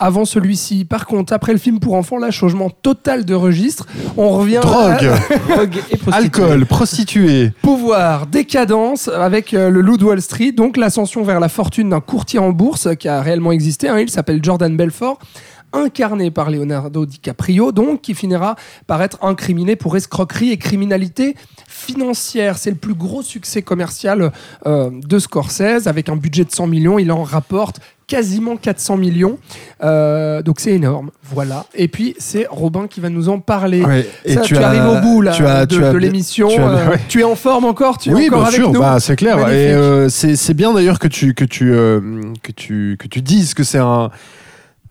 [0.01, 0.85] avant celui-ci.
[0.85, 3.87] Par contre, après le film pour enfants, là, changement total de registre.
[4.17, 6.13] On revient Drogue, à Drogue et prostituée.
[6.13, 7.53] alcool, prostituée.
[7.63, 12.41] pouvoir, décadence avec le loup de Wall Street, donc l'ascension vers la fortune d'un courtier
[12.41, 13.89] en bourse qui a réellement existé.
[13.89, 14.01] hein.
[14.01, 15.19] il s'appelle Jordan Belfort
[15.73, 21.35] incarné par Leonardo DiCaprio, donc qui finira par être incriminé pour escroquerie et criminalité
[21.69, 22.59] financière.
[22.59, 24.33] C'est le plus gros succès commercial
[24.67, 29.39] euh, de Scorsese, avec un budget de 100 millions, il en rapporte quasiment 400 millions,
[29.83, 31.65] Euh, donc c'est énorme, voilà.
[31.75, 33.83] Et puis c'est Robin qui va nous en parler.
[33.83, 36.49] Ouais, Ça, tu, as- arrives au bout là, tu as- de, l'émission.
[36.49, 37.01] tu as- euh, ouais.
[37.09, 37.97] Tu es en forme encore?
[37.99, 39.37] Tu es oui, encore bien avec sûr, bah, c'est clair.
[39.37, 39.57] Magnifique.
[39.57, 41.71] Et euh, c'est bien d'ailleurs que tu, que, tu,
[42.43, 44.11] que, tu, que tu dises que c'est un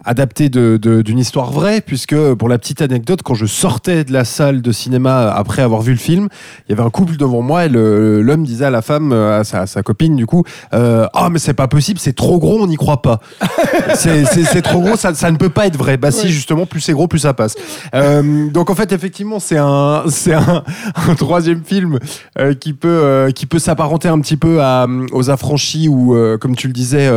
[0.06, 4.12] adapté de- de- d'une histoire vraie, puisque pour la petite anecdote, quand je sortais de
[4.14, 6.28] la salle de cinéma après avoir vu le film,
[6.68, 9.44] il y avait un couple devant moi et l'homme disait à la femme, euh, à
[9.44, 12.60] sa, à sa copine du coup, euh, ah mais c'est pas possible, c'est trop gros,
[12.62, 13.20] on n'y croit pas.
[13.96, 15.98] c'est trop gros, ça, ça ne peut pas être vrai.
[15.98, 17.56] Bah si, justement, plus c'est gros, plus ça passe.
[17.94, 20.64] Euh, donc en fait, effectivement, c'est un, c'est un,
[21.10, 22.00] un troisième film
[22.40, 26.68] euh, qui peut, qui peut s'apparenter un petit peu à, aux affranchis ou, comme tu
[26.68, 27.10] le disais,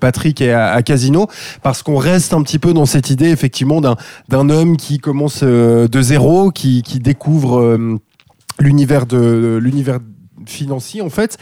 [0.00, 1.26] Patrick, et à, à Casino,
[1.62, 3.96] parce qu'on reste un petit peu dans cette idée, effectivement, d'un,
[4.50, 7.98] homme qui commence euh, de zéro, qui, découvre euh,
[8.58, 9.98] l'univers l'univers
[10.46, 11.38] financier, en fait.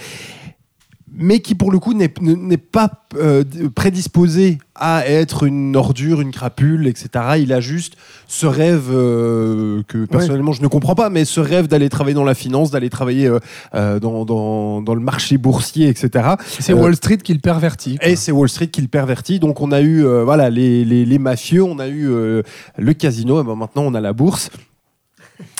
[1.16, 6.20] Mais qui pour le coup n'est ne- n'est pas euh, prédisposé à être une ordure,
[6.20, 7.08] une crapule, etc.
[7.38, 7.94] Il a juste
[8.26, 12.24] ce rêve euh, que personnellement je ne comprends pas, mais ce rêve d'aller travailler dans
[12.24, 13.30] la finance, d'aller travailler
[13.74, 16.30] euh, dans, dans, dans le marché boursier, etc.
[16.58, 17.98] C'est Wall Street qui le pervertit.
[17.98, 18.08] quoi.
[18.08, 19.38] et c'est Wall Street qui le pervertit.
[19.38, 23.44] Donc on a eu voilà les, les, les mafieux, on a eu le casino, et
[23.44, 24.50] ben maintenant on a la bourse.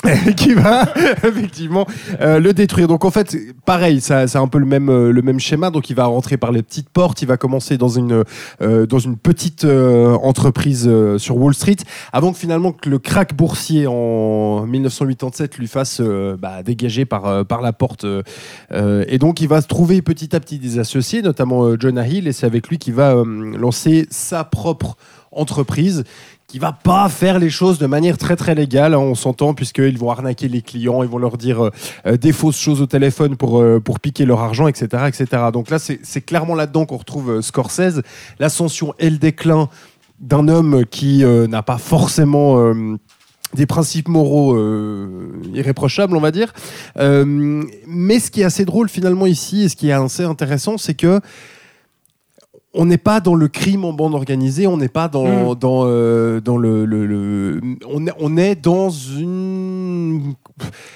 [0.37, 0.83] qui va
[1.23, 1.85] effectivement
[2.21, 2.87] euh, le détruire.
[2.87, 5.69] Donc en fait, pareil, ça, c'est un peu le même, euh, le même schéma.
[5.69, 8.23] Donc il va rentrer par les petites portes, il va commencer dans une,
[8.61, 11.77] euh, dans une petite entreprise sur Wall Street,
[12.13, 17.61] avant que finalement que le crack boursier en 1987 lui fasse bah, dégager par, par
[17.61, 18.05] la porte.
[18.73, 22.31] et donc il va se trouver petit à petit des associés, notamment Jonah Hill, et
[22.31, 24.97] c'est avec lui qu'il va lancer sa propre
[25.31, 26.03] entreprise
[26.47, 29.97] qui va pas faire les choses de manière très très légale, hein, on s'entend, puisqu'ils
[29.97, 31.69] vont arnaquer les clients, ils vont leur dire euh,
[32.05, 35.05] euh, des fausses choses au téléphone pour, euh, pour piquer leur argent, etc.
[35.07, 35.43] etc.
[35.51, 38.01] Donc là, c'est clairement là-dedans qu'on retrouve Scorsese,
[38.39, 39.69] l'ascension et le déclin
[40.19, 42.73] d'un homme qui n'a pas forcément...
[43.53, 44.57] des principes moraux
[45.53, 46.53] irréprochables, on va dire.
[46.95, 50.93] Mais ce qui est assez drôle finalement ici, et ce qui est assez intéressant, c'est
[50.93, 51.19] que
[52.77, 56.41] on n'est pas dans le crime en bande organisée, on n'est pas dans, dans, euh,
[56.41, 57.61] dans le, le- le-
[57.91, 60.33] on, est, on est dans une...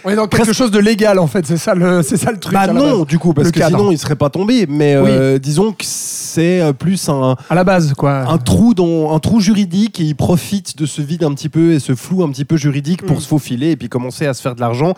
[0.06, 2.40] On est dans quelque chose de légal en fait, c'est ça le, c'est ça le
[2.40, 2.54] truc.
[2.54, 3.78] Bah non, du coup, parce Le que cadre.
[3.78, 4.66] sinon il serait pas tombé.
[4.70, 8.20] Mais euh, disons que c'est euh, plus un, À la base quoi.
[8.30, 11.74] un trou dans un trou juridique et il profite de ce vide un petit peu
[11.74, 13.22] et ce flou un petit peu juridique pour Mm.
[13.22, 14.94] se faufiler et puis commencer à se faire de l'argent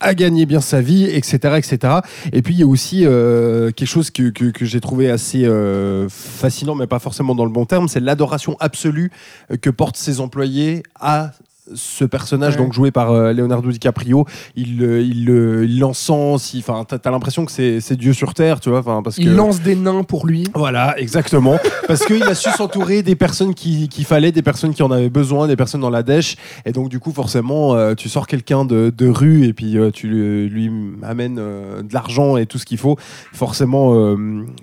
[0.00, 1.56] à gagner bien sa vie, etc.
[1.56, 1.94] etc.
[2.32, 6.08] Et puis il y a aussi euh, quelque chose que, que- j'ai trouvé assez euh,
[6.08, 9.10] fascinant, mais pas forcément dans le bon terme, c'est l'adoration absolue
[9.50, 11.32] euh, que portent ses employés à
[11.74, 12.58] ce personnage Ouais.
[12.62, 14.24] donc joué par euh, Leonardo DiCaprio
[14.56, 18.78] il il le- il l'encense enfin t'as l'impression que c'est Dieu sur terre tu vois
[18.80, 20.44] enfin parce que Il lance des nains pour lui.
[20.54, 21.58] voilà, exactement.
[21.88, 25.08] Parce qu'il a su s'entourer des personnes qui- qu'il fallait, des personnes qui en avaient
[25.08, 26.36] besoin, des personnes dans la dèche.
[26.66, 29.90] Et donc, du coup, forcément, euh, tu sors quelqu'un de, de rue et puis euh,
[29.90, 30.70] tu lui, lui
[31.02, 32.96] amènes de l'argent et tout ce qu'il faut.
[33.32, 34.16] Forcément,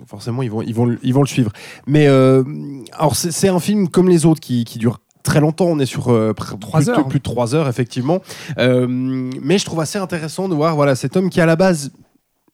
[0.06, 1.50] forcément ils, vont, ils, vont, le- ils vont le suivre.
[1.86, 5.66] Mais alors, c'est c'est un film comme les autres qui, qui dure très longtemps.
[5.66, 7.06] On est sur euh, pr- plus, de- heures.
[7.08, 8.20] plus de trois heures, effectivement.
[8.58, 11.92] Euh, mais je trouve assez intéressant de voir voilà, cet homme qui, à la base,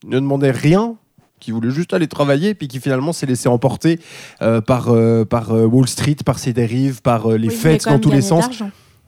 [0.04, 0.96] ne demandait rien
[1.38, 3.98] qui voulait juste aller travailler, puis qui finalement s'est laissé emporter
[4.42, 7.84] euh, par, euh, par euh, Wall Street, par ses dérives, par euh, les Oui, fêtes
[7.86, 8.44] dans tous les de sens.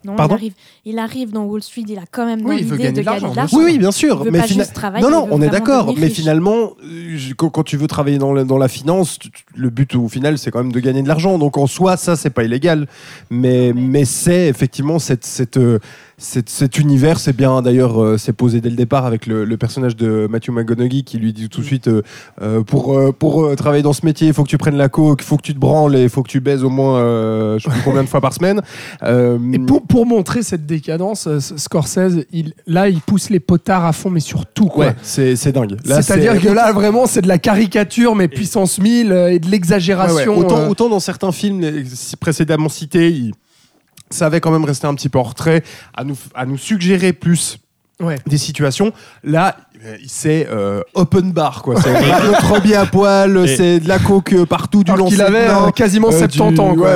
[0.05, 0.53] Non, Pardon il, arrive,
[0.85, 3.07] il arrive dans Wall Street, il a quand même dans Oui, l'idée de gagner de
[3.07, 3.33] l'argent.
[3.53, 4.19] Oui, oui, bien sûr.
[4.21, 5.95] Il veut mais pas fina- juste travailler, non, il non, veut on est d'accord.
[5.97, 6.15] Mais riche.
[6.15, 9.19] finalement, euh, quand, tu veux travailler dans la, dans la finance,
[9.55, 11.39] le but au final, c'est quand même de gagner de l'argent.
[11.39, 12.87] Donc en soi, ça, c'est pas illégal.
[13.31, 15.59] Mais, mais c'est effectivement cette, cette,
[16.17, 17.19] cet univers.
[17.19, 20.51] C'est bien d'ailleurs, euh, c'est posé dès le départ avec le, le personnage de Matthew
[20.51, 22.03] McConaughey qui lui dit tout de suite euh,
[22.41, 25.21] euh, pour, euh, pour travailler dans ce métier, il faut que tu prennes la coke,
[25.23, 27.01] il faut que tu te branles et il faut que tu baises au moins,
[27.59, 28.61] je sais plus combien de fois par semaine.
[29.55, 34.11] Et pour, pour montrer cette décadence, Scorsese, il, là, il pousse les potards à fond,
[34.11, 34.87] mais sur tout, quoi.
[34.87, 35.77] ouais, c'est c'est dingue.
[35.85, 39.49] C'est-à-dire c'est- que là, vraiment, c'est de la caricature, mais puissance 1000 euh, et de
[39.51, 40.39] l'exagération.
[40.39, 40.45] ouais.
[40.45, 41.63] Autant, autant dans certains films
[42.21, 43.33] précédemment cités, il
[44.11, 45.63] savait quand même rester un petit peu en retrait,
[45.95, 47.59] à nous, à nous suggérer plus
[48.01, 48.17] Ouais.
[48.27, 48.93] des situations.
[49.23, 49.57] Là,
[50.07, 51.75] c'est euh, open bar, quoi.
[51.81, 51.93] C'est
[52.27, 55.49] notre bien à poil, Et- c'est de la coke euh, partout du long qu'il avait
[55.49, 56.91] euh, quasiment 70 ans, quoi.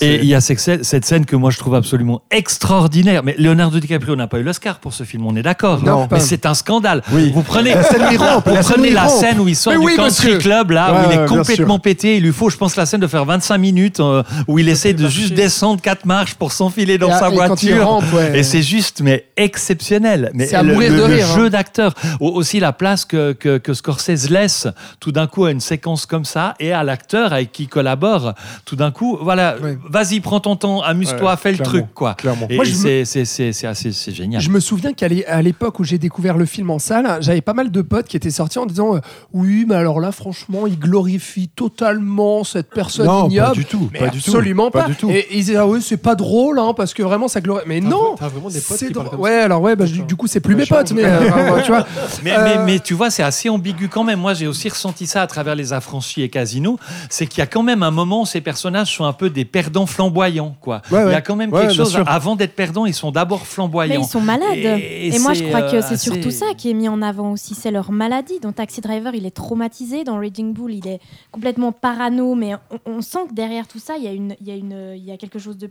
[0.00, 3.22] Et il y a cette scène, cette scène que moi je trouve absolument extraordinaire.
[3.24, 5.82] Mais Leonardo DiCaprio n'a pas eu l'Oscar pour ce film, on est d'accord.
[5.82, 6.20] Non, mais pas.
[6.20, 7.02] c'est un scandale.
[7.12, 7.30] Oui.
[7.34, 9.84] Vous prenez La scène vous la scène prenez la scène où il sort Mais du
[9.86, 10.38] oui, country monsieur.
[10.38, 12.16] club là Ouais, où il est complètement pété.
[12.16, 14.92] Il lui faut, je pense, la scène de faire 25 minutes euh, où il essaie
[14.92, 18.00] de juste descendre quatre marches pour s'enfiler dans Et- sa et il voiture.
[18.34, 20.30] Et c'est juste, mais exceptionnel.
[20.34, 21.50] Mais le, le- le jeu hein.
[21.50, 21.94] d'acteur,
[22.34, 24.68] aussi la place que, que, que Scorsese laisse
[25.00, 28.34] tout d'un coup à une séquence comme ça et à l'acteur avec qui il collabore.
[28.64, 29.56] Tout d'un coup, voilà,
[29.88, 32.14] vas-y, prends ton temps, amuse-toi, Ouais, fais le truc, quoi.
[32.14, 32.46] clairement.
[32.50, 34.40] Et c'est c'est- c'est- c'est assez c'est génial.
[34.40, 37.70] Je me souviens qu'à l'époque où j'ai découvert le film en salle, j'avais pas mal
[37.70, 39.00] de potes qui étaient sortis en disant euh,
[39.32, 43.48] Oui, mais alors là, franchement, il glorifie totalement cette personne Non, ignoble.
[43.48, 44.88] pas du tout, Mais pas du tout, absolument pas pas.
[44.88, 45.10] du tout.
[45.10, 47.68] Et, et ils disaient Ah oui, c'est pas drôle, hein, parce que vraiment ça glorifie.
[47.68, 49.14] Mais non T'as vraiment des potes c'est qui drôle.
[49.18, 51.86] Ouais, alors ouais, bah, du, du coup, c'est plus mes potes, mais euh, tu vois.
[52.24, 54.20] Mais, Euh, mais, mais tu vois, c'est assez ambigu quand même.
[54.20, 56.78] Moi, j'ai aussi ressenti ça à travers les affranchis et Casino.
[57.10, 59.44] C'est qu'il y a quand même un moment où ces personnages sont un peu des
[59.44, 60.56] perdants flamboyants.
[60.60, 60.82] Quoi.
[60.90, 63.40] Ouais, Il y a quand même Ouais, quelque chose, avant d'être perdants, ils sont d'abord
[63.40, 64.00] Mais flamboyants.
[64.00, 64.56] ils sont malades.
[64.56, 66.88] Et- Et, et moi, je crois que euh, c'est assez- surtout ça qui est mis
[66.88, 67.54] en avant aussi.
[67.54, 68.38] C'est leur maladie.
[68.40, 70.04] Dans Taxi Driver, il est traumatisé.
[70.04, 71.00] Dans Raging Bull, il est
[71.30, 72.34] complètement parano.
[72.34, 72.54] Mais
[72.86, 74.92] on, on sent que derrière tout ça, il y a, une, il y a, une,
[74.96, 75.70] il y a quelque chose de.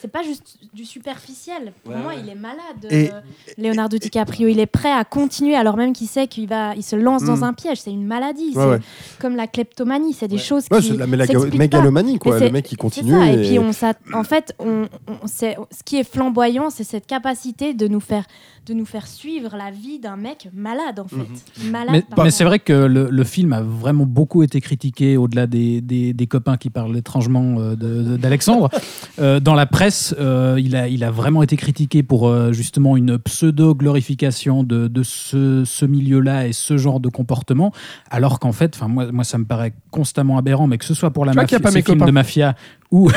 [0.00, 1.72] C'est pas juste du superficiel.
[1.84, 2.20] Pour Ouais, moi, ouais.
[2.24, 2.58] il est malade.
[2.90, 3.20] Et- euh,
[3.58, 6.96] Leonardo DiCaprio, il est prêt à continuer alors même qu'il sait qu'il va, il se
[6.96, 7.80] lance dans un piège.
[7.80, 8.52] C'est une maladie.
[8.54, 8.80] Ouais, c'est ouais.
[9.20, 10.12] comme la kleptomanie.
[10.12, 12.38] C'est des choses qui c'est de la mégalomanie, quoi.
[12.38, 13.10] Le mec, c'est continue.
[13.12, 13.26] ça.
[13.32, 13.70] Et, et- puis, on
[14.14, 18.24] en fait, on, on- ce qui est flamboyant, c'est cette capacité de nous faire,
[18.66, 21.68] de nous faire suivre la vie d'un mec malade, en fait.
[21.70, 22.04] Malade.
[22.16, 26.12] Mais, c'est vrai que le, le film a vraiment beaucoup été critiqué, au-delà des, des-
[26.12, 27.74] des copains qui parlent étrangement euh,
[28.16, 28.70] d'Alexandre.
[29.18, 32.96] Euh, dans la presse, euh, il, a, il a vraiment été critiqué pour euh, justement
[32.96, 37.72] une pseudo-glorification de, de ce, ce milieu-là et ce genre de comportement,
[38.10, 41.10] alors qu'en fait, enfin, moi, moi, ça me paraît constamment aberrant, mais que ce soit
[41.10, 42.06] pour la mafia, pas ces mes films copains.
[42.06, 42.54] de mafia
[42.92, 43.10] ou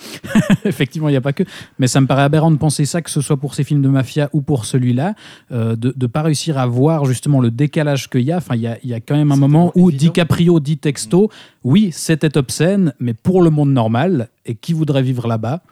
[0.64, 1.42] effectivement, il n'y a pas que.
[1.78, 3.88] Mais ça me paraît aberrant de penser ça, que ce soit pour ces films de
[3.88, 5.14] mafia ou pour celui-là,
[5.52, 8.36] euh, de ne pas réussir à voir justement le décalage qu'il y a.
[8.36, 11.30] Enfin, il y a, il y a quand même un moment où DiCaprio dit texto
[11.64, 15.62] Oui, c'était obscène, mais pour le monde normal, et qui voudrait vivre là-bas?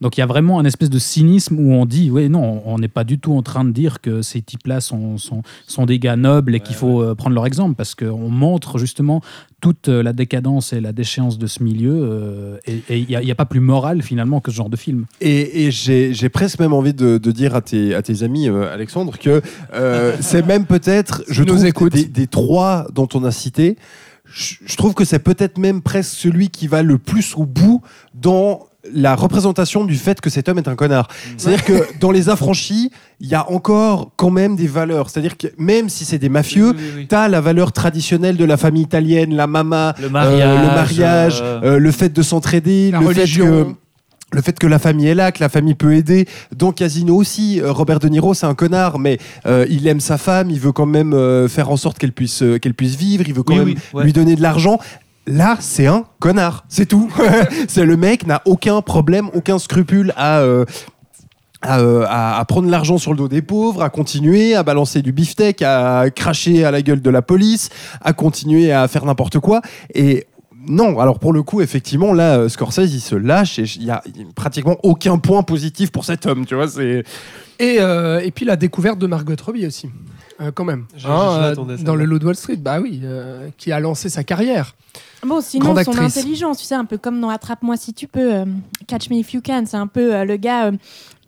[0.00, 2.78] Donc il y a vraiment un espèce de cynisme où on dit, oui, non, on
[2.78, 5.98] n'est pas du tout en train de dire que ces types-là sont, sont, sont des
[5.98, 9.20] gars nobles et qu'il faut euh, prendre leur exemple, parce qu'on montre justement
[9.60, 13.22] toute euh, la décadence et la déchéance de ce milieu, euh, et il n'y a,
[13.22, 15.06] il y a pas plus moral finalement que ce genre de film.
[15.20, 18.48] Et, et j'ai j'ai presque même envie de, de dire à tes, à tes amis,
[18.48, 19.42] euh, Alexandre, que
[19.74, 21.92] euh, c'est même peut-être, je nous trouve, écoute.
[21.92, 23.76] des, des trois dont on a cité,
[24.24, 27.82] je, je trouve que c'est peut-être même presque celui qui va le plus au bout
[28.14, 31.08] dans la représentation du fait que cet homme est un connard.
[31.36, 32.90] C'est-à-dire que dans les affranchis,
[33.20, 35.10] il y a encore quand même des valeurs.
[35.10, 36.74] C'est-à-dire que même si c'est des mafieux,
[37.08, 41.40] T'as la valeur traditionnelle de la famille italienne, la mama, Le euh, mariage, le, mariage
[41.42, 43.66] euh, euh, le fait de s'entraider, le fait que
[44.32, 46.26] le fait que la famille est là, que la famille peut aider.
[46.54, 50.18] Dans Casino aussi, euh, Robert De Niro, c'est un connard, mais euh, il aime sa
[50.18, 53.24] femme, il veut quand même euh, faire en sorte qu'elle puisse, euh, qu'elle puisse vivre,
[53.26, 54.04] il veut quand Oui, même oui, ouais.
[54.04, 54.78] lui donner de l'argent.
[55.28, 57.12] Là, c'est un connard, c'est tout.
[57.68, 60.38] c'est le mec n'a aucun problème, aucun scrupule à.
[60.40, 60.64] euh,
[61.66, 65.10] euh, à- à prendre l'argent sur le dos des pauvres, à continuer, à balancer du
[65.10, 67.68] beefsteak, à cracher à la gueule de la police,
[68.00, 69.60] à continuer à faire n'importe quoi.
[69.92, 70.26] Et
[70.68, 73.90] non, alors pour le coup, effectivement, là, euh, Scorsese, il se lâche et il y
[73.90, 74.04] a
[74.36, 76.66] pratiquement aucun point positif pour cet homme, tu vois.
[76.80, 77.02] Et,
[77.58, 79.90] et puis la découverte de Margot Robbie aussi,
[80.40, 80.86] euh, quand même.
[80.96, 84.08] Je- je Hein, euh, dans le de Wall Street, bah oui, euh, qui a lancé
[84.08, 84.74] sa carrière.
[85.26, 86.16] Bon, sinon, Grande son actrice.
[86.16, 88.44] intelligence, tu sais, un peu comme dans Attrape-moi si tu peux, euh,
[88.86, 90.72] Catch Me If You Can, c'est un peu euh, le gars euh,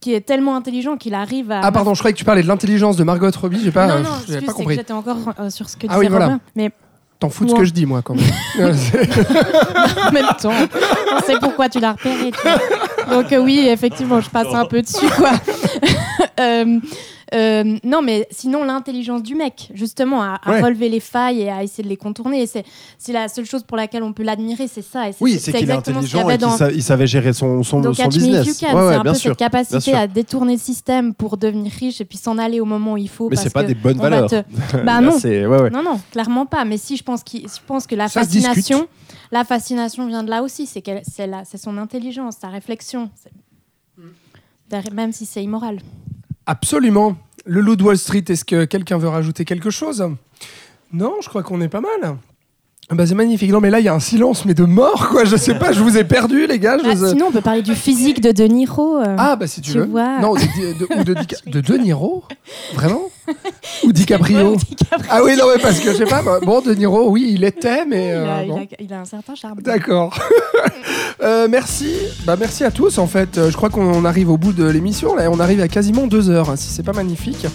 [0.00, 1.60] qui est tellement intelligent qu'il arrive à.
[1.64, 3.94] Ah pardon, je croyais que tu parlais de l'intelligence de Margot Robbie, j'ai pas, non,
[4.02, 4.74] non, excuse, pas c'est que compris.
[4.76, 6.26] j'étais encore euh, sur ce que disait Ah oui, voilà.
[6.26, 6.40] Robin.
[6.54, 6.70] Mais
[7.18, 8.24] T'en fous de ce que je dis, moi, quand même.
[10.06, 10.52] En même temps,
[11.14, 12.30] on sait pourquoi tu l'as repéré.
[12.30, 13.22] tu vois.
[13.22, 15.32] Donc euh, oui, effectivement, je passe un peu dessus, quoi.
[17.32, 20.60] Euh, non, mais sinon, l'intelligence du mec, justement, à, à Ouais.
[20.62, 22.42] relever les failles et à essayer de les contourner.
[22.42, 25.08] Et C'est la seule chose pour laquelle on peut l'admirer, c'est ça.
[25.08, 26.34] Et oui, c'est qu'il est exactement ce qu'il y intelligent avait
[26.72, 28.58] et dans- savait gérer son, son, Donc, son business.
[28.58, 29.30] Can, Ouais, ouais, c'est un bien peu sûr.
[29.30, 32.94] cette capacité à détourner le système pour devenir riche et puis s'en aller au moment
[32.94, 33.28] où il faut.
[33.30, 34.28] Mais c'est pas que des bonnes on va valeurs.
[34.30, 34.42] te-
[34.84, 35.12] Bah non.
[35.18, 35.70] c'est- ouais, ouais.
[35.70, 36.64] Non, non, clairement pas.
[36.64, 38.88] Mais si, je pense, qu'il- je pense que la Ça fascination,
[39.30, 40.66] la fascination vient de là aussi.
[40.66, 40.82] C'est
[41.58, 43.08] son intelligence, sa réflexion.
[44.68, 45.78] Derrière- Même si c'est immoral.
[46.46, 47.16] Absolument.
[47.46, 50.06] Le Loup de Wall Street, est-ce que quelqu'un veut rajouter quelque chose?
[50.92, 52.16] Non, je crois qu'on est pas mal.
[52.92, 53.50] Ah Bah c'est magnifique.
[53.52, 55.24] Non mais là il y a un silence mais de mort quoi.
[55.24, 56.76] Je sais pas, je vous ai perdu les gars.
[56.82, 58.98] je Ah, sinon, on peut parler du physique de De Niro.
[58.98, 59.14] euh.
[59.18, 59.84] Ah bah si tu, Tu veux.
[59.84, 60.18] vois.
[60.20, 62.24] Non, de, de- ou de, Dica- de De Niro
[62.74, 63.02] Vraiment
[63.84, 65.08] Ou DiCaprio DiCaprio.
[65.08, 66.20] Ah oui, non mais parce que je sais pas.
[66.22, 68.08] bah, Bon, De Niro, oui, il était, mais.
[68.08, 69.60] il, euh, a, il a- il a un certain charme.
[69.62, 70.18] D'accord.
[71.22, 71.92] Euh, merci.
[72.24, 73.36] Bah, merci à tous en fait.
[73.36, 75.14] Euh, Je crois qu'on arrive au bout de l'émission.
[75.14, 76.48] Là, on arrive à quasiment deux heures.
[76.48, 77.46] hein, si c'est pas magnifique.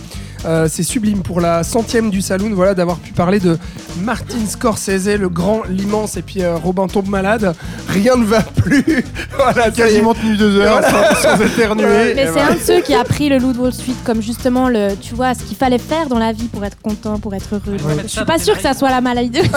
[0.46, 3.58] Euh, c'est sublime pour la centième du saloon, voilà, d'avoir pu parler de
[4.02, 7.56] Martin Scorsese, le grand, l'immense, et puis euh, Robin tombe malade.
[7.88, 9.04] Rien ne va plus.
[9.38, 9.72] voilà.
[9.72, 12.14] Quasiment tenu deux heures sans, sans éternuer.
[12.16, 14.70] Mais c'est un de ceux qui a pris le loup de Wall Street comme justement
[14.70, 17.56] le, tu vois, ce qu'il fallait faire dans la vie pour être content, pour être
[17.56, 17.78] heureux.
[18.04, 19.40] Je suis pas sûre que ça soit la maladie.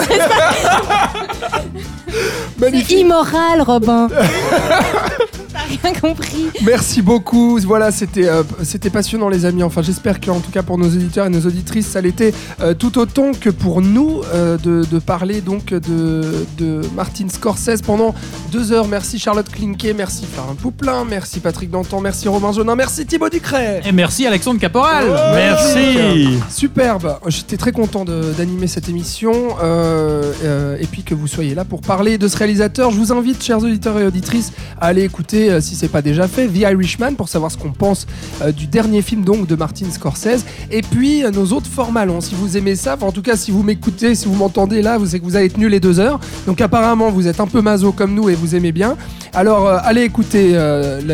[2.59, 2.99] C'est Magnifique.
[2.99, 4.09] immoral, Robin.
[5.51, 5.59] T'as
[5.89, 6.45] rien compris.
[6.63, 7.59] Merci beaucoup.
[7.59, 9.63] Voilà, c'était euh, c'était passionnant, les amis.
[9.63, 12.97] Enfin, j'espère qu'en tout cas pour nos auditeurs et nos auditrices, ça l'était euh, tout
[12.97, 18.13] autant que pour nous euh, de, de parler donc de, de Martin Scorsese pendant
[18.51, 18.87] deux heures.
[18.87, 23.81] Merci Charlotte Klinke, merci Florent Pouplin, merci Patrick Danton, merci Romain Jonin, merci Thibaut Ducret.
[23.85, 25.05] Et merci Alexandre Caporal.
[25.33, 26.39] Merci.
[26.49, 31.65] Superbe, j'étais très content d'animer cette émission euh, euh, et puis que vous soyez là
[31.65, 32.91] pour parler de ce réalisateur.
[32.91, 36.27] Je vous invite, chers auditeurs et auditrices, à aller écouter, euh, si c'est pas déjà
[36.27, 38.07] fait, The Irishman pour savoir ce qu'on pense
[38.41, 41.99] euh, du dernier film donc de Martin Scorsese et puis euh, nos autres formats.
[42.21, 45.05] Si vous aimez ça, en tout cas si vous m'écoutez, si vous m'entendez là, vous
[45.05, 46.19] savez que vous avez tenu les deux heures.
[46.47, 48.97] Donc apparemment vous êtes un peu maso comme nous et vous aimez bien.
[49.33, 50.57] Alors, euh, allez écouter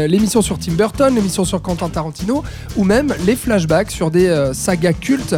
[0.08, 2.44] l'émission sur Tim Burton, l'émission sur Quentin Tarantino,
[2.78, 5.36] ou même les flashbacks sur des sagas cultes,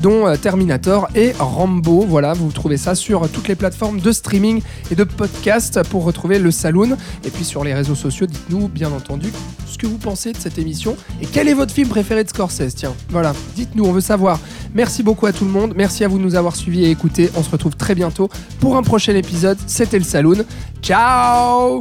[0.00, 2.04] dont Terminator et Rambo.
[2.08, 6.38] Voilà, vous trouvez ça sur toutes les plateformes de streaming et de podcast pour retrouver
[6.38, 6.96] le Saloon.
[7.24, 9.32] Et puis sur les réseaux sociaux, dites-nous, bien entendu,
[9.66, 12.74] ce que vous pensez de cette émission et quel est votre film préféré de Scorsese.
[12.74, 14.38] Tiens, voilà, dites-nous, on veut savoir.
[14.74, 15.74] Merci beaucoup à tout le monde.
[15.76, 17.30] Merci à vous de nous avoir suivis et écoutés.
[17.36, 18.28] On se retrouve très bientôt
[18.60, 19.58] pour un prochain épisode.
[19.66, 20.44] C'était le Saloon.
[20.82, 21.80] Ciao